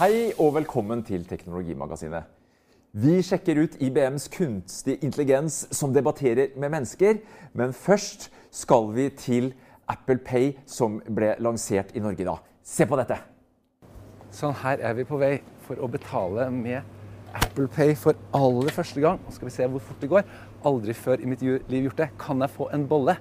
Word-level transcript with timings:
Hei 0.00 0.30
og 0.40 0.54
velkommen 0.56 1.02
til 1.04 1.26
Teknologimagasinet. 1.28 2.24
Vi 2.96 3.18
sjekker 3.20 3.58
ut 3.60 3.74
IBMs 3.84 4.30
kunstig 4.32 4.94
intelligens 5.04 5.58
som 5.76 5.92
debatterer 5.92 6.54
med 6.56 6.72
mennesker. 6.72 7.18
Men 7.52 7.74
først 7.76 8.30
skal 8.48 8.88
vi 8.94 9.10
til 9.12 9.50
Apple 9.92 10.16
Pay, 10.24 10.54
som 10.64 11.02
ble 11.04 11.34
lansert 11.44 11.92
i 11.92 12.00
Norge 12.00 12.24
i 12.24 12.28
dag. 12.30 12.40
Se 12.64 12.88
på 12.88 12.96
dette. 12.96 13.18
Sånn, 14.32 14.56
her 14.62 14.80
er 14.80 14.96
vi 14.96 15.04
på 15.04 15.20
vei 15.20 15.34
for 15.66 15.84
å 15.84 15.90
betale 15.92 16.48
med 16.48 16.80
Apple 17.36 17.68
Pay 17.68 17.92
for 17.92 18.16
aller 18.32 18.72
første 18.72 19.04
gang. 19.04 19.20
Nå 19.20 19.36
skal 19.36 19.50
vi 19.50 19.56
se 19.58 19.68
hvor 19.68 19.84
fort 19.84 20.00
det 20.00 20.12
går. 20.14 20.24
Aldri 20.64 20.96
før 20.96 21.20
i 21.20 21.28
mitt 21.28 21.44
liv 21.44 21.90
gjort 21.90 22.00
det. 22.06 22.08
Kan 22.24 22.40
jeg 22.40 22.56
få 22.56 22.72
en 22.72 22.88
bolle? 22.88 23.20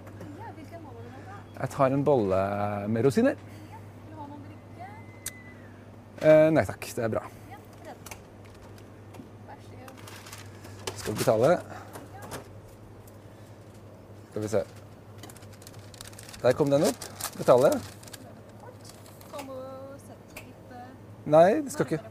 Jeg 1.59 1.75
tar 1.75 1.91
en 1.91 2.07
bolle 2.07 2.43
med 2.87 3.03
rosiner. 3.03 3.48
Eh, 6.19 6.49
nei 6.51 6.65
takk, 6.67 6.83
det 6.97 7.03
er 7.05 7.11
bra. 7.13 7.21
Skal 10.99 11.13
vi 11.13 11.19
betale? 11.21 11.53
Skal 14.29 14.43
vi 14.43 14.49
se. 14.51 14.63
Der 16.41 16.57
kom 16.59 16.69
den 16.71 16.83
opp. 16.89 17.07
Betale. 17.39 17.71
Nei, 21.29 21.61
det 21.63 21.71
skal 21.71 21.87
ikke. 21.87 22.01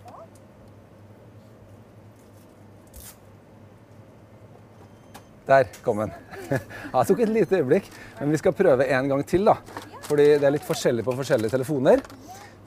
Der 5.48 5.68
kom 5.84 6.00
den. 6.04 6.16
Det 6.48 7.04
tok 7.08 7.20
et 7.20 7.28
lite 7.28 7.58
øyeblikk, 7.60 7.88
men 8.20 8.32
vi 8.32 8.40
skal 8.40 8.56
prøve 8.56 8.86
en 8.88 9.08
gang 9.12 9.24
til. 9.28 9.44
da. 9.44 9.58
Fordi 10.08 10.30
det 10.40 10.48
er 10.48 10.54
litt 10.54 10.64
forskjellig 10.64 11.04
på 11.04 11.16
forskjellige 11.18 11.52
telefoner. 11.52 12.00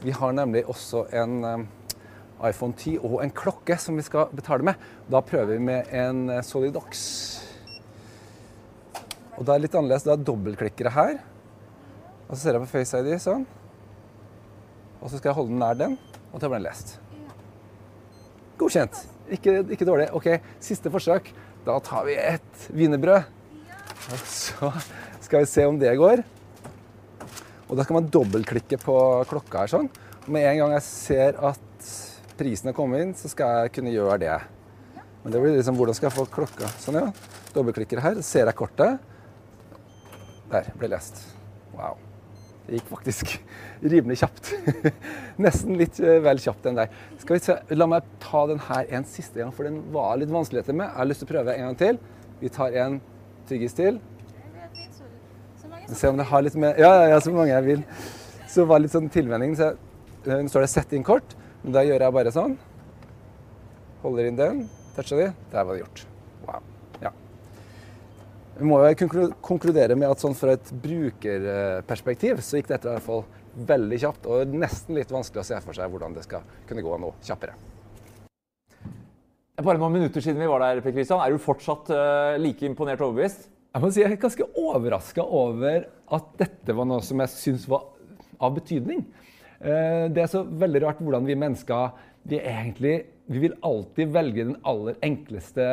Vi 0.01 0.13
har 0.17 0.33
nemlig 0.33 0.63
også 0.65 1.03
en 1.13 1.43
eh, 1.45 1.65
iPhone 2.49 2.73
10 2.73 2.95
og 3.05 3.19
en 3.21 3.33
klokke 3.37 3.77
som 3.77 3.99
vi 3.99 4.05
skal 4.05 4.31
betale 4.33 4.65
med. 4.65 4.79
Da 5.11 5.21
prøver 5.21 5.53
vi 5.53 5.59
med 5.61 5.91
en 5.93 6.23
eh, 6.33 6.41
Solidox. 6.45 7.03
Og 9.37 9.45
da 9.45 9.53
er 9.53 9.61
det 9.61 9.67
litt 9.67 9.77
annerledes. 9.77 10.07
Det 10.07 10.15
er 10.15 10.25
dobbeltklikkere 10.25 10.93
her. 10.95 11.19
Og 12.27 12.33
så 12.33 12.41
ser 12.41 12.57
jeg 12.57 12.65
på 12.65 12.71
Face 12.73 12.97
ID 12.97 13.13
sånn. 13.21 13.45
Og 15.01 15.09
så 15.09 15.17
skal 15.17 15.31
jeg 15.31 15.37
holde 15.37 15.53
den 15.53 15.61
nær 15.61 15.77
den, 15.77 15.95
og 16.29 16.41
da 16.41 16.49
blir 16.49 16.61
den 16.61 16.67
lest. 16.67 16.95
Godkjent. 18.61 18.99
Ikke, 19.33 19.59
ikke 19.73 19.87
dårlig. 19.87 20.11
Ok, 20.17 20.27
siste 20.61 20.91
forsøk. 20.93 21.31
Da 21.65 21.77
tar 21.85 22.05
vi 22.09 22.17
et 22.17 22.67
wienerbrød. 22.73 23.25
Og 24.11 24.21
så 24.29 24.69
skal 25.21 25.43
vi 25.43 25.49
se 25.49 25.65
om 25.69 25.77
det 25.81 25.97
går. 25.97 26.25
Og 27.71 27.77
da 27.79 27.85
skal 27.87 28.01
man 28.01 28.09
dobbeltklikke 28.11 28.77
på 28.83 28.95
klokka 29.31 29.63
her 29.63 29.71
sånn. 29.71 29.87
Og 30.25 30.31
med 30.35 30.43
en 30.49 30.57
gang 30.59 30.73
jeg 30.75 30.83
ser 30.89 31.39
at 31.39 31.91
prisen 32.35 32.67
har 32.67 32.75
kommet 32.75 33.05
inn, 33.05 33.13
så 33.15 33.31
skal 33.31 33.63
jeg 33.63 33.75
kunne 33.77 33.93
gjøre 33.93 34.19
det. 34.25 34.35
Men 35.23 35.33
det 35.33 35.39
blir 35.39 35.55
liksom 35.55 35.77
hvordan 35.79 35.95
skal 35.95 36.09
jeg 36.09 36.17
få 36.17 36.27
klokka? 36.33 36.69
Sånn, 36.81 36.99
ja. 36.99 37.39
Dobbeltklikker 37.55 38.01
her. 38.03 38.21
Ser 38.25 38.49
jeg 38.49 38.57
kortet. 38.59 38.99
Der. 40.51 40.71
Ble 40.75 40.91
lest. 40.91 41.23
Wow. 41.71 41.95
Det 42.65 42.77
gikk 42.77 42.89
faktisk 42.91 43.33
rimelig 43.93 44.19
kjapt. 44.21 44.51
Nesten 45.45 45.79
litt 45.79 45.99
eh, 46.03 46.19
vel 46.23 46.41
kjapt 46.43 46.67
den 46.67 46.77
der. 46.81 46.91
Skal 47.21 47.37
vi 47.37 47.43
se, 47.45 47.57
La 47.77 47.87
meg 47.89 48.07
ta 48.23 48.43
den 48.51 48.61
her 48.67 48.89
en 48.97 49.07
siste 49.07 49.41
gang, 49.41 49.53
for 49.55 49.67
den 49.67 49.79
var 49.95 50.19
litt 50.19 50.33
vanskeligheter 50.33 50.75
med. 50.75 50.89
Jeg 50.89 50.99
har 50.99 51.09
lyst 51.09 51.23
til 51.23 51.29
å 51.29 51.33
prøve 51.33 51.55
en 51.55 51.69
gang 51.69 51.79
til. 51.79 52.01
Vi 52.41 52.51
tar 52.53 52.77
en 52.83 52.99
tyggis 53.49 53.77
til. 53.77 54.01
Det 54.27 54.65
er 54.65 54.73
fint, 54.75 54.97
så, 54.97 55.07
så 55.63 55.71
mange 55.71 55.80
Se 55.91 56.07
om 56.07 56.17
det 56.19 56.27
har 56.29 56.43
litt 56.45 56.55
mer 56.55 56.77
Ja, 56.79 56.91
ja, 57.01 57.07
ja, 57.13 57.21
så 57.23 57.33
mange 57.35 57.51
jeg 57.51 57.65
vil. 57.65 57.81
Så 58.51 58.65
var 58.67 58.79
litt 58.83 58.93
sånn 58.93 59.09
tilvenning. 59.11 59.55
Så 59.59 59.71
jeg, 59.71 59.79
nå 60.27 60.51
står 60.51 60.65
det 60.65 60.69
'sett 60.71 60.93
inn 60.93 61.03
kort'. 61.03 61.35
Men 61.63 61.73
da 61.73 61.83
gjør 61.85 62.05
jeg 62.05 62.13
bare 62.13 62.31
sånn. 62.31 62.57
Holder 64.01 64.29
inn 64.29 64.39
den. 64.39 64.63
Toucher 64.95 65.17
de. 65.17 65.27
Der 65.51 65.63
var 65.63 65.73
det 65.73 65.83
gjort. 65.83 66.05
Wow. 66.47 66.61
Ja. 67.01 67.11
Vi 68.57 68.65
må 68.65 68.79
jo 68.81 69.29
konkludere 69.41 69.95
med 69.95 70.09
at 70.09 70.19
sånn 70.19 70.35
fra 70.35 70.55
et 70.57 70.71
brukerperspektiv 70.83 72.41
så 72.41 72.57
gikk 72.57 72.71
dette 72.73 72.89
i 72.89 72.95
hvert 72.95 73.05
fall 73.05 73.23
veldig 73.51 73.99
kjapt, 73.99 74.27
og 74.31 74.47
nesten 74.55 74.95
litt 74.95 75.11
vanskelig 75.11 75.43
å 75.43 75.47
se 75.47 75.59
for 75.59 75.75
seg 75.75 75.91
hvordan 75.91 76.15
det 76.15 76.23
skal 76.23 76.45
kunne 76.69 76.83
gå 76.85 76.97
noe 76.97 77.13
kjappere. 77.25 77.53
Bare 79.61 79.77
noen 79.77 79.93
minutter 79.93 80.23
siden 80.23 80.41
vi 80.41 80.49
var 80.49 80.63
der, 80.63 80.81
Per 80.81 80.93
Christian. 80.95 81.21
Er 81.21 81.29
du 81.29 81.37
fortsatt 81.37 81.91
eh, 81.93 82.37
like 82.41 82.65
imponert 82.65 83.01
og 83.03 83.11
overbevist? 83.11 83.49
Jeg 83.71 83.81
må 83.83 83.89
si 83.93 84.01
jeg 84.01 84.11
er 84.11 84.19
ganske 84.19 84.45
overraska 84.59 85.23
over 85.23 85.85
at 86.11 86.31
dette 86.41 86.73
var 86.75 86.87
noe 86.89 87.03
som 87.07 87.21
jeg 87.23 87.31
syns 87.31 87.67
var 87.71 87.85
av 88.41 88.55
betydning. 88.57 89.05
Eh, 89.61 90.09
Det 90.11 90.23
er 90.25 90.27
så 90.27 90.43
veldig 90.43 90.81
rart 90.83 90.99
hvordan 90.99 91.25
vi 91.29 91.37
mennesker 91.39 91.93
vi 92.27 92.37
egentlig 92.37 93.05
vi 93.31 93.45
vil 93.45 93.57
alltid 93.65 94.11
velge 94.13 94.47
den 94.49 94.57
aller 94.67 94.97
enkleste 95.05 95.67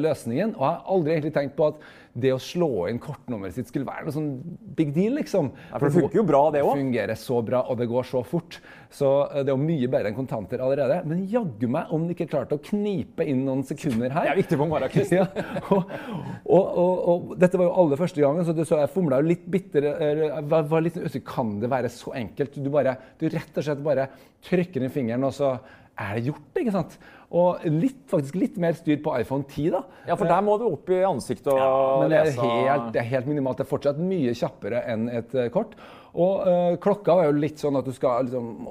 løsningen. 0.00 0.56
Og 0.56 0.64
jeg 0.64 0.70
har 0.70 0.94
aldri 0.96 1.14
egentlig 1.16 1.34
tenkt 1.36 1.58
på 1.58 1.72
at 1.72 1.82
det 2.12 2.28
å 2.34 2.40
slå 2.40 2.86
inn 2.90 2.98
kortnummeret 3.00 3.56
sitt 3.56 3.70
skulle 3.70 3.88
være 3.88 4.04
noe 4.04 4.12
sånn 4.12 4.32
big 4.76 4.90
deal, 4.92 5.14
liksom. 5.16 5.48
Ja, 5.70 5.78
for 5.78 5.86
det 5.86 5.94
funker 5.96 6.18
jo 6.18 6.24
bra, 6.28 6.42
det 6.52 6.60
også. 6.60 6.74
Det 6.76 6.84
fungerer 6.84 7.20
så 7.20 7.38
bra, 7.46 7.62
og 7.72 7.78
det 7.80 7.86
går 7.88 8.08
så 8.10 8.20
fort. 8.28 8.58
Så 8.92 9.08
eh, 9.30 9.40
det 9.40 9.52
er 9.52 9.54
jo 9.54 9.62
mye 9.62 9.88
bedre 9.88 10.12
enn 10.12 10.18
kontanter 10.18 10.60
allerede. 10.64 10.98
Men 11.08 11.24
jaggu 11.30 11.64
meg 11.72 11.92
om 11.96 12.04
du 12.04 12.12
ikke 12.12 12.28
klarte 12.34 12.58
å 12.58 12.62
knipe 12.64 13.24
inn 13.24 13.46
noen 13.46 13.64
sekunder 13.64 14.12
her. 14.12 14.28
Det 14.28 14.34
er 14.34 14.40
viktig 14.42 14.60
på 14.60 14.68
morgenkvisten. 14.74 15.10
Ja, 15.22 15.26
og, 15.72 15.88
og, 16.48 16.66
og, 16.82 17.00
og 17.12 17.32
dette 17.40 17.58
var 17.60 17.66
jo 17.68 17.74
aller 17.82 18.00
første 18.00 18.20
gangen, 18.22 18.44
så, 18.46 18.54
det, 18.56 18.64
så 18.68 18.78
jeg 18.80 18.90
fomla 18.92 19.18
jo 19.20 19.28
litt 19.28 19.44
bitter. 19.50 19.86
Jeg 19.88 20.44
var, 20.50 20.66
var 20.68 20.84
litt 20.84 20.98
usikker. 20.98 21.24
Kan 21.32 21.56
det 21.62 21.70
være 21.72 21.90
så 21.92 22.12
enkelt? 22.18 22.58
Du, 22.60 22.68
bare, 22.72 22.96
du 23.20 23.26
rett 23.32 23.56
og 23.56 23.66
slett 23.66 23.82
bare 23.84 24.08
trykker 24.44 24.84
inn 24.84 24.92
fingeren, 24.92 25.28
og 25.28 25.34
så 25.36 25.54
er 26.02 26.18
det 26.18 26.24
gjort. 26.28 26.60
ikke 26.60 26.74
sant? 26.74 26.98
Og 27.32 27.64
litt, 27.70 28.02
faktisk 28.10 28.36
litt 28.36 28.58
mer 28.60 28.76
styr 28.76 29.00
på 29.04 29.14
iPhone 29.20 29.46
10, 29.48 29.70
da. 29.72 29.82
Ja, 30.10 30.18
for 30.20 30.28
der 30.28 30.44
må 30.44 30.58
du 30.60 30.66
opp 30.68 30.90
i 30.92 31.00
ansiktet 31.08 31.48
og 31.54 32.02
Men 32.02 32.12
det 32.12 32.20
er, 32.20 32.34
helt, 32.36 32.92
det 32.92 33.00
er 33.00 33.08
helt 33.14 33.30
minimalt. 33.30 33.60
Det 33.62 33.66
er 33.66 33.72
fortsatt 33.72 34.02
mye 34.02 34.36
kjappere 34.36 34.84
enn 34.92 35.08
et 35.12 35.34
eh, 35.38 35.48
kort. 35.54 35.78
Og 36.12 36.44
øh, 36.44 36.76
klokka 36.82 37.16
er 37.22 37.30
jo 37.30 37.40
litt 37.40 37.62
sånn 37.62 37.78
at 37.80 37.88
du 37.88 37.94
skal 37.96 38.28
liksom 38.28 38.68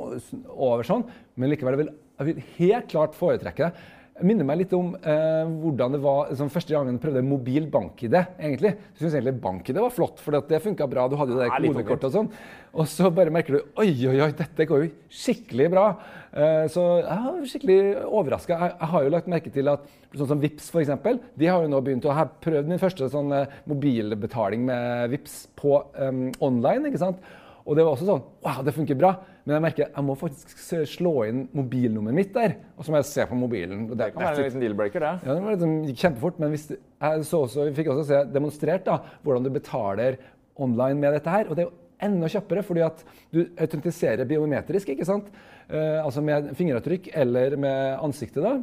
over 0.53 0.85
sånn, 0.85 1.07
men 1.41 1.49
likevel 1.49 1.77
jeg 1.77 1.85
vil 1.87 1.93
jeg 2.21 2.27
vil 2.27 2.43
helt 2.59 2.91
klart 2.91 3.17
foretrekke 3.17 3.71
det. 3.71 3.89
Det 4.21 4.29
minner 4.29 4.45
meg 4.45 4.59
litt 4.59 4.73
om 4.77 4.91
eh, 4.95 5.49
hvordan 5.63 5.95
det 5.95 5.99
var 6.03 6.29
liksom, 6.29 6.51
første 6.53 6.75
gangen 6.75 6.93
jeg 6.93 7.01
prøvde 7.01 7.23
mobil 7.25 7.65
bank-ID. 7.73 8.17
egentlig. 8.37 8.75
Jeg 8.77 9.01
syns 9.01 9.15
egentlig 9.17 9.33
bank-ID 9.41 9.79
var 9.81 9.93
flott, 9.95 10.21
for 10.21 10.37
det 10.37 10.61
funka 10.61 10.85
bra. 10.89 11.07
Du 11.09 11.17
hadde 11.17 11.33
jo 11.33 11.41
det 11.41 11.49
Ja, 11.49 11.57
kodekortet 11.57 12.09
og 12.11 12.13
sånn. 12.15 12.29
Og 12.71 12.87
så 12.87 13.09
bare 13.11 13.33
merker 13.33 13.57
du 13.57 13.81
oi, 13.81 13.89
oi, 14.07 14.19
oi, 14.23 14.29
dette 14.37 14.67
går 14.69 14.85
jo 14.85 14.91
skikkelig 15.23 15.71
bra. 15.73 15.87
Eh, 16.31 16.67
så 16.71 16.85
jeg 17.01 17.17
er 17.17 17.49
skikkelig 17.51 17.79
overraska. 18.05 18.59
Jeg, 18.61 18.77
jeg 18.77 18.91
har 18.93 19.03
jo 19.07 19.13
lagt 19.17 19.33
merke 19.33 19.51
til 19.57 19.73
at 19.73 19.89
sånn 20.13 20.29
som 20.35 20.41
Vips 20.43 20.69
for 20.71 20.83
eksempel, 20.83 21.19
de 21.39 21.49
har 21.49 21.65
jo 21.65 21.71
nå 21.71 21.81
begynt 21.83 22.05
å 22.07 22.15
har 22.15 22.31
prøvd 22.43 22.69
min 22.69 22.81
første 22.81 23.09
sånn 23.11 23.33
eh, 23.35 23.59
mobilbetaling 23.71 24.63
med 24.69 25.11
Vips 25.15 25.45
på 25.59 25.79
um, 25.97 26.27
online. 26.43 26.91
ikke 26.91 27.01
sant? 27.01 27.19
Og 27.65 27.77
det 27.77 27.85
var 27.85 27.93
også 27.93 28.07
sånn 28.07 28.23
Wow, 28.41 28.61
det 28.65 28.73
funker 28.75 28.97
bra. 28.97 29.11
Men 29.45 29.55
jeg 29.57 29.63
merker 29.65 29.87
jeg 29.87 30.05
må 30.05 30.15
faktisk 30.17 30.53
slå 30.89 31.13
inn 31.29 31.43
mobilnummeret 31.57 32.17
mitt 32.17 32.33
der. 32.35 32.55
Og 32.77 32.85
så 32.85 32.93
må 32.93 33.01
jeg 33.01 33.09
se 33.09 33.25
på 33.29 33.37
mobilen. 33.37 33.87
det, 33.89 33.97
Det 33.99 34.09
kan 34.13 34.23
være 34.25 34.43
en 34.43 34.49
liten 34.49 34.65
deal-breaker, 34.65 35.05
det. 35.05 35.13
ja, 35.27 35.35
det 35.35 35.43
var 35.45 35.55
liksom, 35.55 35.75
gikk 35.89 36.01
kjempefort, 36.03 36.41
men 36.41 36.53
hvis, 36.53 36.67
jeg 36.71 37.25
så 37.29 37.43
også, 37.47 37.67
vi 37.69 37.77
fikk 37.79 37.91
også 37.93 38.07
se 38.09 38.23
demonstrert 38.33 38.85
da, 38.85 38.99
hvordan 39.23 39.45
du 39.45 39.53
betaler 39.53 40.19
online 40.61 40.99
med 41.01 41.17
dette 41.17 41.33
her. 41.33 41.49
Og 41.49 41.57
det 41.57 41.65
er 41.65 41.69
jo 41.69 41.77
enda 42.01 42.29
kjappere, 42.33 42.63
fordi 42.65 42.81
at 42.85 43.03
du 43.33 43.43
autentiserer 43.61 44.25
biometrisk, 44.29 44.89
ikke 44.93 45.05
sant? 45.05 45.29
Eh, 45.69 45.99
altså 46.01 46.21
med 46.25 46.51
fingeravtrykk 46.57 47.11
eller 47.13 47.57
med 47.61 47.97
ansiktet. 48.01 48.41
da. 48.43 48.55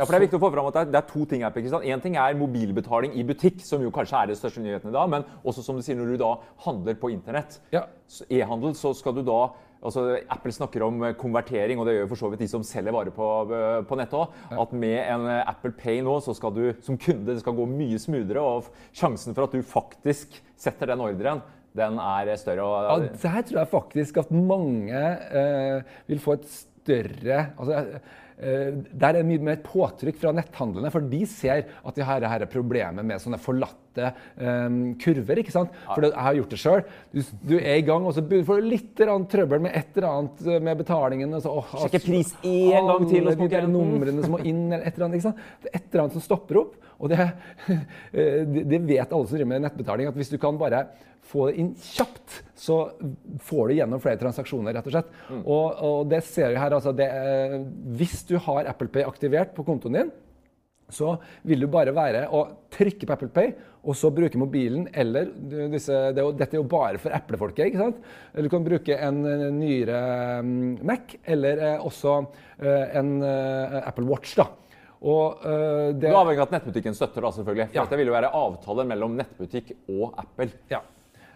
Ja, 0.00 0.06
for 0.08 0.16
Det 0.16 0.18
er 0.22 0.24
viktig 0.24 0.38
å 0.38 0.44
få 0.46 0.48
fram 0.54 0.68
at 0.70 0.76
det 0.88 0.96
er, 0.96 1.08
to 1.10 1.26
ting 1.28 1.42
her. 1.44 1.52
Per 1.52 1.60
Christian. 1.60 1.82
En 1.92 2.00
ting 2.00 2.14
er 2.16 2.36
mobilbetaling 2.40 3.12
i 3.20 3.24
butikk, 3.28 3.58
som 3.60 3.82
jo 3.84 3.90
kanskje 3.92 4.16
er 4.16 4.30
det 4.30 4.38
største 4.40 4.62
nyheten 4.64 4.88
i 4.88 4.94
dag. 4.96 5.10
Men 5.12 5.26
også 5.44 5.64
som 5.66 5.76
du 5.76 5.84
sier, 5.84 5.98
når 5.98 6.14
du 6.14 6.22
da 6.22 6.30
handler 6.64 6.96
på 6.96 7.10
internett, 7.12 7.58
Ja. 7.74 7.84
e-handel, 8.30 8.72
så 8.72 8.94
skal 8.96 9.12
du 9.14 9.22
da 9.22 9.50
altså 9.82 10.18
Apple 10.28 10.52
snakker 10.52 10.82
om 10.84 11.02
eh, 11.04 11.12
konvertering, 11.16 11.78
og 11.80 11.86
det 11.86 11.94
gjør 11.98 12.08
for 12.08 12.20
så 12.20 12.30
vidt 12.30 12.40
de 12.40 12.48
som 12.48 12.62
selger 12.62 12.92
varer 12.92 13.12
på, 13.16 13.28
eh, 13.52 13.82
på 13.88 13.96
nettet 13.96 14.16
òg. 14.18 14.28
At 14.60 14.72
med 14.72 14.98
en 15.04 15.26
eh, 15.26 15.44
Apple 15.48 15.72
Pay 15.72 16.00
nå, 16.04 16.16
så 16.24 16.34
skal 16.36 16.52
du 16.56 16.64
som 16.84 16.98
kunde 17.00 17.32
det 17.34 17.40
skal 17.40 17.56
gå 17.56 17.68
mye 17.68 18.00
smoothere. 18.00 18.40
Og 18.40 18.68
sjansen 18.92 19.36
for 19.36 19.44
at 19.44 19.52
du 19.52 19.62
faktisk 19.62 20.40
setter 20.56 20.92
den 20.92 21.00
ordren, 21.04 21.40
den 21.76 22.00
er 22.02 22.32
større. 22.36 22.56
Ja, 22.56 22.96
Og, 22.96 23.06
der 23.22 23.42
tror 23.46 23.60
jeg 23.60 23.68
faktisk 23.72 24.16
at 24.24 24.30
mange 24.32 25.04
eh, 25.32 25.82
vil 26.08 26.18
få 26.24 26.36
et 26.40 26.48
større 26.50 27.52
altså, 27.56 28.00
Der 28.40 29.10
er 29.10 29.18
det 29.18 29.26
mye 29.28 29.42
mer 29.50 29.58
påtrykk 29.60 30.16
fra 30.22 30.32
netthandlene, 30.32 30.90
for 30.92 31.04
de 31.04 31.20
ser 31.28 31.66
at 31.68 31.96
de 31.96 32.04
har 32.06 32.22
dette 32.24 32.48
problemet 32.52 33.04
med 33.04 33.20
sånne 33.20 33.36
forlatte 33.42 34.12
um, 34.40 34.78
kurver. 35.02 35.42
ikke 35.42 35.52
sant? 35.52 35.74
For 35.90 36.06
jeg 36.06 36.16
har 36.16 36.38
gjort 36.38 36.54
det 36.54 36.60
sjøl. 36.62 36.84
Du, 37.12 37.20
du 37.50 37.56
er 37.58 37.80
i 37.82 37.84
gang, 37.84 38.06
og 38.08 38.16
så 38.16 38.24
får 38.24 38.62
du 38.62 38.70
litt 38.70 38.94
trøbbel 38.96 39.64
med 39.66 39.76
et 39.76 39.92
eller 39.98 40.08
annet 40.08 40.44
eh, 40.46 40.62
med 40.70 40.80
betalingen. 40.80 41.36
Og 41.36 41.44
så, 41.44 41.52
åh, 41.60 41.74
Sjekke 41.84 42.02
pris 42.06 42.32
en 42.40 42.92
gang 42.92 43.08
til 43.10 43.28
hos 43.28 43.40
konkurrenten. 43.40 43.76
numrene 43.76 44.24
som 44.24 44.36
må 44.38 44.40
inn, 44.44 44.64
eller 44.70 44.86
et 44.86 44.94
eller 44.94 45.10
annet. 45.10 45.20
ikke 45.20 45.28
sant? 45.28 45.44
Det 45.60 45.72
er 45.72 45.82
et 45.82 45.90
eller 45.90 46.06
annet 46.06 46.16
som 46.16 46.26
stopper 46.30 46.62
opp. 46.62 46.78
Og 47.00 47.12
det, 47.12 47.20
eh, 47.68 48.40
det 48.48 48.66
det 48.72 48.82
vet 48.88 49.12
alle 49.12 49.28
som 49.28 49.36
driver 49.36 49.52
med 49.52 49.66
nettbetaling, 49.68 50.08
at 50.08 50.16
hvis 50.20 50.32
du 50.32 50.40
kan 50.40 50.58
bare 50.60 50.86
få 51.30 51.46
det 51.48 51.60
inn 51.62 51.68
kjapt, 51.78 52.40
så 52.58 52.76
får 53.46 53.70
du 53.70 53.74
gjennom 53.78 54.02
flere 54.02 54.20
transaksjoner, 54.20 54.74
rett 54.76 54.88
og 54.90 54.94
slett. 54.96 55.12
Og, 55.40 55.78
og 55.86 56.08
det 56.10 56.22
ser 56.26 56.50
vi 56.52 56.58
her, 56.60 56.74
altså 56.76 56.92
det, 56.96 57.06
eh, 57.06 57.54
Hvis 58.00 58.24
du 58.28 58.36
har 58.48 58.68
Apple 58.70 58.90
Pay 58.92 59.06
aktivert 59.06 59.54
på 59.56 59.64
kontoen 59.68 59.96
din, 60.00 60.12
så 60.90 61.12
vil 61.46 61.62
du 61.62 61.68
bare 61.70 61.92
være 61.94 62.24
å 62.34 62.40
trykke 62.74 63.06
på 63.06 63.14
Apple 63.14 63.30
Pay, 63.30 63.52
og 63.86 63.94
så 63.96 64.10
bruke 64.12 64.36
mobilen 64.42 64.88
eller 64.92 65.30
disse, 65.70 65.94
det 66.10 66.18
er 66.18 66.26
jo, 66.26 66.32
Dette 66.36 66.58
er 66.58 66.60
jo 66.60 66.66
bare 66.68 66.98
for 67.00 67.14
Apple-folket. 67.14 67.70
ikke 67.70 67.78
sant? 67.84 68.00
Eller 68.34 68.50
du 68.50 68.52
kan 68.52 68.66
bruke 68.66 68.96
en 68.98 69.20
eh, 69.30 69.46
nyere 69.54 70.00
mm, 70.42 70.80
Mac, 70.90 71.14
eller 71.30 71.62
eh, 71.68 71.86
også 71.86 72.18
en 72.60 73.14
Apple 73.80 74.04
Watch. 74.10 74.34
da. 74.36 74.50
Og 75.00 75.44
eh, 75.48 75.90
det 75.96 76.10
Du 76.10 76.16
avhengig 76.16 76.42
av 76.42 76.48
at 76.50 76.56
nettbutikken 76.58 76.96
støtter, 76.96 77.24
da, 77.24 77.30
selvfølgelig. 77.32 77.70
For 77.70 77.78
Ja. 77.80 77.86
Det 77.88 77.98
vil 78.00 78.10
jo 78.10 78.16
være 78.16 78.32
avtaler 78.36 78.88
mellom 78.88 79.14
nettbutikk 79.16 79.72
og 79.88 80.18
Apple. 80.20 80.50
Ja. 80.72 80.82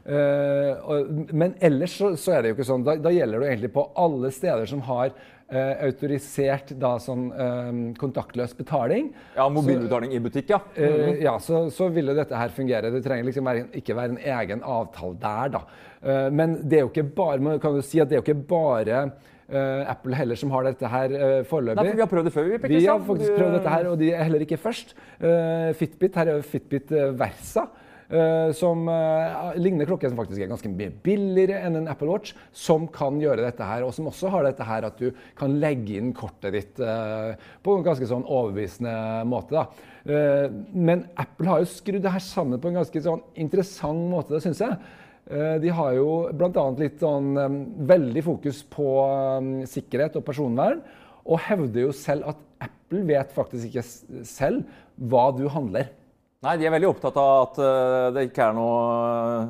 Eh, 0.05 0.91
men 1.33 1.55
ellers 1.65 1.95
så, 1.97 2.11
så 2.21 2.35
er 2.35 2.43
det 2.43 2.51
jo 2.53 2.59
ikke 2.59 2.67
sånn. 2.69 2.85
Da, 2.85 2.99
da 3.01 3.13
gjelder 3.15 3.41
det 3.41 3.53
egentlig 3.55 3.73
på 3.73 3.87
alle 3.97 4.31
steder 4.35 4.69
som 4.69 4.83
har 4.85 5.13
eh, 5.49 5.73
autorisert 5.87 6.75
da 6.81 6.95
sånn 7.01 7.27
eh, 7.33 7.71
kontaktløs 8.01 8.53
betaling. 8.59 9.13
Ja, 9.37 9.49
Mobilbetaling 9.53 10.13
i 10.13 10.21
butikk, 10.25 10.53
ja. 10.53 10.61
Eh, 10.77 11.23
ja, 11.25 11.39
så, 11.41 11.67
så 11.73 11.89
vil 11.95 12.13
jo 12.13 12.17
dette 12.19 12.37
her 12.37 12.53
fungere. 12.53 12.93
Det 12.93 13.05
trenger 13.07 13.31
liksom 13.31 13.49
være, 13.49 13.69
ikke 13.81 13.97
være 13.97 14.17
en 14.17 14.25
egen 14.39 14.65
avtale 14.77 15.17
der, 15.23 15.55
da. 15.57 15.63
Eh, 16.05 16.27
men 16.37 16.59
det 16.63 16.81
er 16.81 16.85
jo 16.85 16.93
ikke 16.93 17.07
bare, 17.17 17.41
man 17.45 17.63
kan 17.63 17.79
jo 17.79 17.85
si 17.85 18.03
at 18.03 18.11
det 18.11 18.19
er 18.19 18.21
jo 18.21 18.27
ikke 18.27 18.45
bare 18.51 18.99
eh, 19.49 19.87
Apple 19.89 20.19
heller 20.21 20.37
som 20.41 20.53
har 20.53 20.69
dette 20.69 20.91
her 20.91 21.17
foreløpig. 21.49 21.81
Nei, 21.81 21.87
for 21.95 22.03
vi 22.03 22.05
har 22.05 22.13
prøvd 22.13 22.29
det 22.29 22.35
før, 22.35 22.51
vi. 22.51 22.75
Vi 22.75 22.85
har 22.85 23.01
faktisk 23.09 23.39
prøvd 23.39 23.57
dette 23.57 23.73
her, 23.79 23.89
og 23.89 23.97
de 24.05 24.13
er 24.13 24.29
heller 24.29 24.45
ikke 24.45 24.61
først. 24.61 24.93
Eh, 25.17 25.73
Fitbit, 25.81 26.21
her 26.21 26.35
er 26.35 26.43
jo 26.43 26.47
Fitbit 26.53 26.93
eh, 26.93 27.09
Versa. 27.25 27.65
Eh, 28.09 28.51
som 28.57 28.89
eh, 28.91 29.55
ligner 29.61 29.89
klokke 29.89 30.09
som 30.11 30.19
faktisk 30.19 30.43
er 30.43 30.51
ganske 30.51 30.71
mye 30.73 30.93
billigere 31.05 31.61
enn 31.67 31.79
en 31.81 31.91
Apple 31.93 32.09
Watch, 32.11 32.35
som 32.53 32.87
kan 32.93 33.21
gjøre 33.23 33.45
dette 33.45 33.67
her, 33.69 33.85
og 33.87 33.95
som 33.97 34.11
også 34.11 34.33
har 34.33 34.47
dette 34.47 34.67
her 34.67 34.89
at 34.89 34.99
du 35.01 35.11
kan 35.39 35.57
legge 35.63 35.99
inn 36.01 36.13
kortet 36.17 36.57
ditt 36.57 36.83
eh, 36.83 37.33
på 37.65 37.77
en 37.77 37.87
ganske 37.87 38.09
sånn 38.11 38.27
overbevisende 38.27 38.97
måte. 39.31 39.55
da. 39.55 39.69
Men 40.05 41.07
Apple 41.17 41.49
har 41.49 41.63
jo 41.63 41.71
skrudd 41.71 42.03
det 42.05 42.13
her 42.13 42.21
sammen 42.21 42.61
på 42.61 42.69
en 42.69 42.83
ganske 42.83 43.01
sånn 43.07 43.23
interessant 43.41 44.11
måte, 44.11 44.35
det 44.35 44.43
syns 44.45 44.61
jeg. 44.61 44.77
De 45.63 45.71
har 45.73 45.95
jo 45.97 46.09
bl.a. 46.37 46.65
litt 46.77 47.01
sånn 47.01 47.31
veldig 47.89 48.25
fokus 48.27 48.59
på 48.69 48.89
sikkerhet 49.71 50.19
og 50.21 50.27
personvern, 50.27 50.83
og 51.25 51.41
hevder 51.47 51.87
jo 51.87 51.95
selv 51.97 52.35
at 52.35 52.43
Apple 52.67 53.01
vet 53.09 53.33
faktisk 53.33 53.71
ikke 53.71 54.25
selv 54.29 54.65
hva 55.01 55.31
du 55.35 55.47
handler. 55.49 55.89
Nei, 56.45 56.57
De 56.61 56.67
er 56.69 56.75
veldig 56.75 56.91
opptatt 56.91 57.17
av 57.21 57.31
at 57.47 57.59
eh, 57.65 58.07
det 58.13 58.25
ikke 58.29 58.49
er 58.51 58.57
noe 58.57 58.81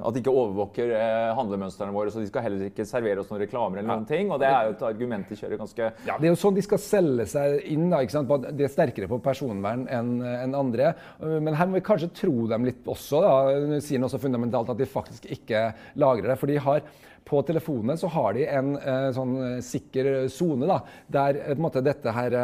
At 0.06 0.14
de 0.14 0.22
ikke 0.22 0.34
overvåker 0.34 0.92
eh, 0.94 1.30
handlemønstrene 1.34 1.94
våre. 1.94 2.12
Så 2.14 2.22
de 2.22 2.28
skal 2.30 2.46
heller 2.46 2.68
ikke 2.70 2.86
servere 2.86 3.24
oss 3.24 3.32
noen 3.32 3.42
reklamer 3.42 3.80
eller 3.80 3.90
noen 3.90 4.06
ting. 4.08 4.30
Og 4.30 4.38
det 4.42 4.50
er 4.50 4.68
jo 4.68 4.76
et 4.76 4.84
argument 4.86 5.30
de 5.30 5.38
kjører 5.40 5.60
ganske 5.60 5.88
Ja, 6.06 6.18
Det 6.20 6.28
er 6.28 6.32
jo 6.32 6.40
sånn 6.40 6.58
de 6.58 6.66
skal 6.66 6.82
selge 6.82 7.26
seg 7.34 7.56
inn. 7.74 7.88
da, 7.90 8.02
ikke 8.04 8.16
sant? 8.18 8.34
De 8.54 8.66
er 8.66 8.72
sterkere 8.72 9.10
på 9.10 9.18
personvern 9.24 9.88
enn 9.90 10.12
en 10.24 10.58
andre. 10.58 10.92
Uh, 11.18 11.40
Men 11.40 11.58
her 11.58 11.70
må 11.70 11.80
vi 11.80 11.86
kanskje 11.88 12.12
tro 12.14 12.46
dem 12.50 12.68
litt 12.68 12.86
også. 12.86 13.24
da. 13.24 13.34
De 13.74 13.80
sier 13.82 14.02
noe 14.02 14.12
så 14.12 14.22
fundamentalt 14.22 14.70
at 14.70 14.78
de 14.78 14.88
faktisk 14.88 15.26
ikke 15.34 15.66
lagrer 15.98 16.30
det. 16.30 16.38
For 16.38 16.50
de 16.50 16.62
har 16.62 16.86
på 17.24 17.40
telefonene 17.42 17.96
så 17.98 18.08
har 18.12 18.34
de 18.36 18.44
en 18.46 18.74
eh, 18.76 19.08
sånn 19.16 19.34
eh, 19.40 19.60
sikker 19.64 20.10
sone 20.32 20.68
da, 20.68 20.80
der 21.08 21.40
eh, 21.40 21.54
på 21.54 21.58
en 21.58 21.64
måte 21.66 21.84
dette 21.84 22.12
her 22.12 22.36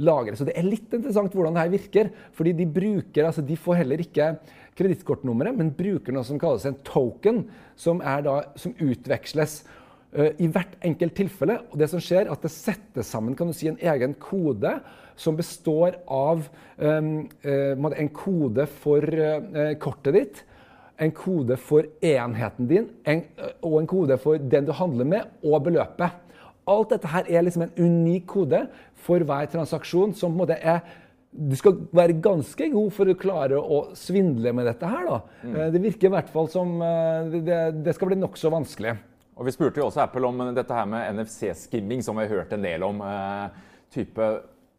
lagres. 0.00 0.40
Så 0.40 0.46
det 0.48 0.56
er 0.58 0.68
litt 0.68 0.92
interessant 0.94 1.34
hvordan 1.34 1.56
det 1.56 1.64
her 1.64 1.74
virker. 1.74 2.10
fordi 2.32 2.52
de 2.52 2.66
bruker, 2.66 3.24
altså 3.24 3.42
de 3.42 3.56
får 3.56 3.80
heller 3.82 4.00
ikke 4.04 4.36
kredittkortnummeret, 4.78 5.56
men 5.58 5.74
bruker 5.74 6.14
noe 6.14 6.26
som 6.26 6.38
kalles 6.40 6.66
en 6.68 6.78
token, 6.86 7.44
som, 7.78 7.98
da, 7.98 8.36
som 8.58 8.74
utveksles 8.78 9.62
uh, 10.16 10.30
i 10.38 10.48
hvert 10.50 10.78
enkelt 10.86 11.16
tilfelle. 11.18 11.58
Og 11.72 11.78
det 11.80 11.90
som 11.90 12.02
skjer, 12.02 12.26
er 12.26 12.34
at 12.34 12.44
det 12.44 12.52
settes 12.54 13.10
sammen 13.10 13.36
kan 13.38 13.50
du 13.50 13.56
si, 13.56 13.70
en 13.70 13.80
egen 13.80 14.14
kode 14.22 14.78
som 15.18 15.38
består 15.38 15.98
av 16.06 16.44
um, 16.78 17.26
uh, 17.42 17.90
en 17.90 18.12
kode 18.14 18.68
for 18.78 19.02
uh, 19.02 19.74
kortet 19.82 20.14
ditt, 20.14 20.44
en 20.98 21.12
kode 21.14 21.54
for 21.62 21.86
enheten 22.02 22.66
din 22.70 22.88
en, 23.06 23.20
og 23.62 23.76
en 23.78 23.90
kode 23.90 24.16
for 24.18 24.38
den 24.38 24.66
du 24.66 24.72
handler 24.74 25.06
med, 25.06 25.36
og 25.46 25.62
beløpet. 25.68 26.24
Alt 26.68 26.94
dette 26.94 27.10
her 27.10 27.28
er 27.28 27.44
liksom 27.46 27.66
en 27.66 27.76
unik 27.78 28.26
kode 28.30 28.64
for 29.06 29.24
hver 29.24 29.50
transaksjon 29.52 30.14
som 30.16 30.32
på 30.32 30.36
en 30.36 30.42
måte 30.44 30.58
er 30.58 30.82
du 31.28 31.54
skal 31.58 31.76
være 31.94 32.16
ganske 32.24 32.70
god 32.72 32.94
for 32.96 33.10
å 33.10 33.16
klare 33.18 33.58
å 33.60 33.82
svindle 33.96 34.52
med 34.56 34.64
dette 34.66 34.88
her. 34.88 35.04
da. 35.06 35.18
Mm. 35.44 35.58
Det 35.74 35.82
virker 35.84 36.08
i 36.08 36.12
hvert 36.14 36.30
fall 36.32 36.48
som 36.50 36.78
eh, 36.82 37.36
det, 37.44 37.58
det 37.84 37.94
skal 37.94 38.10
bli 38.10 38.18
nokså 38.18 38.50
vanskelig. 38.52 38.94
Og 39.38 39.46
Vi 39.46 39.54
spurte 39.54 39.78
jo 39.78 39.86
også 39.86 40.02
Apple 40.02 40.26
om 40.26 40.40
dette 40.56 40.74
her 40.74 40.88
med 40.90 41.20
NFC-skimming, 41.20 42.00
som 42.02 42.16
vi 42.18 42.24
har 42.24 42.40
hørt 42.40 42.54
en 42.56 42.64
del 42.64 42.86
om. 42.86 43.04
eh, 43.04 43.68
type, 43.94 44.30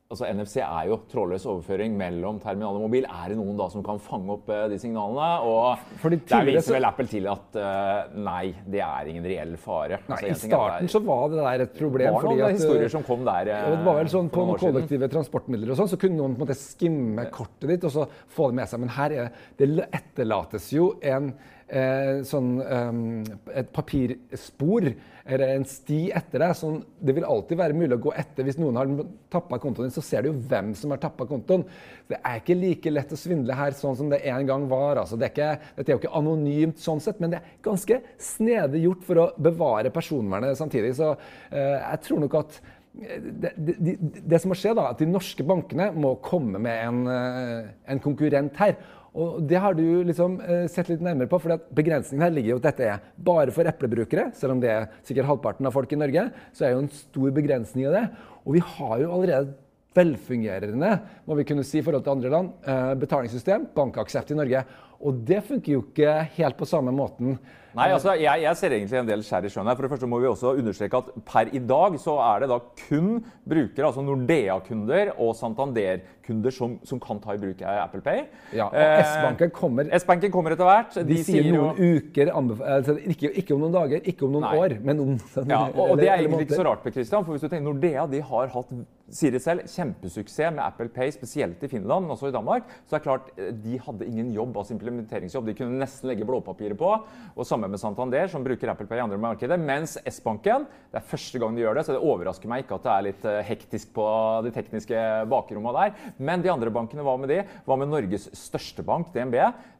altså 0.10 0.26
NFC 0.26 0.56
er 0.66 0.88
jo 0.90 0.96
trådløs 1.06 1.44
overføring 1.46 1.94
mellom 1.94 2.40
terminal 2.42 2.80
og 2.80 2.88
mobil. 2.88 3.04
Er 3.06 3.30
det 3.30 3.36
noen 3.38 3.60
da 3.60 3.68
som 3.70 3.84
kan 3.86 4.00
fange 4.02 4.34
opp 4.34 4.48
uh, 4.50 4.64
de 4.72 4.80
signalene? 4.82 5.28
Og 5.46 6.00
Fordi 6.02 6.18
der 6.32 6.48
viser 6.48 6.74
vel 6.80 6.88
Apple 6.88 7.06
til 7.12 7.28
at 7.30 7.60
uh, 7.62 8.16
nei, 8.18 8.48
det 8.66 8.82
er 8.82 9.12
ingen 9.12 9.28
reell 9.30 9.54
fare. 9.62 10.00
Nei, 10.08 10.18
Altså, 10.18 10.26
I 10.26 10.34
en 10.34 10.42
starten 10.42 10.90
det 10.90 10.96
så 10.96 11.04
var 11.06 11.28
det 11.30 11.38
der 11.44 11.66
et 11.68 11.78
problem. 11.78 12.16
var 12.16 12.26
fordi 12.26 12.42
at, 12.42 12.58
historier 12.58 12.94
som 12.96 13.06
kom 13.06 13.22
der. 13.28 13.52
Uh, 13.54 13.70
det 13.76 13.86
var 13.86 14.00
vel 14.00 14.10
sånn 14.16 14.34
På 14.34 14.48
kollektive 14.64 15.12
transportmidler 15.14 15.76
og 15.76 15.82
sånn, 15.84 15.94
så 15.94 16.02
kunne 16.02 16.18
noen 16.18 16.34
på 16.34 16.42
en 16.42 16.48
måte 16.48 16.58
skimme 16.58 17.30
kortet 17.36 17.70
ditt 17.76 17.86
og 17.86 17.94
så 18.00 18.10
få 18.34 18.50
det 18.50 18.62
med 18.64 18.74
seg. 18.74 18.82
Men 18.82 18.94
her 18.98 19.18
er, 19.20 19.32
det 19.62 19.70
etterlates 19.86 20.72
jo 20.74 20.96
en, 21.06 21.36
eh, 21.70 22.20
sånn, 22.28 22.50
eh, 22.62 23.60
et 23.62 23.72
papirspor 23.76 24.90
eller 25.30 25.54
en 25.54 25.66
sti 25.68 26.00
etter 26.16 26.42
deg. 26.42 26.56
Sånn, 26.58 26.80
det 27.06 27.14
vil 27.18 27.28
alltid 27.28 27.60
være 27.60 27.78
mulig 27.78 27.98
å 27.98 28.02
gå 28.08 28.14
etter. 28.18 28.48
Hvis 28.48 28.58
noen 28.62 28.80
har 28.80 28.90
tappa 29.32 29.60
kontoen 29.62 29.88
din, 29.88 29.94
så 29.94 30.04
ser 30.06 30.26
du 30.26 30.32
jo 30.32 30.40
hvem 30.50 30.72
som 30.78 30.94
har 30.94 31.02
tappa 31.04 31.28
kontoen. 31.30 31.68
Det 32.10 32.18
er 32.18 32.42
ikke 32.42 32.58
like 32.58 32.94
lett 32.94 33.14
å 33.14 33.20
svindle 33.20 33.58
her 33.58 33.78
sånn 33.78 33.98
som 34.00 34.10
det 34.10 34.24
en 34.32 34.50
gang 34.50 34.66
var. 34.72 35.04
Altså, 35.04 35.20
det 35.20 35.30
er 35.30 35.36
ikke, 35.36 35.70
dette 35.78 35.92
er 35.92 35.96
jo 35.98 36.02
ikke 36.02 36.18
anonymt 36.22 36.82
sånn 36.82 37.04
sett, 37.04 37.22
men 37.22 37.36
det 37.36 37.42
er 37.42 37.54
ganske 37.66 38.02
snedig 38.32 38.84
gjort 38.88 39.06
for 39.06 39.24
å 39.26 39.30
bevare 39.38 39.94
personvernet 39.94 40.58
samtidig. 40.58 40.96
Så 40.98 41.14
eh, 41.14 41.78
jeg 41.78 42.04
tror 42.08 42.26
nok 42.26 42.42
at 42.42 42.62
det, 43.00 43.52
det, 43.56 43.76
det, 43.78 43.98
det 44.02 44.40
som 44.42 44.52
må 44.52 44.58
skje, 44.58 44.74
da, 44.76 44.90
at 44.92 45.02
de 45.02 45.08
norske 45.08 45.46
bankene 45.46 45.92
må 45.96 46.16
komme 46.26 46.60
med 46.62 46.88
en, 46.88 47.04
eh, 47.14 47.70
en 47.94 48.02
konkurrent 48.04 48.58
her. 48.60 48.80
Og 49.20 49.40
Det 49.44 49.60
har 49.60 49.76
du 49.76 49.86
liksom 50.08 50.38
eh, 50.40 50.66
sett 50.72 50.90
litt 50.92 51.04
nærmere 51.04 51.30
på. 51.32 51.40
for 51.44 51.60
Begrensningen 51.76 52.24
her 52.24 52.36
ligger 52.36 52.56
jo 52.56 52.60
at 52.62 52.68
dette 52.70 52.86
er 52.88 53.08
bare 53.16 53.52
for 53.56 53.68
eplebrukere. 53.68 54.30
Selv 54.38 54.56
om 54.56 54.62
det 54.64 54.72
er 54.72 54.88
sikkert 55.04 55.28
halvparten 55.28 55.68
av 55.68 55.76
folk 55.76 55.92
i 55.92 56.00
Norge, 56.00 56.30
så 56.56 56.66
er 56.66 56.76
jo 56.76 56.84
en 56.86 56.94
stor 56.94 57.34
begrensning 57.36 57.90
av 57.90 57.98
det. 57.98 58.06
Og 58.46 58.56
vi 58.56 58.64
har 58.64 58.96
jo 59.04 59.12
allerede 59.18 59.58
velfungerende 59.98 60.92
må 61.26 61.36
vi 61.40 61.48
kunne 61.50 61.66
si 61.66 61.80
i 61.80 61.84
forhold 61.86 62.06
til 62.06 62.14
andre 62.14 62.32
land, 62.32 62.52
eh, 62.64 62.94
betalingssystem, 63.02 63.68
bankaksept 63.76 64.32
i 64.32 64.38
Norge. 64.38 64.64
Og 65.02 65.24
det 65.26 65.42
funker 65.48 65.74
jo 65.74 65.82
ikke 65.84 66.14
helt 66.38 66.58
på 66.60 66.68
samme 66.70 66.94
måten. 66.96 67.40
Nei, 67.78 67.88
altså, 67.94 68.16
jeg, 68.18 68.42
jeg 68.42 68.58
ser 68.58 68.74
egentlig 68.74 68.98
en 68.98 69.10
del 69.10 69.22
skjær 69.26 69.46
i 69.46 69.50
sjøen 69.54 69.68
her. 69.70 69.76
For 69.78 69.86
det 69.86 69.92
første 69.92 70.08
må 70.10 70.20
vi 70.24 70.28
også 70.30 70.56
understreke 70.58 70.98
at 71.04 71.12
per 71.28 71.52
i 71.54 71.60
dag 71.70 71.98
så 72.02 72.16
er 72.26 72.40
det 72.44 72.50
da 72.50 72.58
kun 72.88 73.12
brukere, 73.46 73.86
altså 73.92 74.02
Nordea-kunder 74.08 75.12
og 75.22 75.36
Santander-kunder 75.38 76.52
som, 76.56 76.78
som 76.88 77.00
kan 77.04 77.20
ta 77.22 77.36
i 77.38 77.42
bruk 77.42 77.62
Apple 77.62 78.02
Pay. 78.06 78.24
Ja, 78.58 78.66
og 78.72 78.78
Eh, 78.80 79.04
S-banken 79.06 79.52
kommer 79.54 79.90
S-banken 80.00 80.32
kommer 80.34 80.56
etter 80.56 80.66
hvert. 80.70 80.98
De, 81.08 81.18
sier 81.24 81.46
jo- 81.46 81.56
noen 81.70 82.00
uker, 82.00 82.32
altså, 82.34 82.98
ikke, 83.06 83.34
ikke 83.44 83.54
om 83.58 83.62
noen 83.68 83.76
dager, 83.78 84.02
ikke 84.08 84.26
om 84.26 84.32
noen 84.38 84.48
Nei. 84.48 84.56
år, 84.64 84.78
men 84.84 85.00
om 85.06 85.18
Ja, 85.50 85.66
og, 85.70 85.84
og 85.92 85.98
det 86.02 86.10
er 86.10 86.18
egentlig 86.24 86.48
ikke 86.50 86.58
så 86.64 86.66
rart, 86.66 86.82
Per 86.84 86.92
Christian, 86.96 87.26
for 87.26 87.36
hvis 87.38 87.46
du 87.46 87.50
tenker 87.52 87.68
Nordea 87.70 88.08
de 88.10 88.22
har 88.22 88.48
hatt 88.56 88.74
sier 89.16 89.34
det 89.34 89.42
selv, 89.44 89.66
kjempesuksess 89.70 90.54
med 90.56 90.64
Apple 90.64 90.90
Pay, 90.94 91.12
spesielt 91.14 91.64
i 91.66 91.70
Finland, 91.72 92.06
men 92.06 92.16
også 92.16 92.30
i 92.30 92.36
Danmark. 92.36 92.68
Så 92.86 92.96
det 92.96 93.00
er 93.00 93.06
klart, 93.06 93.32
eh, 93.38 93.52
De 93.52 93.78
hadde 93.78 94.06
ingen 94.06 94.32
jobb, 94.34 94.58
altså 94.58 94.74
implementeringsjobb. 94.76 95.46
De 95.46 95.54
kunne 95.54 95.80
nesten 95.80 96.10
legge 96.10 96.26
blåpapiret 96.26 96.78
på. 96.78 96.90
og 97.36 97.46
Samme 97.46 97.68
med 97.68 97.80
Santander, 97.80 98.28
som 98.28 98.44
bruker 98.44 98.70
Apple 98.70 98.88
Pay 98.88 98.98
i 98.98 99.02
andre 99.02 99.18
markeder. 99.18 99.58
Mens 99.58 99.98
S-banken 100.06 100.68
Det 100.92 100.98
er 100.98 101.06
første 101.06 101.38
gang 101.38 101.56
de 101.56 101.62
gjør 101.62 101.76
det, 101.76 101.86
så 101.86 101.94
det 101.94 102.02
overrasker 102.02 102.50
meg 102.50 102.64
ikke 102.64 102.76
at 102.76 102.84
det 102.84 102.92
er 102.92 103.04
litt 103.06 103.26
eh, 103.26 103.44
hektisk 103.46 103.94
på 103.94 104.06
de 104.44 104.52
tekniske 104.52 104.98
bakrommene 105.30 105.74
der. 105.78 106.14
Men 106.18 106.42
de 106.42 106.50
andre 106.50 106.72
bankene, 106.72 107.04
hva 107.04 107.18
med 107.20 107.30
de? 107.30 107.44
Hva 107.66 107.78
med 107.78 107.90
Norges 107.90 108.30
største 108.34 108.82
bank, 108.82 109.14
DNB? 109.14 109.36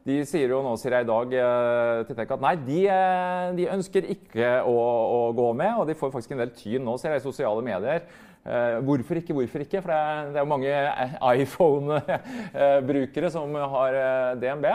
De 0.06 0.22
sier 0.24 0.48
jo 0.48 0.62
nå, 0.62 0.76
sier 0.80 0.94
jeg 0.96 1.04
i 1.04 1.10
dag 1.10 1.34
eh, 1.34 2.04
til 2.06 2.16
Tenk 2.16 2.30
at 2.30 2.40
nei, 2.40 2.54
de, 2.56 2.80
de 3.58 3.68
ønsker 3.74 4.06
ikke 4.14 4.62
å, 4.62 4.76
å 4.78 5.20
gå 5.36 5.52
med. 5.52 5.82
Og 5.82 5.86
de 5.90 5.98
får 5.98 6.14
faktisk 6.14 6.36
en 6.36 6.44
del 6.44 6.54
tyn 6.54 6.86
nå, 6.86 6.96
ser 6.96 7.16
jeg 7.16 7.24
i 7.24 7.26
sosiale 7.26 7.64
medier. 7.66 8.06
Eh, 8.40 8.78
hvorfor 8.80 9.18
ikke, 9.20 9.34
hvorfor 9.36 9.60
ikke? 9.60 9.82
For 9.84 9.92
det 9.92 10.36
er, 10.38 10.38
jo 10.40 10.48
mange 10.48 10.70
iPhone-brukere 11.42 13.30
som 13.32 13.52
har 13.54 13.98
eh, 14.00 14.38
DNB. 14.40 14.66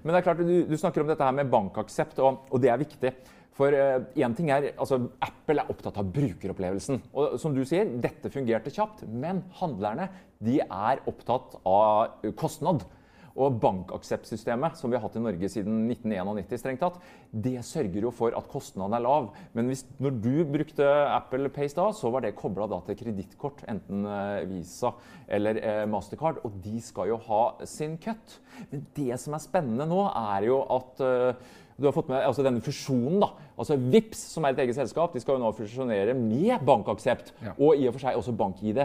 Men 0.00 0.08
det 0.14 0.18
er 0.20 0.24
klart, 0.24 0.40
du, 0.40 0.64
du 0.64 0.76
snakker 0.80 1.04
om 1.04 1.10
dette 1.10 1.24
her 1.26 1.36
med 1.36 1.50
bankaksept, 1.52 2.18
og, 2.24 2.46
og 2.48 2.62
det 2.62 2.70
er 2.72 2.80
viktig. 2.80 3.12
For 3.60 3.68
én 3.76 4.30
uh, 4.30 4.36
ting 4.38 4.48
er, 4.54 4.70
altså 4.80 4.96
Apple 5.20 5.60
er 5.60 5.68
opptatt 5.68 5.98
av 6.00 6.08
brukeropplevelsen. 6.14 7.02
Og 7.12 7.34
som 7.42 7.52
du 7.52 7.60
sier, 7.68 7.84
dette 8.00 8.30
fungerte 8.32 8.72
kjapt. 8.72 9.04
Men 9.04 9.42
handlerne 9.58 10.08
de 10.40 10.62
er 10.64 11.02
opptatt 11.10 11.58
av 11.68 12.24
kostnad. 12.40 12.86
Og 13.38 13.60
bankakseptsystemet 13.62 14.78
som 14.78 14.90
vi 14.90 14.98
har 14.98 15.04
hatt 15.04 15.16
i 15.18 15.22
Norge 15.22 15.50
siden 15.52 15.84
1991, 15.92 16.58
strengt 16.60 16.82
tatt, 16.82 16.98
det 17.30 17.60
sørger 17.66 18.08
jo 18.08 18.10
for 18.14 18.34
at 18.36 18.48
kostnaden 18.50 18.96
er 18.96 19.04
lav. 19.04 19.30
Men 19.54 19.70
hvis, 19.70 19.84
når 20.02 20.16
du 20.24 20.32
brukte 20.50 20.88
Apple 21.14 21.52
Pace 21.54 21.78
da, 21.78 21.88
så 21.94 22.10
var 22.10 22.24
det 22.24 22.34
kobla 22.38 22.66
til 22.88 22.98
kredittkort, 22.98 23.62
enten 23.70 24.04
eh, 24.08 24.48
Visa 24.50 24.92
eller 25.30 25.62
eh, 25.62 25.86
Mastercard, 25.90 26.42
og 26.44 26.58
de 26.64 26.82
skal 26.82 27.12
jo 27.12 27.20
ha 27.28 27.42
sin 27.68 27.96
cut. 28.02 28.38
Men 28.72 28.84
det 28.96 29.20
som 29.22 29.36
er 29.36 29.44
spennende 29.46 29.86
nå, 29.88 30.02
er 30.10 30.50
jo 30.50 30.60
at 30.76 31.04
eh, 31.06 31.50
du 31.80 31.86
har 31.88 31.94
fått 31.96 32.10
med 32.12 32.20
altså 32.20 32.44
denne 32.44 32.60
fusjonen. 32.60 33.20
da, 33.22 33.30
altså 33.56 33.78
Vips, 33.80 34.20
som 34.34 34.44
er 34.44 34.52
et 34.52 34.66
eget 34.66 34.76
selskap, 34.76 35.14
de 35.14 35.22
skal 35.22 35.38
jo 35.38 35.44
nå 35.44 35.52
fusjonere 35.56 36.12
med 36.18 36.60
bankaksept. 36.66 37.32
Ja. 37.40 37.54
Og 37.56 37.80
i 37.80 37.88
og 37.88 37.96
for 37.96 38.04
seg 38.04 38.18
også 38.20 38.36
bank-ID. 38.36 38.82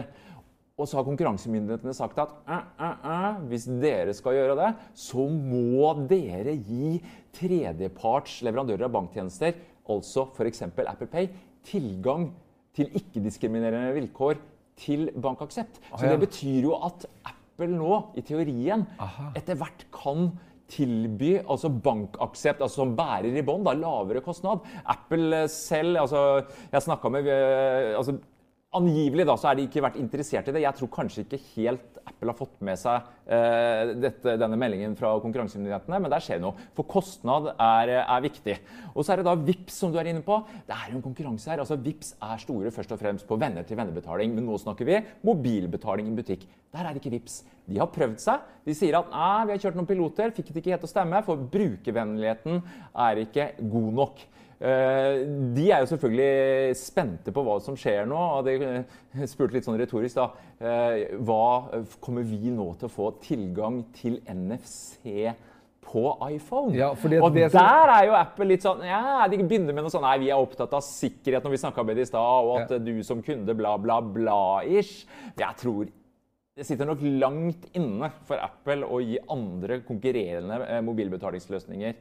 Og 0.76 0.84
så 0.84 0.98
har 0.98 1.06
konkurransemyndighetene 1.06 1.94
sagt 1.96 2.18
at 2.20 2.32
uh, 2.44 2.64
uh, 2.76 2.96
uh, 3.00 3.38
hvis 3.48 3.64
dere 3.80 4.12
skal 4.16 4.36
gjøre 4.36 4.56
det, 4.58 4.72
så 4.92 5.24
må 5.32 5.94
dere 6.10 6.52
gi 6.52 6.98
tredjeparts 7.36 8.42
leverandører 8.44 8.84
av 8.84 8.92
banktjenester, 8.98 9.56
altså 9.88 10.26
f.eks. 10.36 10.66
Apple 10.68 11.08
Pay, 11.08 11.30
tilgang 11.64 12.28
til 12.76 12.92
ikke-diskriminerende 12.92 13.94
vilkår 13.96 14.36
til 14.76 15.08
bankaksept. 15.16 15.80
Så 15.94 16.10
det 16.10 16.20
betyr 16.26 16.68
jo 16.68 16.76
at 16.76 17.08
Apple 17.24 17.72
nå, 17.72 18.02
i 18.20 18.26
teorien, 18.26 18.84
etter 19.32 19.56
hvert 19.56 19.88
kan 19.96 20.28
tilby 20.68 21.36
altså 21.38 21.70
bankaksept 21.70 22.60
altså 22.60 22.82
som 22.82 22.96
bærer 22.98 23.32
i 23.32 23.44
bånd, 23.46 23.64
lavere 23.80 24.20
kostnad. 24.20 24.66
Apple 24.84 25.46
selv 25.52 26.02
altså 26.02 26.22
Jeg 26.72 26.82
snakka 26.84 27.12
med 27.14 27.30
altså 27.30 28.18
Angivelig 28.74 29.24
da, 29.28 29.36
så 29.38 29.48
har 29.48 29.56
de 29.56 29.64
ikke 29.68 29.84
vært 29.84 29.98
interessert 30.00 30.48
i 30.50 30.52
det. 30.56 30.64
Jeg 30.64 30.76
tror 30.76 30.90
kanskje 30.92 31.22
ikke 31.22 31.38
helt 31.54 31.96
Apple 32.06 32.30
har 32.30 32.36
fått 32.38 32.58
med 32.64 32.78
seg 32.78 33.06
eh, 33.32 33.92
dette, 33.98 34.34
denne 34.38 34.58
meldingen 34.58 34.94
fra 34.98 35.12
konkurransemyndighetene, 35.22 35.98
men 36.02 36.12
der 36.12 36.22
skjer 36.22 36.42
noe. 36.42 36.66
For 36.76 36.86
kostnad 36.88 37.50
er, 37.52 37.92
er, 38.02 38.24
viktig. 38.24 38.56
Og 38.92 39.02
så 39.04 39.14
er 39.14 39.20
det 39.20 39.26
da 39.28 39.34
VIPS 39.38 39.80
som 39.82 39.94
du 39.94 39.98
er 40.00 40.10
inne 40.10 40.22
på. 40.26 40.38
Det 40.68 40.76
er 40.76 40.92
jo 40.92 40.98
en 41.00 41.06
konkurranse 41.06 41.50
her. 41.50 41.62
Altså 41.62 41.78
VIPS 41.82 42.14
er 42.26 42.42
store 42.42 42.74
først 42.74 42.94
og 42.94 43.00
fremst 43.00 43.28
på 43.28 43.38
venner-til-venner-betaling, 43.40 44.34
men 44.36 44.46
nå 44.46 44.58
snakker 44.62 44.88
vi 44.88 45.00
mobilbetaling 45.26 46.10
i 46.10 46.16
butikk. 46.18 46.46
Der 46.74 46.84
er 46.86 46.94
det 46.94 47.02
ikke 47.02 47.16
VIPS. 47.16 47.40
De 47.66 47.80
har 47.82 47.90
prøvd 47.94 48.22
seg. 48.22 48.46
De 48.66 48.76
sier 48.76 48.98
at 48.98 49.10
vi 49.10 49.56
har 49.56 49.62
kjørt 49.62 49.78
noen 49.78 49.90
piloter, 49.90 50.34
fikk 50.36 50.52
det 50.52 50.62
ikke 50.62 50.76
helt 50.76 50.86
å 50.86 50.92
stemme, 50.92 51.24
for 51.26 51.48
brukervennligheten 51.56 52.62
er 53.06 53.24
ikke 53.24 53.52
god 53.62 53.92
nok. 54.04 54.26
Eh, 54.56 55.18
de 55.52 55.66
er 55.68 55.82
jo 55.82 55.88
selvfølgelig 55.90 56.76
spente 56.80 57.32
på 57.34 57.42
hva 57.44 57.58
som 57.60 57.76
skjer 57.76 58.06
nå. 58.08 58.20
og 58.38 58.46
de 58.46 59.26
spurte 59.28 59.52
litt 59.52 59.66
sånn 59.66 59.76
retorisk 59.76 60.16
da, 60.16 60.30
eh, 60.60 61.18
Hva 61.20 61.82
kommer 62.00 62.24
vi 62.24 62.48
nå 62.54 62.70
til 62.80 62.88
å 62.88 62.94
få 62.94 63.10
tilgang 63.20 63.82
til 63.98 64.16
NFC 64.24 65.34
på 65.84 66.06
iPhone? 66.30 66.72
Ja, 66.72 66.88
og 66.94 67.36
der 67.36 67.92
er 67.98 68.08
jo 68.08 68.16
Apple 68.16 68.48
litt 68.48 68.64
sånn 68.64 68.80
ja, 68.88 69.28
De 69.28 69.42
begynner 69.42 69.76
med 69.76 69.84
noe 69.84 69.92
sånn 69.92 70.06
Nei, 70.08 70.16
vi 70.24 70.32
er 70.32 70.40
opptatt 70.40 70.72
av 70.72 70.84
sikkerhet 70.88 71.44
når 71.44 71.58
vi 71.58 71.62
snakka 71.66 71.84
med 71.84 72.00
det 72.00 72.08
i 72.08 72.10
stad, 72.14 72.48
og 72.48 72.64
at 72.64 72.74
ja. 72.78 72.80
du 72.80 73.04
som 73.04 73.20
kunde 73.26 73.52
bla, 73.58 73.76
bla, 73.76 74.00
bla-ish. 74.00 75.04
Jeg 75.36 75.60
tror 75.60 75.92
det 76.56 76.64
sitter 76.64 76.88
nok 76.88 77.02
langt 77.20 77.66
inne 77.76 78.08
for 78.24 78.40
Apple 78.40 78.86
å 78.88 79.02
gi 79.04 79.18
andre 79.28 79.82
konkurrerende 79.84 80.62
eh, 80.64 80.78
mobilbetalingsløsninger 80.80 81.98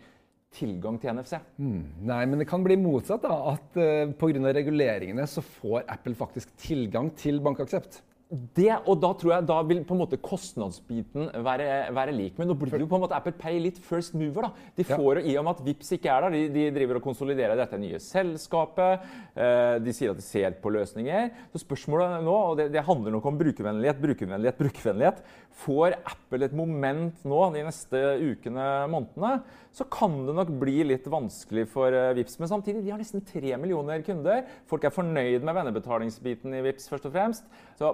tilgang 0.55 0.97
til 1.01 1.13
NFC. 1.13 1.38
Mm. 1.59 1.83
Nei, 2.09 2.21
men 2.31 2.41
det 2.41 2.47
kan 2.50 2.63
bli 2.65 2.77
motsatt. 2.79 3.24
da, 3.25 3.35
At 3.53 3.79
uh, 3.79 3.85
eh, 3.85 4.15
pga. 4.17 4.53
reguleringene 4.55 5.27
så 5.29 5.43
får 5.43 5.85
Apple 5.91 6.15
faktisk 6.15 6.55
tilgang 6.62 7.12
til 7.19 7.41
bankaksept. 7.43 8.01
Det, 8.25 8.72
og 8.89 8.98
da 8.98 9.12
tror 9.13 9.32
jeg 9.36 9.46
da 9.46 9.55
vil 9.70 9.84
på 9.86 9.94
en 9.94 10.00
måte 10.01 10.17
kostnadsbiten 10.17 11.27
være, 11.46 11.67
være 11.94 12.13
lik. 12.15 12.39
Men 12.39 12.50
nå 12.50 12.55
blir 12.58 12.74
det 12.74 12.82
jo 12.82 12.88
på 12.89 12.98
en 12.98 13.03
måte 13.03 13.13
Apple 13.13 13.36
Pay 13.38 13.60
litt 13.62 13.77
first 13.86 14.15
mover. 14.17 14.48
da. 14.48 14.72
De 14.79 14.86
får, 14.88 15.20
ja. 15.22 15.29
I 15.29 15.36
og 15.38 15.46
med 15.46 15.60
at 15.60 15.62
Vips 15.67 15.94
ikke 15.94 16.10
er 16.10 16.25
der, 16.25 16.34
de, 16.34 16.48
de 16.55 16.63
driver 16.74 16.98
og 16.98 17.05
konsoliderer 17.05 17.53
dette 17.60 17.77
nye 17.77 18.00
selskapet. 18.01 19.05
Eh, 19.38 19.75
de 19.86 19.94
sier 19.94 20.15
at 20.15 20.17
de 20.17 20.25
ser 20.25 20.58
på 20.58 20.74
løsninger. 20.74 21.29
Så 21.53 21.62
spørsmålet 21.62 22.25
nå, 22.25 22.34
og 22.34 22.58
det, 22.58 22.72
det 22.74 22.84
handler 22.88 23.13
nok 23.13 23.29
om 23.29 23.38
brukervennlighet, 23.44 24.01
brukervennlighet, 24.01 24.58
brukervennlighet. 24.58 25.22
Får 25.62 26.00
Apple 26.01 26.50
et 26.50 26.58
moment 26.58 27.22
nå 27.29 27.44
de 27.53 27.62
neste 27.70 28.01
ukene, 28.25 28.65
månedene, 28.91 29.36
så 29.75 29.86
kan 29.91 30.17
det 30.25 30.34
nok 30.36 30.50
bli 30.60 30.82
litt 30.88 31.05
vanskelig 31.12 31.65
for 31.72 31.94
uh, 31.94 32.13
Vips. 32.15 32.39
Men 32.39 32.51
samtidig, 32.51 32.82
de 32.86 32.94
har 32.94 33.00
nesten 33.01 33.24
tre 33.27 33.53
millioner 33.60 34.01
kunder. 34.08 34.44
Folk 34.72 34.88
er 34.88 34.94
fornøyd 34.96 35.46
med 35.46 35.58
vennebetalingsbiten 35.60 36.55
i 36.55 36.65
Vips 36.65 36.88
først 36.91 37.10
og 37.10 37.15
fremst. 37.15 37.50
Så 37.79 37.91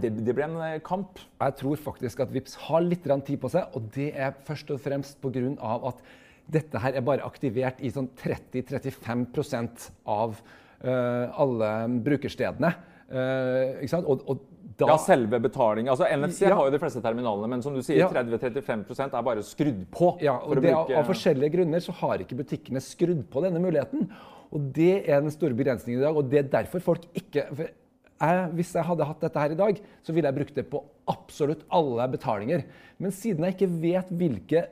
det, 0.00 0.12
det 0.24 0.34
blir 0.34 0.46
en 0.46 0.58
uh, 0.60 0.78
kamp. 0.84 1.20
Jeg 1.40 1.56
tror 1.60 1.80
faktisk 1.88 2.22
at 2.24 2.32
Vips 2.34 2.56
har 2.66 2.84
litt 2.84 3.06
tid 3.06 3.40
på 3.42 3.50
seg, 3.52 3.68
og 3.76 3.90
det 3.96 4.12
er 4.14 4.36
først 4.46 4.70
og 4.74 4.80
fremst 4.82 5.20
pga. 5.20 5.54
at 5.90 6.02
dette 6.46 6.78
her 6.78 6.94
er 6.94 7.02
bare 7.02 7.26
aktivert 7.26 7.80
i 7.82 7.90
sånn 7.90 8.08
30-35 8.16 9.88
av 10.06 10.36
uh, 10.38 11.26
alle 11.42 11.72
brukerstedene. 12.06 12.74
ikke 13.06 13.90
sant? 13.90 14.06
Og, 14.06 14.22
og 14.26 14.44
da, 14.76 14.90
ja, 14.90 14.96
selve 15.00 15.38
betalingen. 15.40 15.88
Altså, 15.92 16.04
NFC 16.12 16.44
ja. 16.44 16.54
har 16.56 16.68
jo 16.68 16.72
de 16.74 16.80
fleste 16.80 17.00
terminalene, 17.04 17.48
men 17.48 17.62
som 17.64 17.76
du 17.76 17.80
sier, 17.84 18.02
ja. 18.02 18.08
30-35% 18.12 19.14
er 19.16 19.24
bare 19.24 19.44
skrudd 19.46 19.86
på. 19.92 20.10
Ja, 20.24 20.36
og 20.44 20.58
det, 20.58 20.66
bruke... 20.68 20.96
Av 20.98 21.08
forskjellige 21.08 21.54
grunner 21.54 21.84
så 21.84 21.94
har 22.02 22.24
ikke 22.24 22.36
butikkene 22.42 22.82
skrudd 22.84 23.24
på 23.32 23.44
denne 23.46 23.62
muligheten. 23.62 24.10
Og 24.52 24.68
Det 24.76 25.00
er 25.08 25.24
den 25.24 25.32
store 25.34 25.56
begrensningen 25.56 26.02
i 26.02 26.04
dag, 26.04 26.16
og 26.16 26.28
det 26.30 26.42
er 26.42 26.50
derfor 26.58 26.84
folk 26.84 27.08
ikke 27.16 27.48
jeg, 28.20 28.50
Hvis 28.58 28.74
jeg 28.74 28.84
hadde 28.84 29.04
hatt 29.04 29.20
dette 29.20 29.40
her 29.40 29.54
i 29.54 29.58
dag, 29.58 29.80
så 30.02 30.12
ville 30.12 30.30
jeg 30.30 30.38
brukt 30.38 30.56
det 30.56 30.66
på 30.70 30.82
absolutt 31.10 31.64
alle 31.74 32.08
betalinger. 32.12 32.64
Men 33.02 33.12
siden 33.12 33.44
jeg 33.44 33.56
ikke 33.56 33.72
vet 33.82 34.10
hvilke 34.16 34.62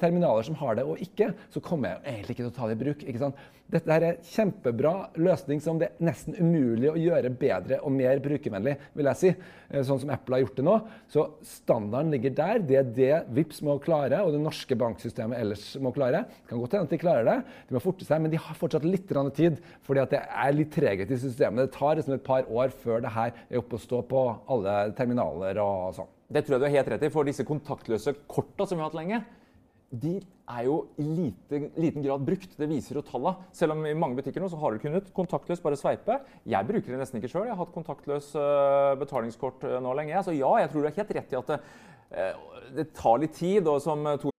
terminaler 0.00 0.44
som 0.44 0.56
har 0.60 0.76
det 0.76 0.84
og 0.84 1.00
ikke, 1.00 1.30
så 1.52 1.62
kommer 1.64 1.94
jeg 1.94 2.12
egentlig 2.12 2.36
ikke 2.36 2.44
til 2.44 2.52
å 2.52 2.56
ta 2.58 2.68
det 2.68 2.76
i 2.76 2.82
bruk. 2.82 3.04
ikke 3.04 3.22
sant? 3.22 3.44
Dette 3.72 3.90
er 3.90 4.04
en 4.04 4.18
kjempebra 4.28 4.90
løsning 5.16 5.60
som 5.64 5.78
det 5.80 5.88
er 5.88 6.04
nesten 6.04 6.36
umulig 6.36 6.90
å 6.90 6.98
gjøre 7.00 7.30
bedre 7.40 7.78
og 7.80 7.94
mer 7.96 8.20
brukervennlig, 8.22 8.74
vil 8.92 9.08
jeg 9.08 9.20
si. 9.22 9.30
Eh, 9.70 9.80
sånn 9.88 10.02
som 10.02 10.12
Apple 10.12 10.36
har 10.36 10.44
gjort 10.44 10.58
det 10.60 10.66
nå. 10.66 10.74
Så 11.10 11.24
standarden 11.48 12.12
ligger 12.12 12.34
der. 12.36 12.60
Det 12.68 12.76
er 12.78 12.92
det 12.98 13.14
VIPS 13.34 13.62
må 13.64 13.78
klare, 13.82 14.20
og 14.20 14.34
det 14.36 14.42
norske 14.44 14.76
banksystemet 14.78 15.40
ellers 15.40 15.64
må 15.80 15.94
klare. 15.96 16.26
Det 16.28 16.52
kan 16.52 16.60
godt 16.60 16.76
hende 16.76 16.90
at 16.90 16.92
de 16.92 17.00
klarer 17.00 17.28
det, 17.30 17.38
de 17.70 17.78
må 17.78 17.82
forte 17.82 18.06
seg, 18.06 18.20
men 18.20 18.34
de 18.34 18.42
har 18.44 18.60
fortsatt 18.60 18.84
litt 18.84 19.08
tid. 19.08 19.58
fordi 19.82 20.06
det 20.12 20.20
er 20.20 20.52
litt 20.52 20.72
treghet 20.74 21.10
i 21.10 21.20
systemet. 21.24 21.64
Det 21.64 21.78
tar 21.78 21.96
liksom 21.96 22.14
et 22.14 22.24
par 22.24 22.44
år 22.44 22.68
før 22.68 23.00
det 23.00 23.16
her 23.16 23.32
er 23.48 23.58
oppe 23.58 23.80
å 23.80 23.80
stå 23.80 24.02
på 24.04 24.26
alle 24.46 24.92
terminaler 24.92 25.58
og 25.64 25.96
sånn. 25.96 26.12
Det 26.28 26.44
tror 26.44 26.56
jeg 26.56 26.62
du 26.62 26.68
har 26.68 26.76
helt 26.78 26.92
rett 26.94 27.06
i. 27.06 27.10
For 27.12 27.28
disse 27.28 27.46
kontaktløse 27.48 28.14
korta 28.30 28.66
som 28.68 28.78
vi 28.78 28.84
har 28.84 28.90
hatt 28.90 28.98
lenge, 28.98 29.24
de 29.94 30.16
er 30.50 30.64
jo 30.66 30.76
i 31.00 31.04
liten, 31.06 31.68
liten 31.80 32.04
grad 32.04 32.24
brukt. 32.26 32.56
Det 32.58 32.68
viser 32.68 32.98
jo 32.98 33.04
tallene. 33.06 33.48
Selv 33.54 33.76
om 33.76 33.84
i 33.86 33.94
mange 33.96 34.18
butikker 34.18 34.42
nå 34.42 34.50
så 34.52 34.58
har 34.60 34.74
du 34.74 34.82
kunnet 34.82 35.10
kontaktløst 35.16 35.64
bare 35.64 35.78
sveipe. 35.78 36.18
Jeg 36.50 36.68
bruker 36.68 36.94
det 36.94 37.00
nesten 37.00 37.20
ikke 37.20 37.30
sjøl. 37.32 37.46
Jeg 37.48 37.54
har 37.54 37.62
hatt 37.62 37.74
kontaktløs 37.76 38.32
uh, 38.36 38.92
betalingskort 39.00 39.64
uh, 39.68 39.78
nå 39.84 39.94
lenge. 39.96 40.20
Så 40.26 40.36
ja, 40.36 40.50
jeg 40.62 40.72
tror 40.72 40.84
du 40.84 40.90
har 40.90 41.00
helt 41.00 41.16
rett 41.20 41.34
i 41.34 41.40
at 41.40 41.52
det, 41.54 41.60
uh, 42.12 42.62
det 42.76 42.90
tar 42.98 43.22
litt 43.22 43.36
tid. 43.38 43.68
og 43.70 43.82
som 43.84 44.04
to 44.18 44.30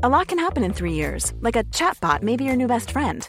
A 0.00 0.08
lot 0.08 0.28
can 0.28 0.38
happen 0.38 0.62
in 0.62 0.72
three 0.72 0.92
years, 0.92 1.32
like 1.40 1.56
a 1.56 1.64
chatbot 1.64 2.22
may 2.22 2.36
be 2.36 2.44
your 2.44 2.56
new 2.56 2.68
best 2.68 2.90
friend. 2.90 3.28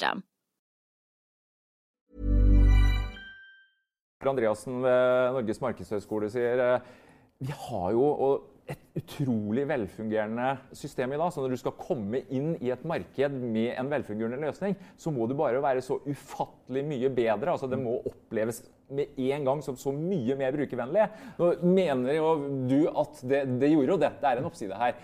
Andreassen 4.21 4.83
ved 4.83 5.37
Norges 5.37 5.61
markedshøgskole 5.63 6.29
sier 6.29 6.61
eh, 6.61 6.89
vi 7.41 7.53
har 7.57 7.87
jo 7.95 8.05
et 8.69 8.99
utrolig 9.01 9.63
velfungerende 9.69 10.51
system 10.77 11.15
i 11.15 11.19
dag. 11.19 11.31
Så 11.33 11.43
når 11.43 11.53
du 11.53 11.59
skal 11.59 11.77
komme 11.79 12.21
inn 12.33 12.53
i 12.61 12.71
et 12.73 12.83
marked 12.87 13.37
med 13.41 13.73
en 13.73 13.89
velfungerende 13.91 14.41
løsning, 14.43 14.77
så 14.99 15.13
må 15.13 15.25
du 15.27 15.35
bare 15.37 15.61
være 15.63 15.83
så 15.85 15.97
ufattelig 16.05 16.83
mye 16.87 17.09
bedre. 17.15 17.55
Altså, 17.55 17.69
det 17.71 17.79
må 17.81 17.97
oppleves 18.07 18.61
med 18.91 19.17
en 19.31 19.47
gang 19.47 19.63
som 19.65 19.79
så 19.79 19.93
mye 19.95 20.37
mer 20.39 20.53
brukervennlig. 20.55 21.07
Nå 21.39 21.51
mener 21.65 22.19
jo 22.19 22.35
du 22.69 22.79
at 22.91 23.23
det, 23.25 23.45
det 23.61 23.71
gjorde 23.73 23.95
jo 23.95 24.01
det. 24.05 24.13
Det 24.21 24.29
er 24.29 24.41
en 24.41 24.51
oppside 24.51 24.79
her. 24.83 25.01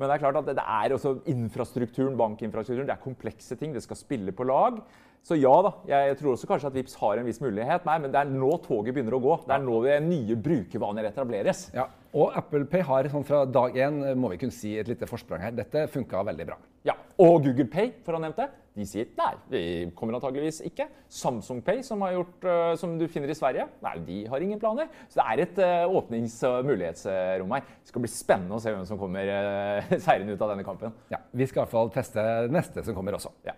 Men 0.00 0.08
det 0.08 0.16
er 0.16 0.22
klart 0.22 0.40
at 0.40 0.46
det 0.48 0.64
er 0.64 0.96
også 0.96 1.10
infrastrukturen, 1.28 2.16
bankinfrastrukturen, 2.16 2.88
det 2.88 2.94
er 2.96 3.02
komplekse 3.04 3.56
ting. 3.60 3.74
Det 3.76 3.82
skal 3.84 3.98
spille 4.00 4.32
på 4.32 4.46
lag. 4.48 4.78
Så 5.20 5.36
ja 5.36 5.52
da, 5.60 5.74
jeg 5.90 6.16
tror 6.16 6.32
også 6.32 6.48
kanskje 6.48 6.70
at 6.70 6.76
Vips 6.78 6.94
har 6.96 7.20
en 7.20 7.26
viss 7.28 7.42
mulighet. 7.44 7.84
Nei, 7.84 7.98
men 8.00 8.12
det 8.14 8.22
er 8.22 8.30
nå 8.32 8.54
toget 8.64 8.96
begynner 8.96 9.18
å 9.18 9.20
gå. 9.20 9.34
Det 9.44 9.52
er 9.52 9.60
nå 9.66 9.82
det 9.84 9.98
nye 10.06 10.36
brukervaner 10.40 11.10
etableres. 11.10 11.66
Ja, 11.76 11.90
Og 12.16 12.32
Apple 12.40 12.64
Pay 12.70 12.86
har 12.88 13.10
sånn 13.12 13.26
fra 13.28 13.42
dag 13.44 13.76
én 13.76 14.00
må 14.16 14.32
vi 14.32 14.40
kunne 14.40 14.56
si 14.56 14.72
et 14.80 14.88
lite 14.88 15.06
forsprang 15.10 15.44
her. 15.44 15.52
Dette 15.54 15.84
funka 15.92 16.24
veldig 16.30 16.46
bra. 16.48 16.56
Ja, 16.88 16.96
Og 17.20 17.44
Google 17.44 17.68
Pay, 17.68 17.92
for 18.00 18.16
å 18.16 18.16
ha 18.16 18.24
nevnt 18.24 18.40
det, 18.40 18.48
de 18.80 18.86
sier 18.88 19.10
nei, 19.18 19.32
vi 19.52 19.62
kommer 19.96 20.16
antageligvis 20.16 20.62
ikke. 20.64 20.86
Samsung 21.12 21.60
Pay, 21.64 21.82
som, 21.86 22.00
har 22.06 22.14
gjort, 22.16 22.46
uh, 22.46 22.72
som 22.80 22.96
du 22.98 23.06
finner 23.10 23.32
i 23.32 23.36
Sverige, 23.36 23.66
nei, 23.84 23.94
de 24.06 24.20
har 24.30 24.44
ingen 24.44 24.60
planer. 24.62 24.88
Så 25.10 25.20
det 25.20 25.26
er 25.26 25.42
et 25.44 25.60
uh, 25.60 25.96
åpnings- 26.00 26.38
og 26.48 26.68
mulighetsrom 26.68 27.56
her. 27.56 27.66
Det 27.82 27.92
skal 27.92 28.04
bli 28.04 28.12
spennende 28.12 28.56
å 28.56 28.62
se 28.62 28.72
hvem 28.72 28.86
som 28.88 29.00
kommer 29.00 29.28
uh, 29.28 29.92
seirende 30.06 30.36
ut 30.36 30.44
av 30.44 30.54
denne 30.54 30.66
kampen. 30.66 30.94
Ja, 31.12 31.20
Vi 31.32 31.48
skal 31.50 31.60
i 31.60 31.64
hvert 31.64 31.74
fall 31.74 31.92
teste 31.94 32.24
neste 32.52 32.84
som 32.86 32.96
kommer 32.96 33.18
også. 33.18 33.34
Ja. 33.46 33.56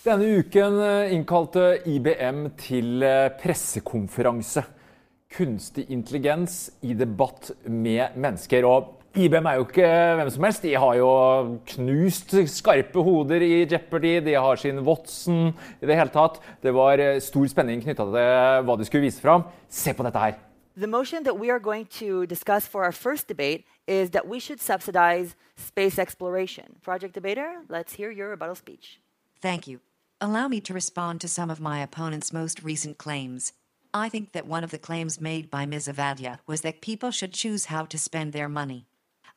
Denne 0.00 0.30
uken 0.40 0.78
innkalte 1.12 1.64
IBM 1.90 2.46
til 2.58 3.04
pressekonferanse. 3.42 4.64
Kunstig 5.30 5.84
intelligens 5.94 6.70
i 6.82 6.96
debatt 6.98 7.52
med 7.68 8.16
mennesker. 8.18 8.66
Og 8.66 8.99
IBM 9.10 9.46
er 9.46 9.56
jo 9.58 9.64
ikke 9.66 9.86
hvem 10.16 10.28
som 10.30 10.44
helst. 10.46 10.62
De 10.62 10.74
har 10.78 10.94
jo 10.94 11.08
knust 11.66 12.34
skarpe 12.46 13.02
hoder 13.02 13.42
i 13.42 13.66
Jeopardy. 13.66 14.20
De 14.22 14.36
har 14.38 14.56
sin 14.56 14.78
Watson 14.86 15.48
i 15.82 15.86
det 15.86 15.96
hele 15.98 16.12
tatt. 16.14 16.38
Det 16.62 16.70
var 16.74 17.02
stor 17.18 17.48
spenning 17.50 17.82
knytta 17.82 18.06
til 18.06 18.14
hva 18.68 18.76
de 18.78 18.86
skulle 18.86 19.08
vise 19.08 19.20
fram. 19.20 19.42
Se 19.68 19.92
på 19.94 20.06
dette 20.06 20.22
her. 20.22 20.38
The 20.76 20.86
motion 20.86 21.24
that 21.24 21.40
we 21.40 21.50
are 21.50 21.58
going 21.58 21.86
to 21.98 22.24
discuss 22.26 22.68
for 22.68 22.84
our 22.84 22.92
first 22.92 23.26
debate 23.26 23.64
is 23.88 24.10
that 24.10 24.28
we 24.28 24.38
should 24.38 24.60
subsidize 24.60 25.34
space 25.56 25.98
exploration. 25.98 26.76
Project 26.80 27.12
debater, 27.14 27.62
let's 27.68 27.94
hear 27.94 28.12
your 28.12 28.30
rebuttal 28.30 28.54
speech. 28.54 29.00
Thank 29.42 29.66
you. 29.66 29.80
Allow 30.20 30.46
me 30.46 30.60
to 30.60 30.72
respond 30.72 31.20
to 31.22 31.28
some 31.28 31.50
of 31.50 31.60
my 31.60 31.80
opponent's 31.80 32.32
most 32.32 32.62
recent 32.62 32.96
claims. 32.96 33.52
I 33.92 34.08
think 34.08 34.30
that 34.32 34.46
one 34.46 34.62
of 34.62 34.70
the 34.70 34.78
claims 34.78 35.20
made 35.20 35.50
by 35.50 35.66
Ms. 35.66 35.88
Avadia 35.88 36.38
was 36.46 36.60
that 36.60 36.80
people 36.80 37.10
should 37.10 37.32
choose 37.32 37.66
how 37.66 37.84
to 37.86 37.98
spend 37.98 38.32
their 38.32 38.48
money. 38.48 38.86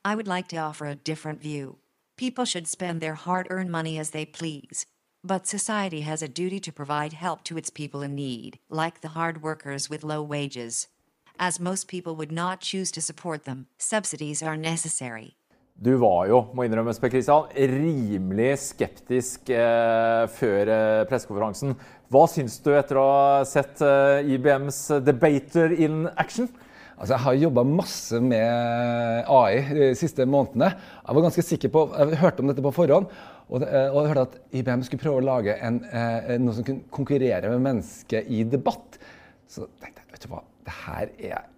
I 0.06 0.16
would 0.16 0.28
like 0.28 0.50
to 0.50 0.58
offer 0.58 0.86
a 0.86 0.96
different 0.96 1.42
view. 1.42 1.78
People 2.18 2.44
should 2.44 2.68
spend 2.68 3.00
their 3.00 3.14
hard 3.14 3.48
earned 3.50 3.72
money 3.72 3.98
as 3.98 4.10
they 4.10 4.26
please. 4.26 4.86
But 5.24 5.48
society 5.48 6.02
has 6.02 6.22
a 6.22 6.28
duty 6.28 6.60
to 6.60 6.74
provide 6.74 7.14
help 7.14 7.46
to 7.46 7.58
its 7.58 7.70
people 7.70 8.02
in 8.02 8.14
need, 8.14 8.60
like 8.70 9.00
the 9.00 9.16
hard 9.16 9.42
workers 9.42 9.90
with 9.90 10.04
low 10.04 10.22
wages. 10.22 10.88
As 11.40 11.58
most 11.58 11.88
people 11.88 12.18
would 12.18 12.34
not 12.34 12.60
choose 12.60 12.92
to 12.92 13.02
support 13.02 13.46
them, 13.46 13.68
subsidies 13.78 14.44
are 14.44 14.58
necessary. 14.58 15.38
Du 15.82 15.96
var 15.98 16.28
jo, 16.28 16.42
må 16.54 16.68
innrømmes, 16.68 17.00
Per 17.00 17.10
Kristian, 17.10 17.48
rimelig 17.56 18.52
skeptisk 18.62 19.50
eh, 19.50 20.28
før 20.36 20.70
eh, 20.70 21.06
pressekonferansen. 21.10 21.74
Hva 22.13 22.28
syns 22.30 22.60
du 22.62 22.70
etter 22.76 23.00
å 23.00 23.08
ha 23.08 23.39
sett 23.48 23.82
eh, 23.82 24.36
IBMs 24.36 24.84
debater 25.02 25.74
in 25.74 26.06
action? 26.13 26.52
Altså, 26.97 27.13
jeg 27.15 27.23
har 27.25 27.39
jobba 27.41 27.63
masse 27.67 28.19
med 28.21 29.29
AI 29.34 29.62
de 29.73 29.91
siste 29.97 30.27
månedene. 30.29 30.73
Jeg 30.75 31.17
var 31.17 31.25
ganske 31.27 31.45
sikker 31.45 31.73
på, 31.73 31.88
jeg 31.97 32.21
hørte 32.21 32.43
om 32.43 32.51
dette 32.51 32.65
på 32.65 32.73
forhånd. 32.75 33.10
Og, 33.49 33.63
og 33.63 33.97
jeg 33.99 34.12
hørte 34.12 34.27
at 34.27 34.38
IBM 34.56 34.84
skulle 34.88 35.03
prøve 35.03 35.21
å 35.21 35.25
lage 35.25 35.56
en, 35.65 35.82
eh, 35.91 36.36
noe 36.41 36.56
som 36.56 36.65
kunne 36.67 36.88
konkurrere 36.93 37.51
med 37.51 37.65
mennesket 37.65 38.29
i 38.32 38.45
debatt. 38.47 38.99
Så 39.49 39.67
tenkte 39.82 40.06
jeg 40.06 40.13
vet 40.13 40.25
du 40.25 40.32
hva, 40.32 40.45
det 40.63 40.77
her 40.86 41.12
er 41.34 41.49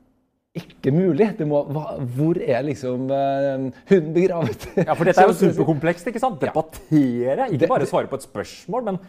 ikke 0.56 0.94
mulig. 0.96 1.30
Må, 1.48 1.62
hva, 1.76 1.98
hvor 2.16 2.40
er 2.40 2.64
liksom 2.66 3.10
uh, 3.12 3.68
hunden 3.92 4.16
begravet? 4.16 4.70
Ja, 4.80 4.96
for 4.96 5.08
dette 5.08 5.24
er 5.24 5.32
jo 5.32 5.38
superkomplekst. 5.44 6.08
ikke 6.12 6.24
sant? 6.24 6.40
Debattere, 6.42 7.50
ikke 7.52 7.72
bare 7.72 7.90
svare 7.90 8.12
på 8.12 8.20
et 8.20 8.28
spørsmål, 8.28 8.88
men 8.90 9.02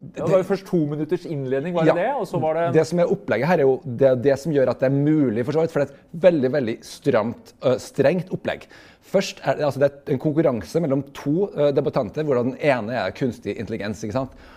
det 0.00 0.24
var 0.24 0.40
jo 0.40 0.44
først 0.48 0.64
to 0.64 0.78
minutters 0.88 1.26
innledning, 1.28 1.74
var 1.76 1.84
det 1.84 1.92
ja, 1.92 1.96
det? 1.98 2.12
Og 2.16 2.28
så 2.28 2.38
var 2.40 2.56
det 2.56 2.68
Det 2.72 2.86
som 2.88 3.02
er 3.02 3.10
opplegget 3.12 3.50
her, 3.50 3.60
er 3.60 3.68
jo 3.68 3.74
det, 3.84 4.12
det 4.24 4.36
som 4.40 4.54
gjør 4.54 4.70
at 4.72 4.80
det 4.80 4.88
er 4.88 4.94
mulig, 4.94 5.44
for 5.44 5.52
så 5.52 5.60
vidt. 5.60 5.74
For 5.74 5.82
det 5.82 5.90
er 5.90 5.98
et 5.98 6.22
veldig 6.22 6.50
veldig 6.54 6.76
stramt, 6.88 7.52
uh, 7.66 7.74
strengt 7.76 8.32
opplegg. 8.32 8.64
Først 9.10 9.42
er 9.44 9.58
det, 9.58 9.66
altså 9.68 9.82
det 9.82 9.90
er 9.90 10.14
en 10.14 10.22
konkurranse 10.22 10.80
mellom 10.80 11.04
to 11.16 11.50
uh, 11.52 11.68
debattanter, 11.76 12.24
hvor 12.24 12.40
den 12.40 12.56
ene 12.56 12.96
er 12.96 13.12
kunstig 13.12 13.58
intelligens. 13.60 14.00
ikke 14.06 14.16
sant? 14.16 14.48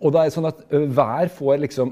Og 0.00 0.10
da 0.10 0.24
er 0.24 0.32
det 0.32 0.34
sånn 0.34 0.50
at 0.50 0.64
hver 0.72 1.30
får 1.38 1.62
liksom 1.68 1.90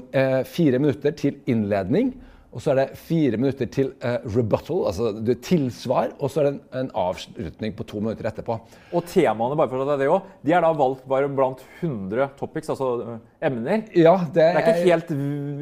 fire 0.49 0.79
minutter 0.81 1.13
til 1.13 1.35
innledning. 1.47 2.15
Og 2.49 2.63
så 2.63 2.71
er 2.71 2.79
det 2.79 2.97
fire 2.97 3.37
minutter 3.37 3.67
til 3.69 3.91
uh, 4.01 4.17
rebuttal, 4.33 4.81
altså 4.89 5.35
tilsvar. 5.45 6.15
Og 6.17 6.31
så 6.31 6.41
er 6.41 6.47
det 6.47 6.53
en, 6.55 6.61
en, 6.81 6.91
avslutning 6.97 7.75
på 7.77 7.85
to 7.91 8.01
minutter 8.01 8.25
etterpå. 8.25 8.57
Og 8.89 9.05
temaene 9.09 9.57
bare 9.59 9.69
for 9.69 9.85
det 9.85 10.07
også, 10.09 10.37
de 10.45 10.55
er 10.57 10.65
da 10.65 10.71
valgt 10.73 11.05
bare 11.09 11.29
blant 11.29 11.61
100 11.81 12.31
topics, 12.39 12.71
altså 12.73 12.89
uh, 13.05 13.19
emner? 13.39 13.83
Ja, 13.95 14.15
det, 14.25 14.33
det 14.35 14.47
er 14.47 14.59
ikke 14.61 14.87
helt, 14.87 15.13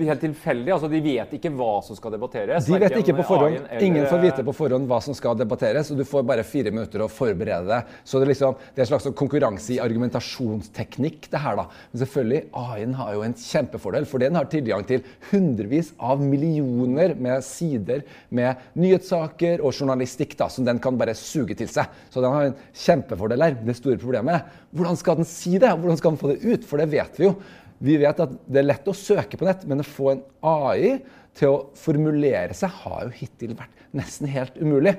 helt 0.09 0.23
tilfeldig? 0.23 0.73
altså 0.75 0.89
De 0.91 1.01
vet 1.03 1.35
ikke 1.37 1.51
hva 1.57 1.71
som 1.85 1.99
skal 1.99 2.15
debatteres? 2.15 2.65
De 2.69 2.79
vet 2.81 2.97
ikke 3.01 3.17
på 3.19 3.27
forhånd. 3.29 3.59
Eller... 3.59 3.85
Ingen 3.85 4.09
får 4.09 4.23
vite 4.23 4.47
på 4.47 4.55
forhånd 4.57 4.89
hva 4.89 5.01
som 5.03 5.17
skal 5.17 5.37
debatteres, 5.39 5.91
og 5.93 6.01
du 6.01 6.05
får 6.07 6.25
bare 6.27 6.45
fire 6.47 6.73
minutter 6.73 7.05
å 7.05 7.09
forberede 7.11 7.69
deg. 7.69 7.95
Så 8.07 8.17
det 8.21 8.27
er, 8.27 8.33
liksom, 8.33 8.57
det 8.73 8.83
er 8.83 8.87
en 8.87 8.91
slags 8.93 9.09
konkurranse 9.17 9.75
i 9.75 9.81
argumentasjonsteknikk, 9.83 11.29
det 11.33 11.43
her, 11.43 11.61
da. 11.61 11.67
Men 11.91 12.03
selvfølgelig, 12.03 12.43
AI-en 12.63 12.97
har 13.01 13.13
jo 13.17 13.25
en 13.27 13.37
kjempefordel, 13.43 14.09
for 14.09 14.25
den 14.25 14.39
har 14.39 14.49
tilgang 14.51 14.87
til 14.87 15.05
hundrevis 15.29 15.93
av 15.97 16.23
millioner 16.23 16.67
millioner 16.67 17.15
med 17.15 17.43
sider 17.45 18.03
med 18.29 18.61
nyhetssaker 18.77 19.61
og 19.63 19.75
journalistikk 19.75 20.35
da, 20.39 20.49
som 20.49 20.65
den 20.67 20.79
kan 20.83 20.97
bare 20.99 21.15
suge 21.17 21.57
til 21.57 21.69
seg. 21.71 21.89
Så 22.09 22.23
den 22.23 22.33
har 22.33 22.49
en 22.49 22.57
kjempefordel 22.73 23.45
her. 23.45 23.57
Det 23.61 23.77
store 23.77 24.01
problemet 24.01 24.39
er 24.39 24.65
hvordan 24.77 24.99
skal 24.99 25.21
den 25.21 25.29
si 25.29 25.57
det? 25.57 25.71
Hvordan 25.71 25.97
skal 25.99 26.13
den 26.13 26.21
få 26.21 26.33
det 26.33 26.41
ut? 26.43 26.67
For 26.67 26.81
det 26.81 26.91
vet 26.91 27.19
vi 27.19 27.29
jo. 27.29 27.37
Vi 27.83 27.99
vet 28.01 28.19
at 28.23 28.33
det 28.47 28.61
er 28.61 28.67
lett 28.67 28.89
å 28.89 28.95
søke 28.97 29.37
på 29.37 29.47
nett, 29.47 29.65
men 29.69 29.83
å 29.83 29.87
få 29.87 30.11
en 30.13 30.25
AI 30.49 30.97
til 31.37 31.53
å 31.53 31.63
formulere 31.77 32.55
seg 32.57 32.73
har 32.83 33.05
jo 33.05 33.15
hittil 33.19 33.53
vært 33.57 33.87
nesten 33.97 34.29
helt 34.31 34.57
umulig. 34.57 34.95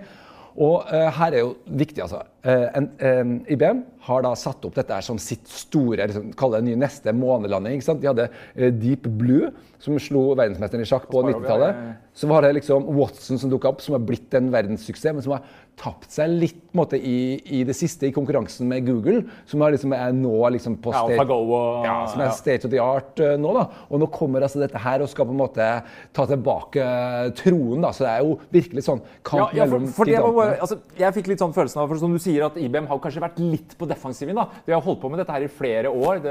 Og 0.58 0.88
uh, 0.90 1.06
her 1.14 1.36
er 1.36 1.44
jo 1.44 1.52
viktig, 1.78 2.02
altså. 2.02 2.24
Uh, 2.42 2.66
en, 2.74 2.88
um, 2.98 3.34
IBM 3.50 3.84
har 4.08 4.24
da 4.26 4.32
satt 4.38 4.64
opp 4.66 4.74
dette 4.74 4.96
som 5.06 5.20
sitt 5.22 5.46
store 5.50 6.08
liksom, 6.10 6.32
det 6.34 6.62
nye 6.66 6.80
neste 6.80 7.14
månelanding. 7.14 7.76
ikke 7.78 7.86
sant? 7.86 8.02
De 8.02 8.10
hadde 8.10 8.26
uh, 8.26 8.70
Deep 8.74 9.06
Blue, 9.20 9.52
som 9.78 9.98
slo 10.02 10.32
verdensmesteren 10.38 10.82
i 10.82 10.88
sjakk 10.88 11.06
på 11.10 11.22
90-tallet. 11.26 11.82
Så 12.18 12.26
var 12.26 12.42
det 12.42 12.56
liksom 12.56 12.86
Watson 12.98 13.38
som 13.38 13.50
dukka 13.50 13.70
opp, 13.70 13.82
som 13.84 13.94
har 13.94 14.02
blitt 14.02 14.34
en 14.34 14.50
verdenssuksess, 14.50 15.14
men 15.14 15.22
som 15.22 15.36
har 15.36 15.44
tapt 15.78 16.10
seg 16.10 16.32
litt 16.34 16.64
måte, 16.74 16.98
i, 16.98 17.38
i, 17.54 17.60
det 17.66 17.74
siste 17.78 18.08
i 18.08 18.12
konkurransen 18.14 18.66
med 18.66 18.86
Google, 18.88 19.22
som 19.46 19.62
er, 19.62 19.76
liksom, 19.76 19.92
er 19.94 20.14
nå 20.16 20.34
liksom, 20.54 20.78
på 20.82 20.90
state, 20.90 21.26
og, 21.34 21.84
ja, 21.86 21.94
som 22.10 22.22
er 22.24 22.32
state 22.34 22.66
of 22.66 22.72
the 22.72 22.80
art 22.82 23.22
uh, 23.22 23.36
nå. 23.38 23.52
da. 23.54 23.64
Og 23.86 24.02
nå 24.02 24.08
kommer 24.14 24.42
altså 24.42 24.58
dette 24.62 24.82
her 24.82 25.04
og 25.04 25.10
skal 25.12 25.28
på 25.28 25.34
en 25.36 25.40
måte 25.40 25.68
ta 26.16 26.26
tilbake 26.26 26.82
uh, 26.82 27.28
troen. 27.38 27.84
da, 27.84 27.92
Så 27.94 28.06
det 28.06 28.10
er 28.16 28.26
jo 28.26 28.34
virkelig 28.54 28.84
sånn 28.88 29.04
kamp 29.22 29.54
ja, 29.54 29.62
ja, 29.62 29.68
for, 29.70 29.86
for 30.00 30.10
mellom 30.10 30.34
gigantene. 30.40 30.62
Altså, 30.66 30.80
jeg 31.04 31.16
fikk 31.20 31.32
litt 31.32 31.44
sånn 31.44 31.54
følelsen 31.54 31.82
av, 31.84 31.92
for 31.92 32.02
som 32.02 32.18
du 32.18 32.22
sier, 32.22 32.48
at 32.48 32.58
IBM 32.58 32.90
har 32.90 33.02
kanskje 33.04 33.22
vært 33.22 33.38
litt 33.42 33.78
på 33.78 33.88
defensiven. 33.90 34.38
da. 34.42 34.48
De 34.66 34.74
har 34.74 34.82
holdt 34.82 35.02
på 35.04 35.12
med 35.12 35.22
dette 35.22 35.38
her 35.38 35.46
i 35.46 35.52
flere 35.52 35.94
år, 35.94 36.24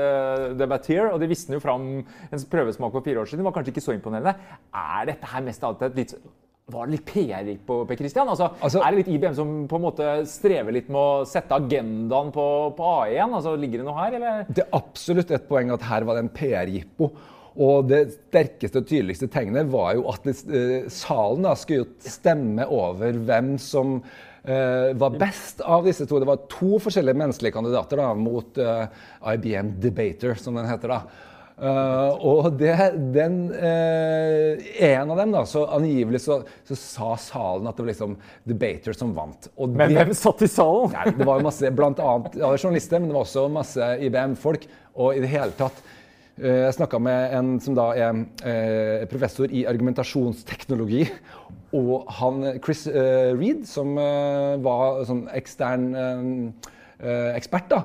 Debatteer, 0.59 1.13
og 1.13 1.23
de 1.23 1.31
visste 1.31 1.55
jo 1.55 1.63
fram 1.63 1.87
en 2.03 2.47
prøvesmak 2.51 2.91
for 2.91 3.05
fire 3.05 3.23
år 3.23 3.31
siden. 3.31 3.36
Det 3.37 3.45
var 3.47 3.55
kanskje 3.55 3.75
ikke 3.75 3.85
så 3.85 3.95
imponerende. 3.95 4.35
Er 4.73 5.07
dette 5.11 5.31
her 5.31 5.45
mest 5.45 5.63
av 5.63 5.75
alt 5.75 5.87
et 5.89 6.03
litt 6.03 6.17
var 6.67 6.87
det 6.87 6.97
litt 6.97 7.07
PR 7.07 7.47
på 7.63 7.77
Per 7.87 7.95
Christian? 7.95 8.27
Altså, 8.27 8.49
Altså- 8.59 8.81
er 8.83 8.91
det 8.91 9.05
litt 9.05 9.13
IBM 9.15 9.35
som 9.35 9.67
på 9.67 9.77
en 9.77 9.85
måte 9.85 10.27
strever 10.27 10.73
litt 10.73 10.89
med 10.89 10.99
å 10.99 11.25
sette 11.25 11.55
agendaen 11.55 12.31
på, 12.35 12.75
på 12.75 12.83
AI 12.83 13.13
igjen? 13.13 13.33
Altså, 13.33 13.55
ligger 13.55 13.79
det 13.79 13.85
noe 13.87 13.95
her, 13.95 14.17
eller? 14.19 14.45
Det 14.49 14.65
er 14.65 14.75
absolutt 14.75 15.31
et 15.31 15.47
poeng 15.47 15.71
at 15.71 15.81
her 15.87 16.03
var 16.03 16.15
det 16.15 16.25
en 16.25 16.33
PR-jippo. 16.35 17.11
Og 17.57 17.87
det 17.89 18.01
sterkeste 18.11 18.81
og 18.81 18.89
tydeligste 18.89 19.29
tegnet 19.31 19.71
var 19.71 19.95
jo 19.95 20.09
at 20.11 20.27
eh, 20.27 20.89
salen 20.91 21.47
da 21.47 21.55
skulle 21.57 21.87
stemme 22.03 22.67
over 22.67 23.15
hvem 23.15 23.55
som 23.57 23.95
uh, 24.47 24.91
var 24.99 25.15
best 25.17 25.63
av 25.65 25.87
disse 25.87 26.05
to. 26.05 26.19
Det 26.19 26.27
var 26.29 26.43
to 26.51 26.77
forskjellige 26.83 27.17
menneskelige 27.17 27.55
kandidater 27.55 28.03
da, 28.03 28.11
mot 28.13 28.59
uh, 28.61 28.85
IBM 29.33 29.77
Debater, 29.81 30.35
som 30.35 30.59
den 30.59 30.69
heter. 30.69 30.93
da. 30.93 31.01
Eh, 31.57 32.25
og 32.29 32.51
det, 32.59 32.73
den, 33.15 33.37
eh, 33.49 34.67
en 34.91 35.09
av 35.09 35.17
dem, 35.17 35.31
da, 35.33 35.41
så 35.49 35.63
angivelig 35.73 36.21
så, 36.27 36.43
så 36.67 36.77
sa 36.77 37.15
salen 37.17 37.65
at 37.65 37.79
det 37.79 37.81
var 37.81 37.89
liksom 37.89 38.13
Debater 38.45 38.93
som 38.93 39.15
vant. 39.17 39.49
Og 39.57 39.73
Men 39.73 39.89
de, 39.89 39.97
hvem 39.97 40.13
satt 40.17 40.45
i 40.45 40.51
salen? 40.53 40.93
Nei, 40.93 41.15
det 41.17 41.25
var 41.25 41.41
jo 41.41 41.47
masse, 41.49 41.73
blant 41.73 42.01
annet 42.03 42.37
ja, 42.37 42.51
journalister, 42.53 43.01
men 43.01 43.09
det 43.09 43.17
var 43.17 43.25
også 43.25 43.47
masse 43.49 43.89
IBM-folk. 44.05 44.69
Og 45.01 45.17
i 45.17 45.23
det 45.23 45.31
hele 45.33 45.53
tatt 45.57 45.81
eh, 46.37 46.67
Jeg 46.67 46.77
snakka 46.77 47.01
med 47.01 47.35
en 47.39 47.51
som 47.63 47.77
da 47.77 47.89
er 47.97 49.09
professor 49.09 49.49
i 49.49 49.65
argumentasjonsteknologi. 49.69 51.07
Og 51.77 52.05
han 52.21 52.51
Chris 52.61 52.85
Reed, 52.87 53.65
som 53.67 53.97
var 54.63 55.01
sånn 55.09 55.25
ekstern 55.35 55.89
ekspert 57.37 57.67
da, 57.69 57.81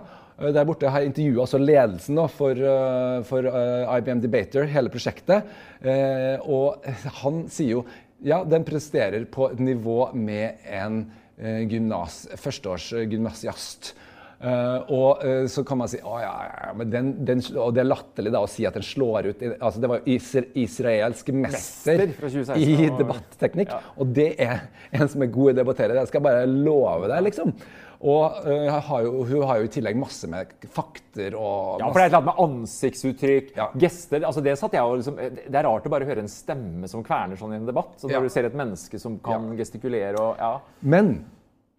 der 0.50 0.66
borte 0.66 0.90
har 0.90 1.04
intervjua 1.06 1.44
altså 1.44 1.60
ledelsen 1.62 2.18
da, 2.18 2.26
for, 2.30 2.58
eh, 2.58 3.18
for 3.28 3.46
eh, 3.46 3.96
IBM 3.98 4.22
Debater, 4.24 4.66
hele 4.70 4.90
prosjektet. 4.92 5.50
Eh, 5.80 6.42
og 6.42 6.82
han 7.22 7.44
sier 7.52 7.76
jo 7.76 7.84
ja, 8.22 8.42
den 8.46 8.64
presterer 8.66 9.24
på 9.30 9.48
et 9.50 9.60
nivå 9.62 10.12
med 10.14 10.62
en 10.70 11.04
eh, 11.38 11.62
gymnas, 11.70 12.24
førsteårs 12.38 12.92
eh, 12.98 13.08
gymnasiast. 13.10 13.94
Eh, 14.42 14.90
og 14.90 15.20
uh, 15.22 15.44
så 15.46 15.62
kan 15.62 15.78
man 15.78 15.90
si 15.90 16.00
å 16.02 16.16
ja, 16.18 16.30
ja, 16.48 16.70
men 16.74 16.88
den, 16.90 17.10
den, 17.22 17.42
Og 17.62 17.76
det 17.76 17.84
er 17.84 17.86
latterlig 17.86 18.32
da 18.34 18.40
å 18.42 18.48
si 18.50 18.64
at 18.66 18.74
den 18.74 18.82
slår 18.82 19.28
ut 19.28 19.44
altså 19.52 19.78
Det 19.78 19.90
var 19.92 20.00
jo 20.00 20.16
isra 20.16 20.42
israelsk 20.58 21.30
mester, 21.36 22.00
Mester 22.00 22.16
fra 22.16 22.30
2016, 22.32 22.64
i 22.66 22.88
debatteknikk. 22.98 23.70
Ja. 23.70 23.94
Og 24.02 24.10
det 24.18 24.32
er 24.42 24.64
en 24.90 25.12
som 25.12 25.22
er 25.22 25.30
god 25.30 25.52
i 25.52 25.54
å 25.54 25.58
debattere. 25.60 25.94
Det 25.94 26.10
skal 26.10 26.18
jeg 26.18 26.26
bare 26.26 26.50
love 26.50 27.12
deg, 27.12 27.22
liksom. 27.28 27.54
Og 28.02 28.38
uh, 28.46 28.80
har 28.88 29.02
jo, 29.06 29.24
hun 29.28 29.44
har 29.46 29.60
jo 29.60 29.68
i 29.68 29.72
tillegg 29.72 29.98
masse 30.00 30.26
med 30.30 30.50
fakter 30.74 31.36
og 31.38 31.78
Ja, 31.78 31.86
for 31.86 32.00
det 32.00 32.02
er 32.02 32.08
et 32.08 32.14
eller 32.14 32.22
annet 32.22 32.30
med 32.32 32.40
ansiktsuttrykk, 32.46 33.52
Ja. 33.56 33.68
gester 33.78 34.24
altså 34.26 34.42
Det 34.42 34.56
satt 34.58 34.74
jeg 34.74 34.82
og 34.82 34.96
liksom, 34.98 35.20
det 35.22 35.54
er 35.54 35.68
rart 35.68 35.86
å 35.86 35.92
bare 35.92 36.08
høre 36.08 36.24
en 36.24 36.32
stemme 36.32 36.90
som 36.90 37.04
kverner 37.06 37.38
sånn 37.38 37.54
i 37.54 37.60
en 37.60 37.68
debatt. 37.68 37.94
Så 37.96 38.08
når 38.08 38.18
Ja. 38.18 38.24
du 38.26 38.28
ser 38.34 38.48
et 38.50 38.58
menneske 38.58 38.98
som 38.98 39.18
kan 39.22 39.52
gestikulere 39.56 40.18
og 40.18 40.36
ja. 40.42 40.58
Men 40.82 41.24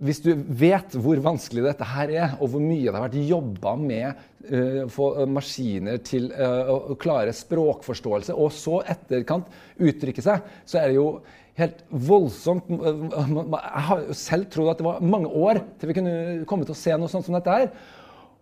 hvis 0.04 0.20
du 0.24 0.34
vet 0.36 0.96
hvor 1.00 1.20
vanskelig 1.24 1.64
dette 1.64 1.86
her 1.88 2.10
er, 2.12 2.34
og 2.42 2.50
hvor 2.52 2.64
mye 2.64 2.90
det 2.90 2.96
har 2.96 3.06
vært 3.06 3.20
jobba 3.30 3.76
med 3.80 4.08
eh, 4.50 4.82
å 4.84 4.90
få 4.92 5.10
eh, 5.22 5.30
maskiner 5.30 6.02
til 6.04 6.32
eh, 6.32 6.72
å 6.72 6.80
å 6.92 6.98
klare 7.00 7.36
språkforståelse, 7.36 8.36
og 8.36 8.52
så 8.52 8.82
etterkant 8.96 9.48
uttrykke 9.80 10.24
seg, 10.26 10.42
så 10.66 10.82
er 10.82 10.92
det 10.92 10.98
jo 10.98 11.08
helt 11.60 11.84
voldsomt 11.90 12.70
Jeg 12.70 13.84
har 13.88 14.06
jo 14.08 14.16
selv 14.18 14.48
trodd 14.54 14.72
at 14.72 14.80
det 14.80 14.88
var 14.88 15.04
mange 15.06 15.30
år 15.30 15.60
til 15.78 15.92
vi 15.92 15.98
kunne 16.00 16.16
komme 16.50 16.66
til 16.66 16.76
å 16.76 16.80
se 16.80 16.96
noe 16.98 17.12
sånt 17.12 17.28
som 17.28 17.38
dette 17.38 17.54
her. 17.54 17.68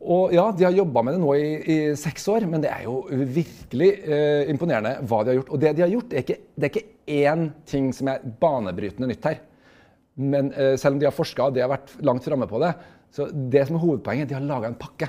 Og 0.02 0.32
ja, 0.34 0.48
De 0.56 0.66
har 0.66 0.74
jobba 0.74 1.04
med 1.06 1.14
det 1.16 1.22
nå 1.22 1.36
i, 1.38 1.50
i 1.62 1.78
seks 2.00 2.24
år, 2.34 2.42
men 2.50 2.64
det 2.64 2.72
er 2.74 2.84
jo 2.88 2.96
virkelig 3.12 3.92
eh, 4.02 4.50
imponerende 4.50 4.96
hva 5.06 5.22
de 5.22 5.30
har 5.34 5.40
gjort. 5.42 5.54
Og 5.54 5.62
det 5.62 5.76
de 5.78 5.86
har 5.86 5.94
gjort, 5.94 6.14
er 6.14 6.22
ikke, 6.26 6.40
det 6.56 6.66
er 6.66 6.74
ikke 6.74 6.90
én 7.22 7.42
ting 7.70 7.86
som 7.94 8.10
er 8.10 8.26
banebrytende 8.42 9.10
nytt 9.12 9.28
her. 9.30 9.38
Men 10.22 10.44
eh, 10.56 10.76
selv 10.82 10.94
om 10.96 11.02
de 11.02 11.08
har 11.08 11.16
forska 11.16 11.42
og 11.48 11.54
de 11.56 11.64
har 11.64 11.72
vært 11.72 11.90
langt 12.08 12.26
framme 12.26 12.48
på 12.50 12.58
det, 12.64 12.72
så 13.14 13.22
det 13.30 13.68
som 13.68 13.76
er 13.78 13.84
hovedpoenget, 13.84 14.30
de 14.30 14.38
har 14.38 14.46
laga 14.48 14.68
en 14.72 14.80
pakke. 14.80 15.08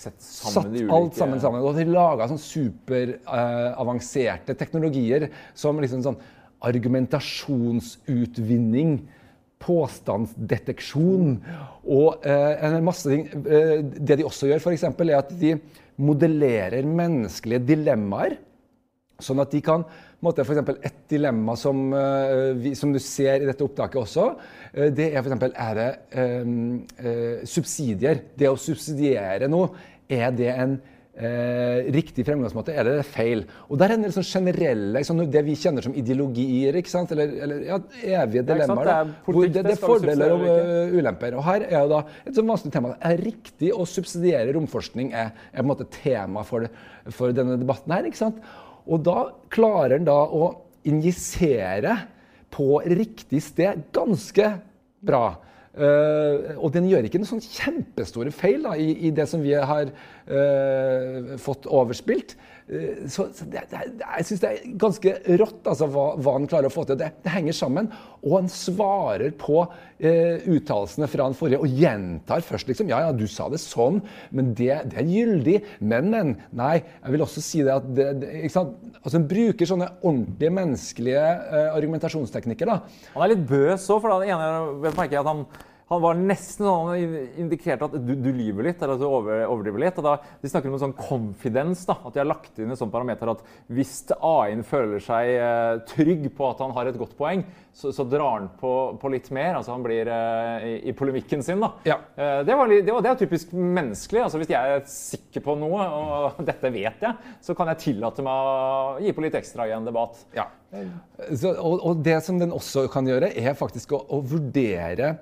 Sett 0.00 0.18
Satt 0.22 0.52
sammen 0.54 0.76
ulike 0.76 0.94
alt 0.96 1.14
sammen 1.18 1.40
sammen. 1.42 1.64
Og 1.66 1.72
de 1.76 1.84
laga 1.90 2.28
sånn 2.30 2.40
superavanserte 2.40 4.52
teknologier 4.60 5.22
som 5.58 5.80
liksom 5.82 6.02
sånn 6.06 6.20
argumentasjonsutvinning, 6.66 8.90
påstandsdeteksjon 9.60 11.34
og 11.84 12.24
eh, 12.24 12.64
en 12.64 12.84
masse 12.84 13.10
ting. 13.10 13.28
Eh, 13.28 13.84
det 13.84 14.16
de 14.20 14.24
også 14.24 14.46
gjør, 14.48 14.60
f.eks., 14.62 14.84
er 14.88 15.18
at 15.18 15.40
de 15.40 15.60
modellerer 16.00 16.84
menneskelige 16.88 17.66
dilemmaer. 17.74 18.36
Sånn 19.20 19.40
at 19.42 19.52
de 19.52 19.60
kan 19.64 19.84
måte, 20.24 20.44
for 20.44 20.54
eksempel 20.54 20.78
Et 20.84 20.96
dilemma 21.10 21.56
som, 21.56 21.92
eh, 21.92 22.54
vi, 22.56 22.74
som 22.74 22.92
du 22.92 22.98
ser 22.98 23.42
i 23.42 23.48
dette 23.48 23.64
opptaket 23.64 24.00
også, 24.00 24.36
eh, 24.74 24.90
det 24.90 25.14
er 25.14 25.22
f.eks. 25.22 25.52
Er 25.54 25.74
det 25.74 25.98
eh, 26.12 27.44
subsidier? 27.44 28.20
Det 28.36 28.48
å 28.48 28.56
subsidiere 28.56 29.48
noe, 29.48 29.70
er 30.08 30.30
det 30.30 30.54
en 30.54 30.80
eh, 31.20 31.88
riktig 31.94 32.24
fremgangsmåte, 32.26 32.72
eller 32.74 32.96
er 32.96 33.00
det 33.02 33.08
feil? 33.08 33.42
Og 33.68 33.78
Der 33.80 33.92
er 33.92 33.98
en 33.98 34.06
del 34.06 34.14
sånn 34.14 34.26
generelle, 34.26 35.02
sånn, 35.06 35.22
det 35.30 35.42
vi 35.46 35.56
kjenner 35.58 35.84
som 35.84 35.96
ideologier, 35.96 36.78
ikke 36.80 36.92
sant? 36.92 37.12
eller, 37.14 37.34
eller 37.44 37.66
ja, 37.68 37.78
evige 38.22 38.44
dilemmaer. 38.48 38.90
det 38.90 38.94
da, 38.94 39.18
hvor 39.26 39.40
det, 39.40 39.50
det 39.56 39.64
det 39.68 39.74
er 39.76 39.82
fordeler 39.82 40.34
og 40.36 40.46
eh, 40.52 40.96
ulemper. 40.96 41.36
Og 41.38 41.46
her 41.46 41.66
er 41.68 41.76
jo 41.76 41.92
da 41.92 42.00
et 42.24 42.32
sånn 42.38 42.50
vanskelig 42.50 42.76
tema. 42.76 42.94
Er 43.10 43.22
riktig 43.24 43.74
å 43.74 43.86
subsidiere 43.88 44.56
romforskning 44.56 45.12
er, 45.12 45.34
er 45.52 45.60
på 45.60 45.66
en 45.66 45.70
måte 45.72 45.88
tema 46.00 46.46
for, 46.48 46.66
for 47.14 47.36
denne 47.36 47.58
debatten 47.60 47.94
her. 47.94 48.08
ikke 48.08 48.22
sant? 48.22 48.40
Og 48.90 49.04
da 49.06 49.28
klarer 49.52 49.98
en 49.98 50.08
da 50.08 50.18
å 50.24 50.50
injisere 50.88 51.98
på 52.50 52.80
riktig 52.88 53.42
sted 53.44 53.86
ganske 53.94 54.54
bra. 55.04 55.36
Eh, 55.70 56.56
og 56.58 56.72
den 56.74 56.88
gjør 56.90 57.06
ikke 57.06 57.20
noen 57.22 57.30
sånn 57.30 57.44
kjempestore 57.44 58.32
feil 58.34 58.64
da, 58.66 58.74
i, 58.74 58.90
i 59.06 59.12
det 59.14 59.28
som 59.30 59.42
vi 59.44 59.54
har 59.54 59.92
uh, 59.92 61.36
fått 61.38 61.68
overspilt. 61.70 62.34
Eh, 62.70 63.06
så 63.10 63.26
så 63.34 63.44
det, 63.50 63.64
det, 63.70 63.80
det, 63.98 64.06
jeg 64.06 64.26
syns 64.28 64.42
det 64.44 64.50
er 64.50 64.74
ganske 64.78 65.14
rått 65.40 65.66
altså, 65.72 65.88
hva, 65.90 66.04
hva 66.22 66.34
han 66.36 66.46
klarer 66.50 66.70
å 66.70 66.72
få 66.74 66.84
til. 66.86 66.98
Det, 67.00 67.08
det 67.24 67.32
henger 67.34 67.56
sammen. 67.56 67.88
Og 68.22 68.36
han 68.36 68.50
svarer 68.52 69.32
på 69.40 69.62
eh, 69.98 70.44
uttalelsene 70.44 71.08
fra 71.10 71.26
den 71.26 71.38
forrige 71.38 71.62
og 71.64 71.80
gjentar 71.80 72.44
først 72.46 72.70
liksom 72.70 72.92
Ja, 72.92 73.00
ja, 73.06 73.14
du 73.16 73.26
sa 73.30 73.48
det 73.50 73.58
sånn, 73.62 74.00
men 74.36 74.52
det, 74.58 74.72
det 74.92 75.00
er 75.02 75.10
gyldig. 75.10 75.56
Men, 75.80 76.12
men. 76.14 76.34
Nei, 76.56 76.76
jeg 77.00 77.16
vil 77.16 77.24
også 77.26 77.42
si 77.44 77.64
det 77.66 77.74
at 77.74 77.88
det, 77.96 78.06
det, 78.22 78.30
ikke 78.44 78.54
sant? 78.54 78.76
Altså, 79.00 79.16
Han 79.16 79.30
bruker 79.30 79.72
sånne 79.72 79.90
ordentlige 80.00 80.54
menneskelige 80.60 81.24
eh, 81.26 81.72
argumentasjonsteknikker. 81.74 82.70
da. 82.70 83.08
Han 83.16 83.26
er 83.26 83.34
litt 83.34 83.48
bøs 83.50 83.88
òg, 83.90 84.04
for 84.04 84.14
den 84.14 84.30
ene 84.30 84.86
jeg 84.86 84.94
merker 84.94 85.24
at 85.24 85.32
han, 85.32 85.44
han 85.90 86.02
var 86.04 86.18
nesten 86.18 86.66
sånn 86.68 86.88
han 86.92 87.14
indikerte 87.42 87.88
at 87.88 87.94
du, 87.98 88.12
du 88.14 88.28
lyver 88.30 88.68
litt, 88.68 88.78
eller 88.78 88.94
at 88.94 89.00
du 89.02 89.08
over, 89.08 89.40
overdriver 89.50 89.82
litt. 89.82 89.96
og 89.98 90.06
da, 90.06 90.12
De 90.38 90.50
snakker 90.50 90.70
om 90.70 90.76
en 90.76 90.82
sånn 90.84 90.94
confidence, 90.94 91.82
da, 91.88 91.96
at 92.06 92.14
de 92.14 92.20
har 92.22 92.28
lagt 92.30 92.60
inn 92.62 92.70
en 92.70 92.78
sånn 92.78 92.92
parameter 92.92 93.32
at 93.32 93.42
hvis 93.74 93.96
AI-en 94.14 94.62
føler 94.66 95.02
seg 95.02 95.32
eh, 95.34 95.80
trygg 95.90 96.28
på 96.36 96.46
at 96.46 96.62
han 96.62 96.76
har 96.76 96.86
et 96.86 97.00
godt 97.00 97.16
poeng, 97.18 97.42
så, 97.74 97.90
så 97.94 98.06
drar 98.06 98.36
han 98.36 98.46
på, 98.60 98.70
på 99.02 99.10
litt 99.10 99.32
mer. 99.34 99.56
altså 99.58 99.74
Han 99.74 99.82
blir 99.82 100.06
eh, 100.14 100.68
i, 100.68 100.76
i 100.92 100.94
polemikken 100.94 101.42
sin. 101.42 101.62
da. 101.62 101.72
Ja. 101.90 101.98
Eh, 102.14 102.38
det, 102.46 102.54
var, 102.54 102.70
det, 102.70 102.86
var, 102.86 103.02
det 103.02 103.10
er 103.10 103.20
typisk 103.24 103.50
menneskelig. 103.56 104.22
altså 104.28 104.38
Hvis 104.44 104.54
jeg 104.54 104.76
er 104.76 104.86
sikker 104.94 105.42
på 105.48 105.58
noe, 105.58 105.90
og 105.90 106.40
dette 106.52 106.70
vet 106.70 107.02
jeg, 107.02 107.34
så 107.42 107.58
kan 107.58 107.72
jeg 107.72 107.82
tillate 107.88 108.26
meg 108.26 108.46
å 108.54 108.94
gi 109.02 109.16
på 109.16 109.26
litt 109.26 109.40
ekstra 109.42 109.66
i 109.66 109.74
en 109.74 109.90
debatt. 109.90 110.22
Ja. 110.38 110.46
Så, 111.34 111.50
og, 111.50 111.82
og 111.82 112.06
det 112.06 112.20
som 112.22 112.38
den 112.38 112.54
også 112.54 112.86
kan 112.94 113.10
gjøre, 113.10 113.34
er 113.34 113.58
faktisk 113.58 113.98
å, 113.98 114.04
å 114.06 114.22
vurdere 114.22 115.16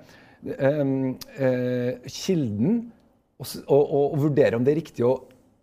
kilden, 2.09 2.79
og, 3.39 3.47
og, 3.67 3.83
og, 3.83 4.15
vurdere 4.25 4.57
om 4.57 4.65
det 4.65 4.73
er 4.73 4.79
riktig 4.81 5.05
å 5.07 5.13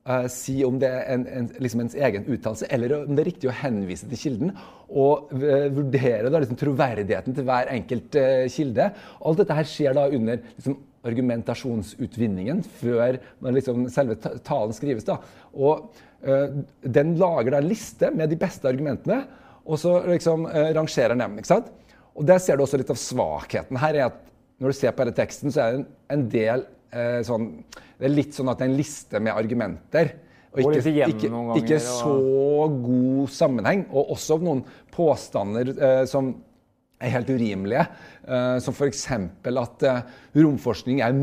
eh, 0.09 0.27
si 0.33 0.57
om 0.65 0.79
det 0.81 0.89
er 0.89 1.05
en, 1.12 1.27
en, 1.29 1.49
liksom 1.62 1.83
ens 1.85 1.97
egen 2.09 2.25
uttalelse, 2.25 2.69
eller 2.73 2.95
om 3.03 3.15
det 3.17 3.25
er 3.25 3.31
riktig 3.31 3.51
å 3.51 3.57
henvise 3.61 4.09
til 4.11 4.21
kilden. 4.21 4.53
Og 4.89 5.33
eh, 5.37 5.69
vurdere 5.75 6.31
da, 6.31 6.41
liksom, 6.41 6.59
troverdigheten 6.61 7.37
til 7.37 7.49
hver 7.49 7.73
enkelt 7.75 8.19
eh, 8.21 8.45
kilde. 8.53 8.91
Alt 9.21 9.43
dette 9.43 9.59
her 9.59 9.71
skjer 9.71 9.97
da 9.99 10.07
under 10.09 10.41
liksom, 10.55 10.79
argumentasjonsutvinningen 11.07 12.62
før 12.81 13.21
når 13.45 13.59
liksom 13.61 13.89
selve 13.93 14.19
talen 14.21 14.77
skrives. 14.77 15.07
Da. 15.07 15.19
Og 15.55 15.91
eh, 16.27 16.62
den 16.83 17.17
lager 17.21 17.55
da 17.55 17.62
en 17.62 17.71
liste 17.71 18.12
med 18.15 18.33
de 18.33 18.41
beste 18.41 18.69
argumentene, 18.71 19.25
og 19.67 19.81
så 19.83 19.99
liksom 20.07 20.47
eh, 20.51 20.73
rangerer 20.77 21.15
den 21.15 21.27
dem. 21.27 21.41
ikke 21.43 21.55
sant? 21.55 21.73
Og 22.17 22.25
der 22.25 22.41
ser 22.41 22.57
du 22.57 22.65
også 22.65 22.81
litt 22.81 22.93
av 22.93 23.01
svakheten 23.01 23.77
her. 23.83 23.99
er 23.99 24.09
at 24.09 24.23
Når 24.61 24.73
du 24.73 24.79
ser 24.79 24.95
på 24.97 25.05
denne 25.05 25.16
teksten, 25.16 25.53
så 25.53 25.62
er 25.62 25.77
det 25.77 25.85
en, 26.14 26.23
del 26.33 26.64
eh, 26.97 27.21
sånn 27.27 27.51
Det 27.99 28.09
er 28.09 28.14
litt 28.14 28.37
sånn 28.37 28.49
at 28.53 28.61
det 28.61 28.66
er 28.66 28.73
en 28.73 28.79
liste 28.79 29.21
med 29.21 29.37
argumenter. 29.37 30.14
Og 30.57 30.62
ikke, 30.62 30.92
ikke, 31.12 31.31
ikke 31.61 31.79
så 31.85 32.16
god 32.73 33.33
sammenheng. 33.33 33.85
Og 33.92 34.14
også 34.16 34.38
noen 34.40 34.62
påstander 34.95 35.75
eh, 35.77 36.03
som 36.09 36.33
er 37.03 37.12
helt 37.12 37.31
urimelige. 37.31 37.85
Eh, 38.25 38.57
som 38.64 38.77
f.eks. 38.77 39.07
at 39.12 39.87
eh, 39.87 40.05
romforskning 40.40 41.03
er 41.05 41.16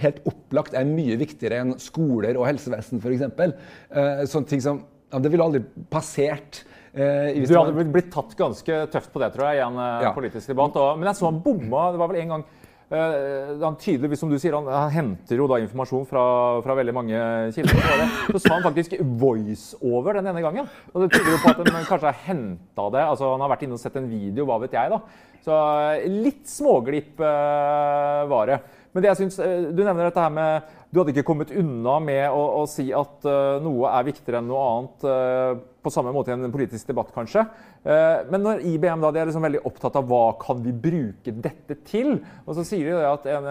helt 0.00 0.22
opplagt 0.26 0.74
er 0.74 0.88
mye 0.88 1.18
viktigere 1.20 1.60
enn 1.62 1.76
skoler 1.82 2.38
og 2.38 2.48
helsevesen 2.48 3.02
f.eks. 3.02 3.26
Eh, 3.36 4.24
sånne 4.30 4.50
ting 4.50 4.64
som 4.64 4.82
ja, 5.12 5.20
Det 5.22 5.30
ville 5.30 5.44
aldri 5.46 5.62
passert 5.92 6.64
Eh, 6.96 7.44
Du 7.44 7.52
hadde 7.58 7.74
blitt- 7.76 7.92
blitt 7.92 8.10
tatt 8.14 8.32
ganske 8.38 8.86
tøft 8.90 9.12
på 9.12 9.20
det, 9.20 9.32
tror 9.34 9.50
jeg, 9.52 9.58
i 9.60 9.66
en 9.66 9.76
eh, 9.76 10.02
Ja. 10.08 10.12
politisk 10.16 10.46
debatt. 10.48 10.76
Og, 10.80 10.98
men 10.98 11.06
jeg 11.10 11.16
så 11.18 11.26
han 11.28 11.42
bomma. 11.44 11.90
Det 11.92 11.98
var 12.00 12.08
vel 12.08 12.22
en 12.22 12.28
gang 12.32 12.44
eh, 12.90 13.58
han 13.60 13.76
tydeligvis, 13.76 14.18
som 14.22 14.30
du 14.30 14.38
sier, 14.38 14.54
han, 14.56 14.64
han 14.70 14.90
henter 14.94 15.36
jo 15.36 15.46
da 15.50 15.58
informasjon 15.60 16.06
fra, 16.08 16.22
fra 16.64 16.74
veldig 16.78 16.94
mange 16.96 17.18
kilder. 17.52 18.08
Så, 18.32 18.40
sa 18.40 18.54
han 18.54 18.62
faktisk 18.64 18.96
voice-over 19.02 20.14
den 20.20 20.26
ene 20.32 20.40
gangen. 20.40 20.68
Og 20.94 21.02
det 21.04 21.10
tyder 21.18 21.32
jo 21.34 21.42
på 21.44 21.50
at 21.52 21.60
han 21.68 21.84
kanskje 21.84 22.08
har 22.08 22.20
henta 22.24 22.88
det. 22.96 23.04
altså 23.04 23.32
Han 23.34 23.44
har 23.44 23.52
vært 23.52 23.66
inne 23.66 23.76
og 23.76 23.82
sett 23.82 23.96
en 24.00 24.08
video, 24.08 24.46
hva 24.48 24.56
vet 24.62 24.72
jeg. 24.78 24.90
da. 24.90 25.00
Så 25.46 25.52
eh, 26.00 26.08
litt 26.10 26.46
småglipp 26.48 27.20
eh, 27.20 28.24
var 28.32 28.46
det. 28.54 28.60
Men 28.96 29.04
det 29.04 29.10
jeg 29.10 29.26
synes, 29.26 29.36
eh, 29.44 29.68
du 29.76 29.82
nevner 29.84 30.08
dette 30.08 30.22
her 30.24 30.32
med 30.32 30.74
Du 30.88 31.02
hadde 31.02 31.12
ikke 31.12 31.26
kommet 31.28 31.50
unna 31.52 31.98
med 32.00 32.24
å, 32.32 32.42
å 32.62 32.66
si 32.70 32.86
at 32.94 33.26
uh, 33.28 33.58
noe 33.60 33.90
er 33.90 34.06
viktigere 34.06 34.38
enn 34.38 34.46
noe 34.48 34.60
annet. 34.70 35.02
Uh, 35.04 35.64
på 35.84 35.90
samme 35.92 36.12
måte 36.14 36.30
i 36.30 36.34
en 36.36 36.54
politisk 36.54 36.88
debatt, 36.88 37.10
kanskje. 37.12 37.42
Uh, 37.84 38.22
Men 38.30 38.40
når 38.46 38.62
IBM 38.70 39.02
da, 39.04 39.10
de 39.12 39.20
er 39.20 39.28
liksom 39.28 39.44
veldig 39.44 39.60
opptatt 39.68 39.98
av 39.98 40.06
hva 40.08 40.22
kan 40.40 40.62
vi 40.64 40.72
bruke 40.72 41.34
dette 41.34 41.76
til, 41.90 42.14
og 42.46 42.56
så 42.56 42.64
sier 42.64 42.88
de 42.88 43.10
at 43.10 43.28
en, 43.34 43.50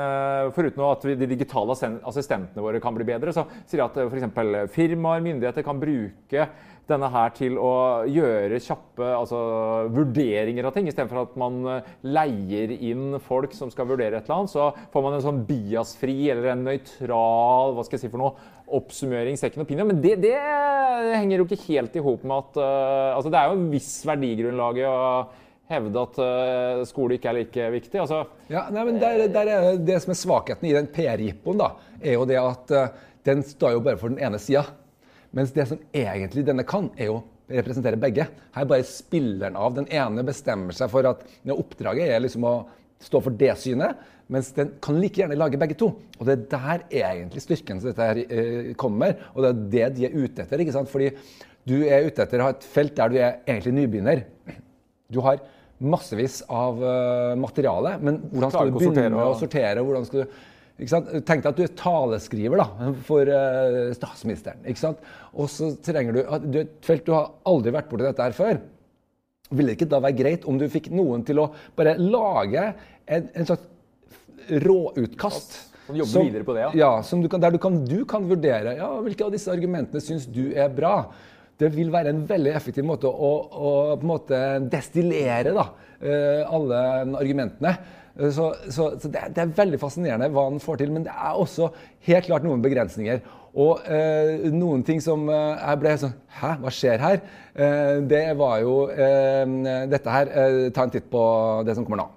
foruten 0.56 0.88
at 0.88 1.06
de 1.12 1.30
digitale 1.36 1.76
assistentene 2.08 2.66
våre 2.66 2.82
kan 2.82 2.96
bli 2.98 3.06
bedre, 3.12 3.36
så 3.36 3.46
sier 3.68 3.84
de 3.84 3.86
at 3.86 4.02
eksempel 4.08 4.64
firmaer, 4.74 5.22
myndigheter 5.28 5.68
kan 5.68 5.84
bruke 5.84 6.50
denne 6.90 7.10
her 7.14 7.32
til 7.36 7.58
å 7.62 7.74
gjøre 8.10 8.60
kjappe 8.62 9.08
altså, 9.18 9.40
vurderinger 9.94 10.68
av 10.68 10.76
ting. 10.76 10.90
Istedenfor 10.90 11.24
at 11.24 11.38
man 11.40 11.62
eh, 11.72 11.94
leier 12.06 12.74
inn 12.76 13.18
folk 13.24 13.56
som 13.58 13.72
skal 13.74 13.90
vurdere 13.90 14.20
et 14.20 14.28
eller 14.28 14.44
annet, 14.44 14.54
så 14.54 14.70
får 14.94 15.06
man 15.06 15.18
en 15.18 15.26
sånn 15.26 15.42
biasfri 15.48 16.18
eller 16.34 16.52
en 16.54 16.66
nøytral 16.68 17.74
hva 17.76 17.86
skal 17.86 17.98
jeg 17.98 18.06
si 18.06 18.12
for 18.14 18.22
noe, 18.22 18.52
oppsummering, 18.76 19.38
second 19.40 19.66
opinion. 19.66 19.90
Men 19.90 20.04
det, 20.04 20.18
det 20.24 20.36
henger 21.16 21.42
jo 21.42 21.48
ikke 21.48 21.64
helt 21.68 21.98
i 21.98 22.06
hop 22.06 22.24
med 22.26 22.38
at 22.38 22.62
uh, 22.62 23.16
altså 23.18 23.34
Det 23.34 23.40
er 23.40 23.50
jo 23.50 23.58
en 23.60 23.68
viss 23.74 23.92
verdigrunnlag 24.10 24.80
i 24.82 24.88
å 24.90 24.96
hevde 25.70 26.06
at 26.08 26.22
uh, 26.22 26.86
skole 26.90 27.18
ikke 27.18 27.32
er 27.32 27.40
like 27.40 27.68
viktig. 27.80 28.00
altså 28.02 28.24
Ja, 28.52 28.68
nei, 28.74 28.86
men 28.88 29.02
der, 29.02 29.28
der 29.34 29.52
er 29.54 29.70
det 29.82 30.00
som 30.04 30.14
er 30.14 30.22
svakheten 30.22 30.70
i 30.70 30.74
den 30.78 30.90
PR-jippoen, 30.94 31.62
da, 31.62 31.74
er 32.02 32.20
jo 32.20 32.26
det 32.30 32.42
at 32.42 32.74
uh, 32.74 33.14
den 33.26 33.42
står 33.46 33.78
jo 33.78 33.86
bare 33.86 34.02
for 34.02 34.14
den 34.14 34.22
ene 34.22 34.42
sida. 34.42 34.68
Mens 35.36 35.52
det 35.56 35.66
som 35.68 35.80
egentlig 35.94 36.46
denne 36.48 36.64
kan, 36.68 36.90
er 36.98 37.10
jo 37.12 37.20
representere 37.52 38.00
begge. 38.02 38.26
Her 38.56 38.68
bare 38.70 38.86
spiller 38.88 39.50
den 39.50 39.58
av. 39.60 39.76
Den 39.76 39.88
ene 39.94 40.24
bestemmer 40.26 40.74
seg 40.76 40.90
for 40.94 41.06
at 41.10 41.26
oppdraget 41.52 42.10
er 42.16 42.24
liksom 42.24 42.48
å 42.48 42.54
stå 43.04 43.20
for 43.22 43.36
det 43.38 43.52
synet, 43.62 44.00
mens 44.32 44.48
den 44.56 44.72
kan 44.82 44.98
like 44.98 45.20
gjerne 45.22 45.38
lage 45.38 45.60
begge 45.62 45.76
to. 45.78 45.92
Og 46.18 46.24
det 46.26 46.38
er 46.38 46.46
der 46.56 46.86
egentlig 47.04 47.44
styrken 47.44 47.82
til 47.84 47.92
dette 47.92 48.08
her 48.08 48.22
eh, 48.24 48.72
kommer, 48.80 49.20
og 49.36 49.44
det 49.44 49.52
er 49.52 49.60
det 49.76 49.90
de 50.00 50.08
er 50.08 50.16
ute 50.16 50.46
etter. 50.46 50.64
ikke 50.64 50.74
sant? 50.74 50.90
Fordi 50.90 51.12
du 51.68 51.76
er 51.84 52.08
ute 52.08 52.24
etter 52.24 52.42
å 52.42 52.48
ha 52.48 52.56
et 52.56 52.66
felt 52.66 52.96
der 52.98 53.12
du 53.14 53.20
er 53.20 53.38
egentlig 53.46 53.76
nybegynner. 53.78 54.24
Du 55.14 55.20
har 55.26 55.44
massevis 55.84 56.40
av 56.50 56.80
eh, 56.82 57.36
materiale, 57.38 57.98
men 58.02 58.24
hvordan 58.32 58.56
skal 58.56 58.72
du 58.72 58.80
begynne 58.80 59.12
å 59.20 59.28
og- 59.36 59.40
sortere? 59.44 59.84
Hvordan 59.86 60.08
skal 60.08 60.24
du? 60.24 60.42
Tenk 60.76 61.40
deg 61.40 61.46
at 61.48 61.56
du 61.56 61.64
er 61.64 61.76
taleskriver 61.80 62.60
da, 62.60 62.94
for 63.08 63.30
uh, 63.32 63.94
statsministeren. 63.96 64.60
ikke 64.68 64.82
sant? 64.82 65.06
Og 65.32 65.48
så 65.52 65.70
trenger 65.86 66.18
du, 66.18 66.24
du 66.52 66.58
et 66.66 66.74
felt 66.84 67.06
du 67.08 67.14
har 67.16 67.30
aldri 67.48 67.72
vært 67.76 67.88
borti 67.92 68.04
dette 68.04 68.26
her 68.26 68.36
før. 68.36 68.60
Ville 69.54 69.72
det 69.72 69.78
ikke 69.78 69.92
da 69.94 70.02
være 70.04 70.18
greit 70.18 70.50
om 70.50 70.58
du 70.60 70.66
fikk 70.72 70.90
noen 70.92 71.24
til 71.24 71.40
å 71.40 71.48
bare 71.78 71.96
lage 72.02 72.66
en, 73.06 73.30
en 73.32 73.48
slags 73.48 74.52
råutkast? 74.66 75.56
Som 75.86 76.00
jobber 76.02 76.28
videre 76.28 76.48
på 76.48 76.56
det, 76.58 76.66
ja. 76.66 76.72
ja 76.82 76.92
som 77.06 77.22
du 77.22 77.30
kan, 77.30 77.44
der 77.44 77.54
du 77.54 77.60
kan, 77.62 77.78
du 77.86 78.00
kan 78.10 78.26
vurdere 78.26 78.74
ja, 78.80 78.90
hvilke 79.06 79.28
av 79.28 79.36
disse 79.36 79.54
argumentene 79.54 80.02
syns 80.02 80.26
du 80.26 80.50
er 80.58 80.72
bra. 80.74 80.96
Det 81.60 81.70
vil 81.76 81.92
være 81.94 82.12
en 82.12 82.24
veldig 82.28 82.52
effektiv 82.56 82.84
måte 82.88 83.08
å, 83.08 83.34
å 83.48 83.70
på 83.96 84.04
en 84.04 84.10
måte 84.10 84.40
destillere 84.72 85.54
da, 85.56 85.70
eh, 86.02 86.42
alle 86.44 86.82
argumentene. 87.20 87.78
Eh, 88.16 88.32
Så, 88.32 88.46
så, 88.72 88.84
så 88.96 89.10
det, 89.12 89.22
det 89.36 89.42
er 89.44 89.50
veldig 89.58 89.78
fascinerende 89.80 90.30
hva 90.32 90.46
han 90.48 90.60
får 90.64 90.78
til, 90.80 90.92
men 90.96 91.04
det 91.04 91.12
er 91.12 91.36
også 91.36 91.66
helt 92.08 92.26
klart 92.30 92.46
noen 92.48 92.62
begrensninger. 92.64 93.20
Og 93.56 93.84
eh, 93.88 94.46
noen 94.52 94.84
ting 94.88 95.02
som 95.04 95.28
eh, 95.28 95.60
jeg 95.60 95.80
ble 95.82 95.92
sånn 96.00 96.14
Hæ, 96.40 96.54
hva 96.64 96.72
skjer 96.72 97.00
her? 97.04 97.20
Eh, 97.56 98.00
det 98.08 98.24
var 98.40 98.60
jo 98.64 98.88
eh, 98.92 99.44
dette 99.92 100.12
her. 100.16 100.32
Ta 100.76 100.84
en 100.88 100.92
titt 100.96 101.08
på 101.12 101.24
det 101.68 101.76
som 101.76 101.84
kommer 101.88 102.04
nå. 102.04 102.08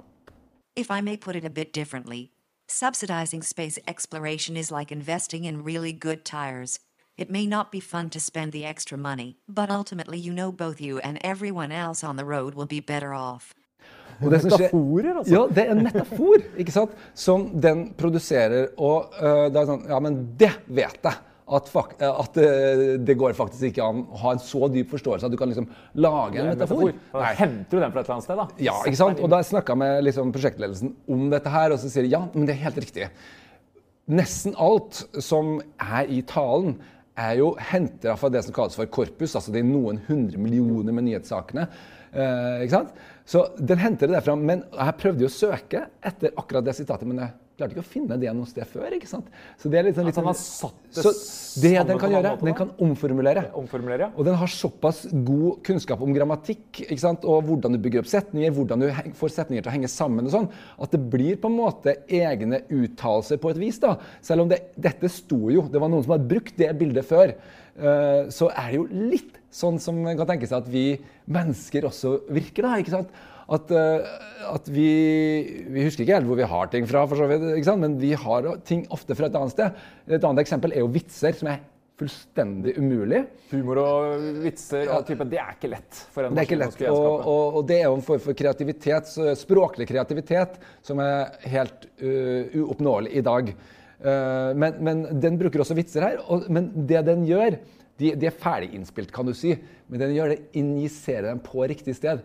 If 0.78 0.90
I 0.90 1.00
may 1.00 1.16
put 1.16 1.34
it 1.34 1.44
a 1.44 1.50
bit 1.50 1.72
differently, 1.72 2.30
subsidizing 2.68 3.42
space 3.42 3.78
exploration 3.86 4.56
is 4.56 4.70
like 4.70 4.94
investing 4.94 5.44
in 5.44 5.64
really 5.64 5.92
good 5.92 6.24
tires. 6.24 6.78
It 7.18 7.30
may 7.30 7.46
not 7.46 7.72
be 7.72 7.80
fun 7.80 8.10
to 8.10 8.20
spend 8.20 8.52
the 8.52 8.64
extra 8.64 8.96
money, 8.96 9.36
but 9.48 9.70
ultimately, 9.70 10.18
you 10.18 10.32
know, 10.32 10.52
both 10.52 10.80
you 10.80 11.00
and 11.00 11.18
everyone 11.24 11.72
else 11.72 12.04
on 12.04 12.16
the 12.16 12.24
road 12.24 12.54
will 12.54 12.68
be 12.68 12.80
better 12.80 13.12
off. 13.12 13.54
Og 14.22 14.30
det 14.30 14.38
skjer- 14.44 14.58
Metaforer, 14.58 15.16
altså. 15.18 15.32
Ja, 15.34 15.40
det 15.54 15.64
er 15.64 15.72
en 15.74 15.82
metafor 15.86 16.44
ikke 16.58 16.74
sant? 16.74 16.90
som 17.14 17.48
den 17.62 17.88
produserer. 17.98 18.68
Og 18.78 19.10
uh, 19.18 19.46
det 19.50 19.60
er 19.60 19.66
sånn 19.66 19.82
Ja, 19.90 19.98
men 20.02 20.20
det 20.38 20.52
vet 20.66 21.02
jeg. 21.02 21.24
At, 21.48 21.68
fak 21.72 21.94
at 22.04 22.34
uh, 22.36 22.80
det 23.00 23.14
går 23.16 23.32
faktisk 23.32 23.70
ikke 23.70 23.82
an 23.82 24.02
å 24.04 24.18
ha 24.20 24.34
en 24.36 24.42
så 24.42 24.68
dyp 24.68 24.90
forståelse 24.92 25.26
at 25.26 25.32
du 25.32 25.38
kan 25.40 25.48
liksom 25.48 25.66
lage 25.96 26.42
en 26.42 26.50
metafor. 26.52 26.92
Da 27.14 27.30
henter 27.38 27.78
du 27.78 27.82
den 27.82 27.94
fra 27.94 28.02
et 28.02 28.10
eller 28.10 28.18
annet 28.18 28.26
sted, 28.26 28.42
da. 28.42 28.46
Ja, 28.66 28.76
ikke 28.84 29.00
sant? 29.00 29.22
Og 29.24 29.32
da 29.32 29.40
snakka 29.42 29.74
jeg 29.74 29.80
med 29.80 30.04
liksom 30.04 30.34
prosjektledelsen 30.34 30.92
om 31.08 31.30
dette 31.32 31.54
her, 31.54 31.72
og 31.72 31.80
så 31.80 31.90
sier 31.90 32.04
de 32.04 32.12
ja, 32.12 32.20
men 32.34 32.46
det 32.46 32.54
er 32.54 32.62
helt 32.66 32.82
riktig. 32.84 33.08
Nesten 34.08 34.54
alt 34.60 35.02
som 35.24 35.56
er 35.80 36.12
i 36.12 36.20
talen, 36.28 36.76
er 37.18 37.38
jo 37.40 37.52
henta 37.70 38.14
fra 38.18 38.30
det 38.32 38.44
som 38.46 38.54
kalles 38.56 38.76
for 38.78 38.90
korpus, 38.92 39.34
altså 39.38 39.54
de 39.54 39.62
noen 39.66 40.00
hundre 40.06 40.40
millioner 40.40 40.94
med 40.94 41.08
nyhetssakene. 41.08 41.66
Eh, 42.12 42.64
ikke 42.64 42.76
sant? 42.76 42.94
Så 43.28 43.44
den 43.58 43.82
henter 43.82 44.08
det 44.08 44.18
derfra. 44.18 44.36
Men 44.38 44.64
jeg 44.70 44.98
prøvde 45.02 45.26
jo 45.26 45.30
å 45.30 45.34
søke 45.34 45.84
etter 45.98 46.34
akkurat 46.38 46.66
det 46.66 46.76
sitatet, 46.78 47.08
men 47.10 47.24
jeg 47.24 47.34
klarte 47.58 47.74
ikke 47.74 47.82
å 47.82 47.88
finne 47.88 48.16
det 48.20 48.32
noe 48.36 48.48
sted 48.48 48.66
før. 48.70 48.94
ikke 48.94 49.08
sant? 49.10 49.26
Så 49.58 49.70
det 49.70 49.80
er 49.80 49.88
litt 49.88 49.98
sånn, 49.98 50.06
litt 50.06 50.16
altså, 50.16 50.22
han 50.22 50.30
har 50.30 50.38
satt 50.38 50.76
det 50.94 51.04
så 51.04 51.12
det 51.62 51.72
den 51.88 52.00
kan 52.00 52.12
gjøre, 52.14 52.32
den 52.40 52.56
kan 52.58 52.70
omformulere. 52.84 53.44
Omformulere, 53.58 54.06
ja. 54.06 54.10
Og 54.14 54.28
den 54.28 54.36
har 54.38 54.52
såpass 54.52 55.04
god 55.10 55.58
kunnskap 55.66 56.02
om 56.04 56.14
grammatikk 56.14 56.84
ikke 56.86 57.00
sant? 57.02 57.26
og 57.28 57.48
hvordan 57.48 57.74
du 57.74 57.80
bygger 57.82 58.04
opp 58.04 58.10
setninger, 58.10 58.54
hvordan 58.54 58.84
du 58.84 58.88
får 59.18 59.34
setninger 59.34 59.64
til 59.64 59.72
å 59.72 59.74
henge 59.74 59.90
sammen, 59.92 60.28
og 60.28 60.34
sånn, 60.34 60.50
at 60.78 60.94
det 60.94 61.02
blir 61.10 61.40
på 61.40 61.50
en 61.50 61.58
måte 61.58 61.96
egne 62.06 62.62
uttalelser 62.64 63.40
på 63.42 63.52
et 63.52 63.62
vis. 63.64 63.80
da. 63.82 63.96
Selv 64.24 64.46
om 64.46 64.52
det, 64.52 64.60
dette 64.78 65.10
sto 65.12 65.48
jo, 65.52 65.66
det 65.72 65.82
var 65.82 65.90
noen 65.90 66.06
som 66.06 66.14
hadde 66.14 66.30
brukt 66.30 66.54
det 66.60 66.70
bildet 66.78 67.08
før, 67.08 67.34
eh, 67.34 68.22
så 68.34 68.52
er 68.52 68.70
det 68.70 68.78
jo 68.78 68.86
litt 69.10 69.34
sånn 69.50 69.80
som 69.82 69.98
man 70.04 70.18
kan 70.18 70.28
tenke 70.28 70.46
seg 70.46 70.62
at 70.62 70.70
vi 70.70 70.86
mennesker 71.26 71.88
også 71.88 72.20
virker. 72.30 72.68
da, 72.68 72.78
ikke 72.78 72.94
sant? 72.94 73.12
At, 73.48 73.70
eh, 73.72 74.04
at 74.48 74.68
vi, 74.68 74.90
vi 75.72 75.86
husker 75.86 76.04
ikke 76.04 76.18
helt 76.18 76.28
hvor 76.28 76.36
vi 76.36 76.48
har 76.50 76.68
ting 76.72 76.84
fra, 76.88 77.06
for 77.08 77.16
så 77.16 77.28
vidt, 77.30 77.70
men 77.80 77.96
vi 78.00 78.12
har 78.12 78.48
ting 78.68 78.84
ofte 78.92 79.16
fra 79.16 79.30
et 79.30 79.38
annet 79.40 79.54
sted. 79.54 79.82
Et 80.08 80.20
annet 80.20 80.44
eksempel 80.44 80.76
er 80.76 80.84
jo 80.84 80.90
vitser, 80.92 81.36
som 81.38 81.48
er 81.54 81.62
fullstendig 81.98 82.76
umulig. 82.78 83.24
Humor 83.50 83.80
og 83.82 84.26
vitser 84.44 84.92
og 84.94 85.08
type, 85.08 85.26
det 85.32 85.40
er 85.42 85.56
ikke 85.56 85.72
lett 85.72 86.02
for 86.14 86.28
en 86.28 86.36
Det 86.36 86.44
er 86.44 86.50
ikke 86.50 86.60
lett, 86.60 86.84
og, 86.92 87.08
og, 87.24 87.58
og 87.58 87.66
det 87.66 87.80
er 87.80 87.88
jo 87.88 87.96
en 87.96 88.04
form 88.06 88.22
for 88.22 88.38
kreativitet, 88.38 89.10
språklig 89.40 89.88
kreativitet, 89.90 90.60
som 90.86 91.02
er 91.02 91.34
helt 91.50 91.88
uh, 92.04 92.54
uoppnåelig 92.62 93.16
i 93.18 93.24
dag. 93.26 93.50
Uh, 93.98 94.54
men, 94.54 94.78
men 94.84 95.04
den 95.24 95.40
bruker 95.40 95.64
også 95.64 95.74
vitser 95.78 96.06
her. 96.06 96.22
Og, 96.28 96.46
men 96.52 96.70
det 96.86 97.02
den 97.08 97.26
gjør, 97.26 97.58
de, 97.98 98.12
de 98.14 98.30
er 98.30 98.40
ferdig 98.44 98.70
innspilt, 98.78 99.10
kan 99.14 99.26
du 99.26 99.34
si, 99.34 99.56
men 99.88 100.04
den 100.04 100.14
gjør 100.14 100.36
det 100.36 100.42
injiserer 100.60 101.32
dem 101.32 101.42
på 101.42 101.66
riktig 101.66 101.96
sted. 101.98 102.22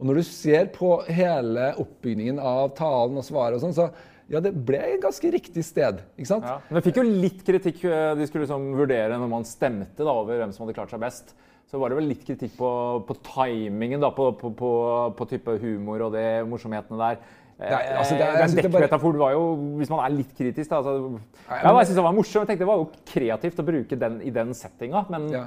Og 0.00 0.08
når 0.08 0.18
du 0.18 0.22
ser 0.26 0.66
på 0.74 0.88
hele 1.06 1.68
oppbygningen 1.78 2.40
av 2.42 2.72
talen 2.78 3.20
og 3.20 3.24
svaret 3.26 3.60
og 3.60 3.62
sånn, 3.62 3.76
så 3.76 3.90
ja, 4.32 4.40
det 4.40 4.54
ble 4.66 4.80
et 4.80 5.02
ganske 5.04 5.30
riktig 5.30 5.62
sted, 5.66 6.00
ikke 6.16 6.26
sant? 6.30 6.46
Ja. 6.48 6.56
Men 6.68 6.78
det 6.80 6.84
fikk 6.88 6.98
jo 6.98 7.04
litt 7.06 7.42
kritikk 7.46 7.84
eh, 7.84 8.14
de 8.18 8.26
skulle 8.26 8.46
liksom 8.46 8.70
vurdere 8.78 9.18
når 9.20 9.28
man 9.30 9.44
stemte 9.46 10.00
da, 10.02 10.10
over 10.16 10.40
hvem 10.40 10.52
som 10.56 10.64
hadde 10.64 10.74
klart 10.78 10.90
seg 10.94 11.02
best. 11.04 11.34
Så 11.70 11.78
var 11.80 11.90
det 11.92 11.98
vel 12.00 12.08
litt 12.10 12.24
kritikk 12.26 12.56
på, 12.58 12.68
på 13.08 13.16
timingen, 13.26 14.00
da, 14.02 14.10
på, 14.14 14.30
på, 14.40 14.50
på, 14.56 14.70
på 15.18 15.26
type 15.30 15.54
humor 15.62 16.06
og 16.08 16.12
det 16.16 16.26
morsomhetene 16.48 16.98
der. 17.00 17.22
Det 17.54 17.68
er- 17.70 17.92
altså, 18.00 18.16
det 18.18 18.24
jeg 18.24 18.34
bare- 18.34 18.62
dekkmetaforen 18.64 19.18
var 19.20 19.32
jo, 19.36 19.42
hvis 19.78 19.90
man 19.92 20.00
er 20.04 20.16
litt 20.16 20.32
kritisk, 20.34 20.70
da 20.72 20.80
altså, 20.80 20.94
Nei, 21.14 21.58
ja, 21.60 21.68
men- 21.70 21.78
Jeg 21.78 21.86
syns 21.86 22.00
det 22.00 22.04
var 22.08 22.16
morsomt. 22.16 22.40
Jeg 22.42 22.48
tenkte 22.50 22.64
Det 22.64 22.70
var 22.72 22.80
jo 22.82 22.88
kreativt 23.12 23.60
å 23.62 23.66
bruke 23.68 23.98
den 24.00 24.16
i 24.26 24.30
den 24.34 24.50
settinga, 24.58 25.04
men 25.10 25.28
Ja. 25.30 25.44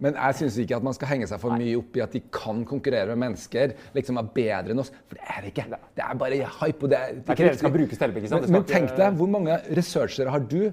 Men 0.00 0.16
jeg 0.16 0.36
syns 0.38 0.56
ikke 0.62 0.78
at 0.78 0.84
man 0.86 0.94
skal 0.96 1.10
henge 1.12 1.26
seg 1.28 1.40
for 1.42 1.52
mye 1.60 1.76
opp 1.76 1.96
i 1.98 2.02
at 2.04 2.14
de 2.16 2.22
kan 2.32 2.62
konkurrere 2.68 3.12
med 3.12 3.20
mennesker. 3.26 3.74
liksom 3.94 4.16
er 4.20 4.30
bedre 4.34 4.72
enn 4.72 4.80
oss, 4.80 4.92
For 5.06 5.18
det 5.20 5.26
er 5.28 5.40
det 5.44 5.52
ikke. 5.52 5.66
Det 5.96 6.04
er 6.06 6.14
bare 6.22 6.38
hype. 6.60 6.82
og 6.82 6.88
Det 6.90 6.98
er, 6.98 7.12
Det 7.20 7.28
er 7.28 7.36
ikke 7.36 7.50
det 7.50 7.58
skal 7.58 7.74
brukes 7.74 7.98
til? 8.00 8.14
Men, 8.40 8.52
men 8.56 8.64
tenk 8.64 8.94
deg, 8.96 9.12
hvor 9.20 9.28
mange 9.28 9.58
researchere 9.76 10.32
har 10.32 10.40
du 10.40 10.72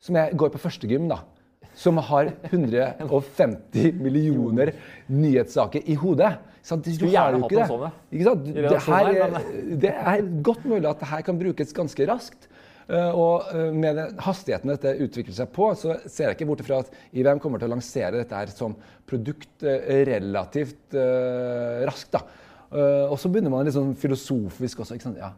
som 0.00 0.16
jeg 0.16 0.36
går 0.36 0.52
på 0.52 0.60
førstegym, 0.60 1.08
da? 1.08 1.22
Som 1.76 1.96
har 2.02 2.32
150 2.50 3.92
millioner 4.04 4.72
nyhetssaker 5.08 5.84
i 5.88 5.96
hodet. 5.96 6.34
Så 6.62 6.76
Du 6.76 6.90
Skulle 6.92 7.14
gjerne 7.14 7.40
hatt 7.40 7.54
det. 7.56 7.66
sånn. 7.70 7.84
Ikke 8.12 8.24
sant? 8.28 8.48
Det, 8.52 8.80
her, 8.84 9.40
det 9.86 9.92
er 9.96 10.26
godt 10.44 10.66
mulig 10.68 10.84
at 10.90 11.00
det 11.00 11.08
her 11.08 11.24
kan 11.24 11.38
brukes 11.40 11.72
ganske 11.72 12.08
raskt. 12.10 12.49
Eh, 12.90 13.10
og 13.14 13.50
eh, 13.54 13.68
med 13.74 14.00
hastigheten 14.24 14.72
dette 14.72 14.96
utvikler 15.04 15.36
seg 15.36 15.50
på, 15.54 15.68
så 15.78 15.94
ser 16.10 16.30
jeg 16.30 16.38
ikke 16.38 16.48
bort 16.48 16.62
ifra 16.64 16.80
at 16.82 16.90
IBM 17.14 17.38
kommer 17.42 17.62
til 17.62 17.70
å 17.70 17.74
lansere 17.76 18.18
dette 18.18 18.34
her 18.34 18.50
som 18.50 18.74
produkt 19.06 19.62
eh, 19.62 20.02
relativt 20.08 20.96
raskt. 21.86 22.16
da. 22.16 22.24
Og 23.10 23.16
så 23.18 23.26
begynner 23.30 23.50
man 23.50 23.64
litt 23.66 23.74
sånn 23.74 23.96
filosofisk 23.98 24.82
også. 24.84 24.94
ikke 24.94 25.08
sant? 25.08 25.18
Ja, 25.18 25.32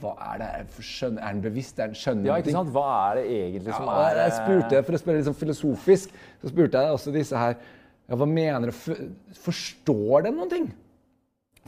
hva 0.00 0.14
er 0.30 0.38
det? 0.40 0.46
Er 0.48 1.10
den 1.10 1.18
er 1.20 1.34
den 1.34 1.42
bevisst? 1.44 1.80
Er 1.80 1.90
den 1.92 1.98
skjønner 2.00 2.30
Ja, 2.30 2.38
ikke 2.40 2.54
sant? 2.54 2.72
Hva 2.72 2.86
er 3.10 3.20
det 3.20 3.24
egentlig 3.36 3.74
som 3.76 3.88
Ja, 3.88 3.98
er 4.06 4.20
jeg 4.22 4.36
spurte, 4.38 4.80
For 4.86 4.96
å 4.96 5.00
spørre 5.02 5.20
litt 5.20 5.28
sånn 5.28 5.36
filosofisk, 5.36 6.14
så 6.40 6.52
spurte 6.52 6.80
jeg 6.80 6.96
også 6.96 7.12
disse 7.14 7.36
her 7.36 7.58
ja, 7.60 8.16
Hva 8.16 8.28
mener 8.28 8.72
du? 8.72 9.04
Forstår 9.44 10.24
den 10.26 10.40
noen 10.40 10.52
ting? 10.52 10.70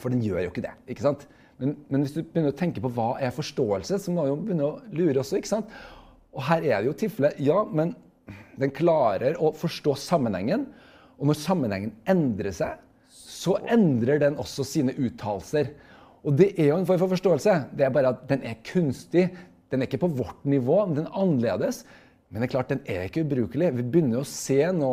For 0.01 0.13
den 0.13 0.25
gjør 0.25 0.47
jo 0.47 0.55
ikke 0.55 0.65
det. 0.65 0.73
ikke 0.89 1.05
sant? 1.05 1.29
Men, 1.61 1.75
men 1.93 2.05
hvis 2.05 2.15
du 2.17 2.23
begynner 2.23 2.53
å 2.55 2.59
tenke 2.59 2.83
på 2.83 2.91
hva 2.97 3.15
er 3.23 3.35
forståelse, 3.35 3.99
så 4.03 4.15
må 4.15 4.25
du 4.27 4.33
begynne 4.47 4.69
å 4.69 4.79
lure 4.95 5.21
også. 5.23 5.39
ikke 5.39 5.53
sant? 5.53 5.75
Og 6.33 6.45
her 6.49 6.65
er 6.65 6.81
det 6.81 6.89
jo 6.89 6.99
tilfellet, 7.05 7.41
ja, 7.45 7.61
men 7.69 7.95
den 8.61 8.73
klarer 8.75 9.37
å 9.43 9.53
forstå 9.57 9.95
sammenhengen. 10.01 10.67
Og 11.21 11.29
når 11.29 11.39
sammenhengen 11.39 11.95
endrer 12.09 12.55
seg, 12.57 12.81
så 13.13 13.59
endrer 13.71 14.23
den 14.23 14.39
også 14.41 14.65
sine 14.67 14.95
uttalelser. 14.97 15.73
Og 16.23 16.37
det 16.39 16.53
er 16.57 16.71
jo 16.71 16.79
en 16.81 16.87
form 16.89 17.01
for 17.03 17.13
forståelse. 17.13 17.57
Det 17.77 17.87
er 17.87 17.95
bare 17.95 18.15
at 18.15 18.23
den 18.31 18.45
er 18.49 18.61
kunstig. 18.67 19.27
Den 19.73 19.83
er 19.83 19.91
ikke 19.91 20.05
på 20.05 20.13
vårt 20.19 20.45
nivå, 20.49 20.79
men 20.87 21.01
den 21.01 21.09
er 21.09 21.19
annerledes. 21.19 21.83
Men 22.33 22.41
det 22.41 22.49
er 22.49 22.53
klart, 22.55 22.71
den 22.73 22.85
er 22.89 23.09
ikke 23.09 23.27
ubrukelig. 23.27 23.73
Vi 23.77 23.85
begynner 23.85 24.23
å 24.23 24.29
se 24.29 24.61
nå 24.73 24.93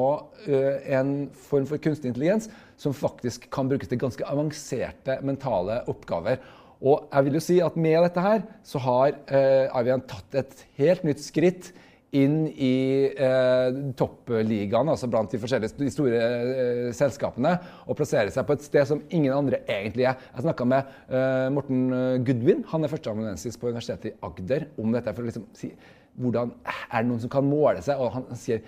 ø, 0.49 0.63
en 0.91 1.13
form 1.47 1.67
for 1.69 1.79
kunstig 1.81 2.11
intelligens 2.11 2.49
som 2.79 2.95
faktisk 2.95 3.49
kan 3.53 3.69
brukes 3.69 3.91
til 3.91 3.99
ganske 3.99 4.25
avanserte 4.27 5.19
mentale 5.27 5.81
oppgaver. 5.91 6.39
Og 6.79 7.09
jeg 7.11 7.27
vil 7.27 7.35
jo 7.35 7.43
si 7.43 7.59
at 7.63 7.75
med 7.75 7.99
dette 8.05 8.23
her 8.23 8.41
så 8.63 8.79
har 8.85 9.13
eh, 9.27 9.67
IBM 9.67 10.05
tatt 10.07 10.39
et 10.39 10.65
helt 10.79 11.03
nytt 11.07 11.23
skritt 11.23 11.73
inn 12.15 12.47
i 12.49 13.05
eh, 13.11 13.67
toppligaen, 13.99 14.89
altså 14.89 15.09
blant 15.11 15.29
de 15.29 15.39
forskjellige 15.41 15.77
de 15.77 15.91
store 15.93 16.21
eh, 16.23 16.87
selskapene, 16.95 17.51
og 17.85 17.99
plassere 17.99 18.33
seg 18.33 18.47
på 18.47 18.55
et 18.57 18.65
sted 18.65 18.89
som 18.89 19.03
ingen 19.13 19.35
andre 19.35 19.61
egentlig 19.69 20.07
er. 20.09 20.17
Jeg 20.33 20.47
snakka 20.47 20.65
med 20.71 20.95
eh, 21.11 21.45
Morten 21.53 21.83
Goodwin, 22.25 22.65
han 22.71 22.85
er 22.85 22.93
førsteamanuensis 22.93 23.59
på 23.59 23.69
Universitetet 23.69 24.13
i 24.13 24.17
Agder, 24.25 24.69
om 24.81 24.95
dette. 24.95 25.13
for 25.13 25.25
å 25.25 25.29
liksom 25.29 25.49
si 25.57 25.73
hvordan 26.19 26.49
Er 26.65 27.03
det 27.03 27.07
noen 27.07 27.21
som 27.21 27.31
kan 27.31 27.45
måle 27.47 27.83
seg? 27.85 27.99
Og 28.01 28.09
han 28.11 28.25
sier 28.39 28.63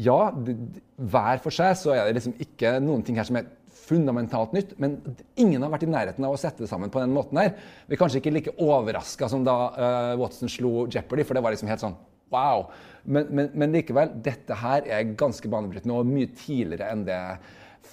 ja, 0.00 0.18
hver 0.34 1.42
for 1.42 1.54
seg 1.54 1.76
så 1.78 1.92
er 1.94 2.08
det 2.08 2.16
liksom 2.18 2.34
ikke 2.42 2.78
noen 2.82 3.04
ting 3.06 3.18
her 3.20 3.28
som 3.28 3.38
er 3.38 3.50
fundamentalt 3.84 4.54
nytt, 4.56 4.72
men 4.80 4.96
ingen 5.40 5.62
har 5.62 5.72
vært 5.74 5.84
i 5.84 5.90
nærheten 5.92 6.24
av 6.24 6.34
å 6.34 6.40
sette 6.40 6.64
det 6.64 6.70
sammen 6.70 6.92
på 6.92 7.02
den 7.02 7.12
måten 7.14 7.38
her. 7.40 7.52
Vi 7.86 7.96
er 7.96 8.00
kanskje 8.00 8.22
ikke 8.22 8.32
like 8.32 8.54
overraska 8.64 9.28
som 9.30 9.44
da 9.46 9.56
uh, 9.76 10.14
Watson 10.20 10.50
slo 10.50 10.86
Jeopardy, 10.88 11.26
for 11.26 11.36
det 11.36 11.44
var 11.44 11.54
liksom 11.54 11.70
helt 11.70 11.84
sånn 11.84 11.98
wow. 12.32 12.66
Men, 13.04 13.28
men, 13.28 13.50
men 13.52 13.76
likevel, 13.76 14.14
dette 14.24 14.56
her 14.56 14.88
er 14.88 15.14
ganske 15.20 15.50
banebrytende 15.52 15.98
og 16.00 16.08
mye 16.08 16.32
tidligere 16.32 16.88
enn 16.94 17.04
det 17.06 17.20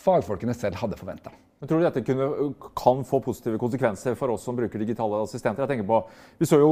fagfolkene 0.02 0.56
selv 0.56 0.80
hadde 0.82 1.00
forventa. 1.00 1.34
Men 1.62 1.70
tror 1.70 1.78
du 1.78 1.86
dette 1.86 2.02
kunne, 2.02 2.28
kan 2.74 3.04
få 3.06 3.20
positive 3.22 3.60
konsekvenser 3.62 4.16
for 4.18 4.34
oss 4.34 4.48
som 4.48 4.58
bruker 4.58 4.82
digitale 4.82 5.20
assistenter? 5.22 5.62
Jeg 5.62 5.76
tenker 5.76 5.86
på, 5.86 6.00
Vi 6.42 6.48
så 6.50 6.58
jo 6.58 6.72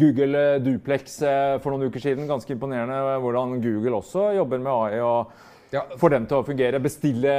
Google 0.00 0.44
Duplex 0.64 1.18
eh, 1.28 1.58
for 1.60 1.74
noen 1.74 1.90
uker 1.92 2.00
siden. 2.00 2.24
Ganske 2.30 2.54
imponerende 2.56 3.18
hvordan 3.20 3.58
Google 3.60 3.98
også 4.00 4.30
jobber 4.38 4.62
med 4.64 4.72
AI. 4.72 5.00
og 5.04 5.48
Ja. 5.70 5.84
Får 6.00 6.10
dem 6.10 6.24
til 6.26 6.40
å 6.40 6.42
fungere. 6.42 6.80
Bestille 6.82 7.34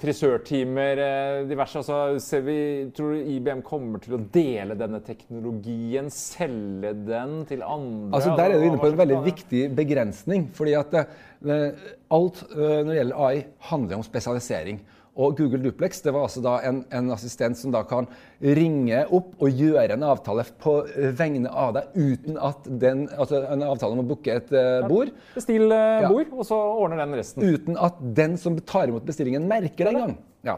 frisørtimer, 0.00 0.98
eh, 0.98 1.42
diverse. 1.46 1.78
Altså, 1.78 1.98
ser 2.24 2.40
vi, 2.48 2.56
tror 2.96 3.12
du 3.12 3.28
IBM 3.36 3.60
kommer 3.62 4.00
til 4.02 4.16
å 4.16 4.22
dele 4.32 4.74
denne 4.74 4.98
teknologien? 5.04 6.08
Selge 6.10 6.94
den 7.06 7.44
til 7.46 7.62
andre? 7.62 8.16
Altså 8.16 8.34
Der 8.34 8.56
er 8.56 8.58
du 8.58 8.66
inne 8.66 8.80
på 8.80 8.90
en 8.90 8.98
veldig 8.98 9.20
viktig 9.28 9.62
begrensning. 9.76 10.48
fordi 10.56 10.74
at 10.74 10.94
eh, 10.94 11.70
alt 12.10 12.42
eh, 12.48 12.80
når 12.80 12.90
det 12.90 12.98
gjelder 13.02 13.22
AI, 13.28 13.44
handler 13.70 13.96
om 14.00 14.02
spesialisering. 14.02 14.80
Og 15.20 15.36
Google 15.36 15.60
Duplex 15.60 16.00
det 16.00 16.12
var 16.14 16.24
altså 16.24 16.40
da 16.40 16.54
en, 16.64 16.78
en 16.88 17.10
assistent 17.12 17.58
som 17.60 17.72
da 17.74 17.82
kan 17.84 18.06
ringe 18.40 19.02
opp 19.12 19.34
og 19.44 19.58
gjøre 19.60 19.98
en 19.98 20.06
avtale 20.08 20.44
på 20.62 20.72
vegne 21.18 21.52
av 21.52 21.74
deg 21.76 21.98
uten 21.98 22.38
at 22.40 22.64
den, 22.80 23.04
altså 23.12 23.42
en 23.44 23.64
avtale 23.66 23.92
om 23.92 24.00
å 24.00 24.06
booke 24.08 24.38
et 24.40 24.48
uh, 24.56 24.86
bord. 24.88 25.12
Bestill 25.36 25.68
eh, 25.68 26.06
Ja. 26.06 26.08
og 26.08 26.46
så 26.48 26.56
ordner 26.56 27.04
den 27.04 27.18
resten. 27.20 27.44
Uten 27.44 27.76
at 27.76 28.00
den 28.16 28.38
som 28.40 28.56
tar 28.64 28.88
imot 28.88 29.04
bestillingen, 29.04 29.44
merker 29.50 29.84
det 29.84 29.92
engang. 29.92 30.16
Ja. 30.48 30.56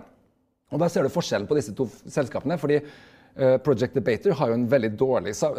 Og 0.71 0.81
da 0.83 0.89
ser 0.91 1.03
du 1.07 1.11
forskjellen 1.13 1.51
på 1.51 1.59
disse 1.59 1.75
to 1.75 1.89
selskapene. 2.07 2.55
fordi 2.59 2.79
eh, 2.79 3.57
Project 3.59 3.99
Debater 3.99 4.39
har 4.39 4.53
jo 4.53 4.61
en 4.61 4.69
veldig 4.71 4.93
dårlig 4.99 5.35
altså, 5.35 5.51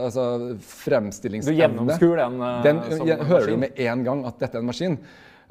altså, 0.00 0.24
Du 0.56 0.64
fremstillingsevne. 0.64 1.60
gjennomskuer 1.60 2.24
den, 2.24 2.44
Den 2.64 2.86
jeg, 3.04 3.20
hører 3.20 3.52
du 3.52 3.56
med 3.68 3.84
en 3.84 4.04
gang 4.08 4.24
at 4.32 4.40
dette 4.40 4.56
er 4.56 4.64
en 4.64 4.72
maskin. 4.72 4.96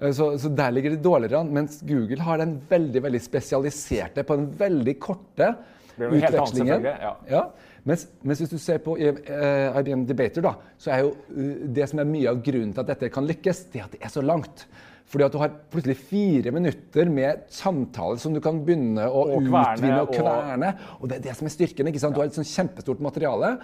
Eh, 0.01 0.11
Så, 0.15 0.37
så 0.39 0.49
der 0.55 0.71
ligger 0.71 0.89
det 0.95 1.01
dårligere 1.03 1.39
an. 1.39 1.51
Mens 1.53 1.81
Google 1.87 2.21
har 2.23 2.37
den 2.41 2.57
veldig 2.69 3.01
veldig 3.03 3.21
spesialiserte 3.21 4.23
på 4.23 4.35
den 4.39 4.49
veldig 4.59 4.99
korte 4.99 5.55
utvekslingen. 5.99 6.81
selvfølgelig, 6.83 7.31
ja. 7.31 7.43
Mens, 7.87 8.05
mens 8.23 8.39
hvis 8.43 8.51
du 8.51 8.57
ser 8.59 8.77
på 8.83 8.97
eh, 8.99 9.79
IBM 9.79 10.05
Debater, 10.07 10.43
da, 10.43 10.53
så 10.79 10.91
er 10.93 11.01
jo 11.05 11.13
eh, 11.31 11.65
det 11.75 11.87
som 11.89 11.99
er 12.03 12.07
mye 12.09 12.29
av 12.31 12.41
grunnen 12.43 12.73
til 12.75 12.83
at 12.83 12.91
dette 12.93 13.09
kan 13.13 13.27
lykkes, 13.27 13.65
det 13.73 13.81
at 13.85 13.91
det 13.95 14.01
er 14.03 14.11
så 14.13 14.23
langt. 14.23 14.65
Fordi 15.09 15.25
at 15.25 15.33
du 15.33 15.39
har 15.41 15.53
plutselig 15.73 15.95
fire 15.97 16.51
minutter 16.53 17.09
med 17.09 17.47
samtale 17.49 18.19
som 18.21 18.35
du 18.35 18.39
kan 18.45 18.59
begynne 18.65 19.07
å 19.09 19.23
Og 19.25 19.39
utvinne 19.41 20.01
og 20.03 20.09
og- 20.11 20.15
kverne. 20.19 20.73
Og 21.01 21.09
det 21.09 21.17
er 21.17 21.23
det 21.29 21.35
som 21.39 21.47
er 21.47 21.55
styrken. 21.55 21.87
ikke 21.89 21.99
sant? 22.03 22.13
Du 22.13 22.21
har 22.21 22.27
et 22.29 22.37
sånn 22.37 22.45
kjempestort 22.45 22.99
materiale. 23.01 23.55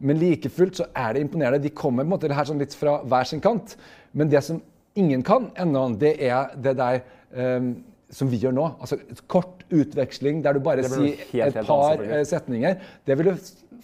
Men 0.00 0.18
like 0.20 0.50
fullt 0.52 0.76
så 0.76 0.86
er 0.94 1.14
det 1.14 1.22
imponerende. 1.24 1.62
De 1.62 1.70
kommer 1.70 2.04
på 2.04 2.06
en 2.06 2.12
måte 2.18 2.32
her 2.34 2.44
sånn 2.44 2.58
litt 2.60 2.74
fra 2.76 2.98
hver 3.02 3.24
sin 3.24 3.40
kant. 3.40 3.76
Men 4.12 4.28
det 4.28 4.42
som 4.44 4.60
ingen 4.98 5.22
kan 5.26 5.50
ennå, 5.58 5.86
det 6.00 6.16
er 6.26 6.54
det 6.60 6.76
der 6.78 7.02
um, 7.36 7.72
som 8.10 8.30
vi 8.30 8.40
gjør 8.42 8.54
nå. 8.56 8.64
Altså 8.82 8.98
kort 9.30 9.64
utveksling 9.70 10.42
der 10.44 10.56
du 10.56 10.64
bare 10.64 10.84
sier 10.86 11.20
helt, 11.30 11.52
et 11.52 11.60
helt 11.60 11.68
par 11.68 11.92
annet, 11.92 12.16
eh, 12.16 12.24
setninger. 12.26 12.80
Det 13.06 13.18
vil 13.18 13.30
jo 13.32 13.36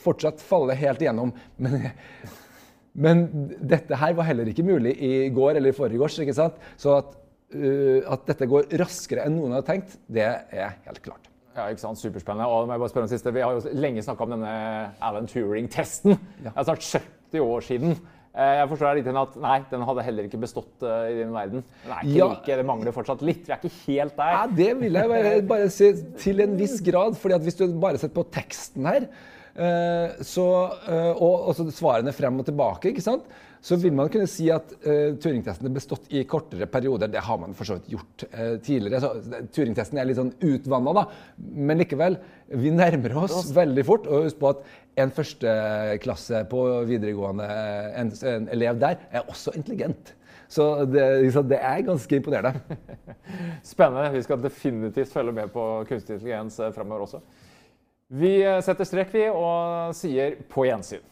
fortsatt 0.02 0.42
falle 0.42 0.74
helt 0.78 1.04
igjennom. 1.04 1.30
Men, 1.62 1.86
men 2.96 3.22
dette 3.60 3.98
her 4.00 4.16
var 4.18 4.26
heller 4.30 4.50
ikke 4.50 4.66
mulig 4.66 4.96
i 4.98 5.28
går 5.34 5.60
eller 5.60 5.70
i 5.70 5.76
forgårs. 5.76 6.18
ikke 6.24 6.34
sant? 6.36 6.58
Så 6.80 6.96
at, 6.98 7.14
uh, 7.54 8.02
at 8.16 8.26
dette 8.32 8.50
går 8.50 8.72
raskere 8.82 9.28
enn 9.28 9.38
noen 9.38 9.56
hadde 9.56 9.70
tenkt, 9.70 9.96
det 10.10 10.26
er 10.26 10.76
helt 10.88 11.02
klart. 11.04 11.30
Ja, 11.56 11.70
ikke 11.72 11.80
sant? 11.80 12.00
Superspennende. 12.02 12.50
Og 12.50 12.66
må 12.66 12.74
jeg 12.74 12.82
bare 12.82 12.92
spørre 12.92 13.06
om 13.06 13.12
siste. 13.14 13.32
Vi 13.32 13.44
har 13.44 13.54
jo 13.56 13.78
lenge 13.78 14.02
snakka 14.04 14.26
om 14.26 14.34
denne 14.34 14.56
Alan 15.00 15.28
Turing-testen. 15.30 16.18
Det 16.42 16.52
er 16.52 16.66
snart 16.66 16.84
70 16.84 17.46
år 17.46 17.64
siden. 17.64 17.96
Eh, 18.36 18.54
Jeg 18.60 18.68
forstår 18.68 18.98
litt 18.98 19.06
at 19.08 19.36
nei, 19.40 19.54
den 19.70 19.84
hadde 19.88 20.02
heller 20.04 20.26
ikke 20.28 20.40
bestått 20.42 20.82
eh, 20.84 21.06
i 21.08 21.14
din 21.22 21.30
verden. 21.32 21.62
Er 21.86 22.02
Ja. 22.04 22.26
like, 22.34 22.44
det 22.60 22.66
mangler 22.68 22.92
fortsatt 22.92 23.22
litt. 23.24 23.46
Vi 23.46 23.52
er 23.54 23.62
ikke 23.62 23.72
helt 23.86 24.16
der. 24.18 24.34
Ja, 24.36 24.42
det 24.58 24.68
vil 24.82 24.92
jeg 25.00 25.08
bare, 25.08 25.32
bare 25.54 25.70
si 25.72 25.88
til 26.20 26.40
en 26.44 26.56
viss 26.60 26.80
grad. 26.84 27.16
fordi 27.16 27.34
at 27.38 27.46
hvis 27.46 27.56
du 27.56 27.66
bare 27.80 27.96
setter 27.98 28.14
på 28.18 28.26
teksten 28.30 28.84
her, 28.90 29.08
eh, 29.56 30.20
så, 30.20 30.44
og, 31.16 31.48
og 31.48 31.54
så 31.56 31.64
svarene 31.72 32.12
frem 32.12 32.38
og 32.38 32.44
tilbake, 32.50 32.92
ikke 32.92 33.04
sant? 33.08 33.24
Så 33.66 33.76
vil 33.82 33.94
man 33.98 34.10
kunne 34.12 34.28
si 34.30 34.46
at 34.54 34.70
uh, 34.84 35.16
Turing-testen 35.18 35.66
er 35.66 35.74
bestått 35.74 36.04
i 36.14 36.22
kortere 36.28 36.68
perioder. 36.70 37.10
Det 37.10 37.22
har 37.26 37.38
man 37.42 37.54
for 37.56 37.66
så 37.66 37.78
vidt 37.80 37.96
gjort 37.96 38.24
uh, 38.30 38.58
tidligere. 38.62 39.00
så 39.02 39.40
Turing-testen 39.56 39.98
er 39.98 40.06
litt 40.06 40.20
sånn 40.20 40.34
utvanna, 40.46 40.92
da. 40.94 41.06
Men 41.36 41.82
likevel, 41.82 42.18
vi 42.54 42.70
nærmer 42.74 43.16
oss 43.24 43.50
veldig 43.56 43.86
fort. 43.88 44.06
Og 44.06 44.28
husk 44.28 44.38
på 44.38 44.52
at 44.52 44.62
en 45.02 45.10
førsteklasse 45.16 46.44
på 46.52 46.62
videregående, 46.86 47.48
en, 47.98 48.14
en 48.30 48.46
elev 48.54 48.78
der, 48.84 49.02
er 49.10 49.26
også 49.26 49.56
intelligent. 49.58 50.14
Så 50.48 50.84
det, 50.86 51.22
liksom, 51.24 51.48
det 51.50 51.58
er 51.58 51.82
ganske 51.88 52.16
imponerende. 52.16 52.78
Spennende. 53.72 54.12
Vi 54.14 54.22
skal 54.22 54.42
definitivt 54.42 55.12
følge 55.12 55.34
med 55.42 55.50
på 55.50 55.66
kunstig 55.88 56.20
intelligens 56.20 56.56
framover 56.56 56.78
fremover 56.78 57.08
også. 57.08 57.22
Vi 58.14 58.36
eh, 58.44 58.62
setter 58.62 58.86
strek, 58.86 59.10
vi, 59.10 59.26
og 59.34 59.94
sier 59.98 60.38
på 60.46 60.68
gjensyn. 60.68 61.02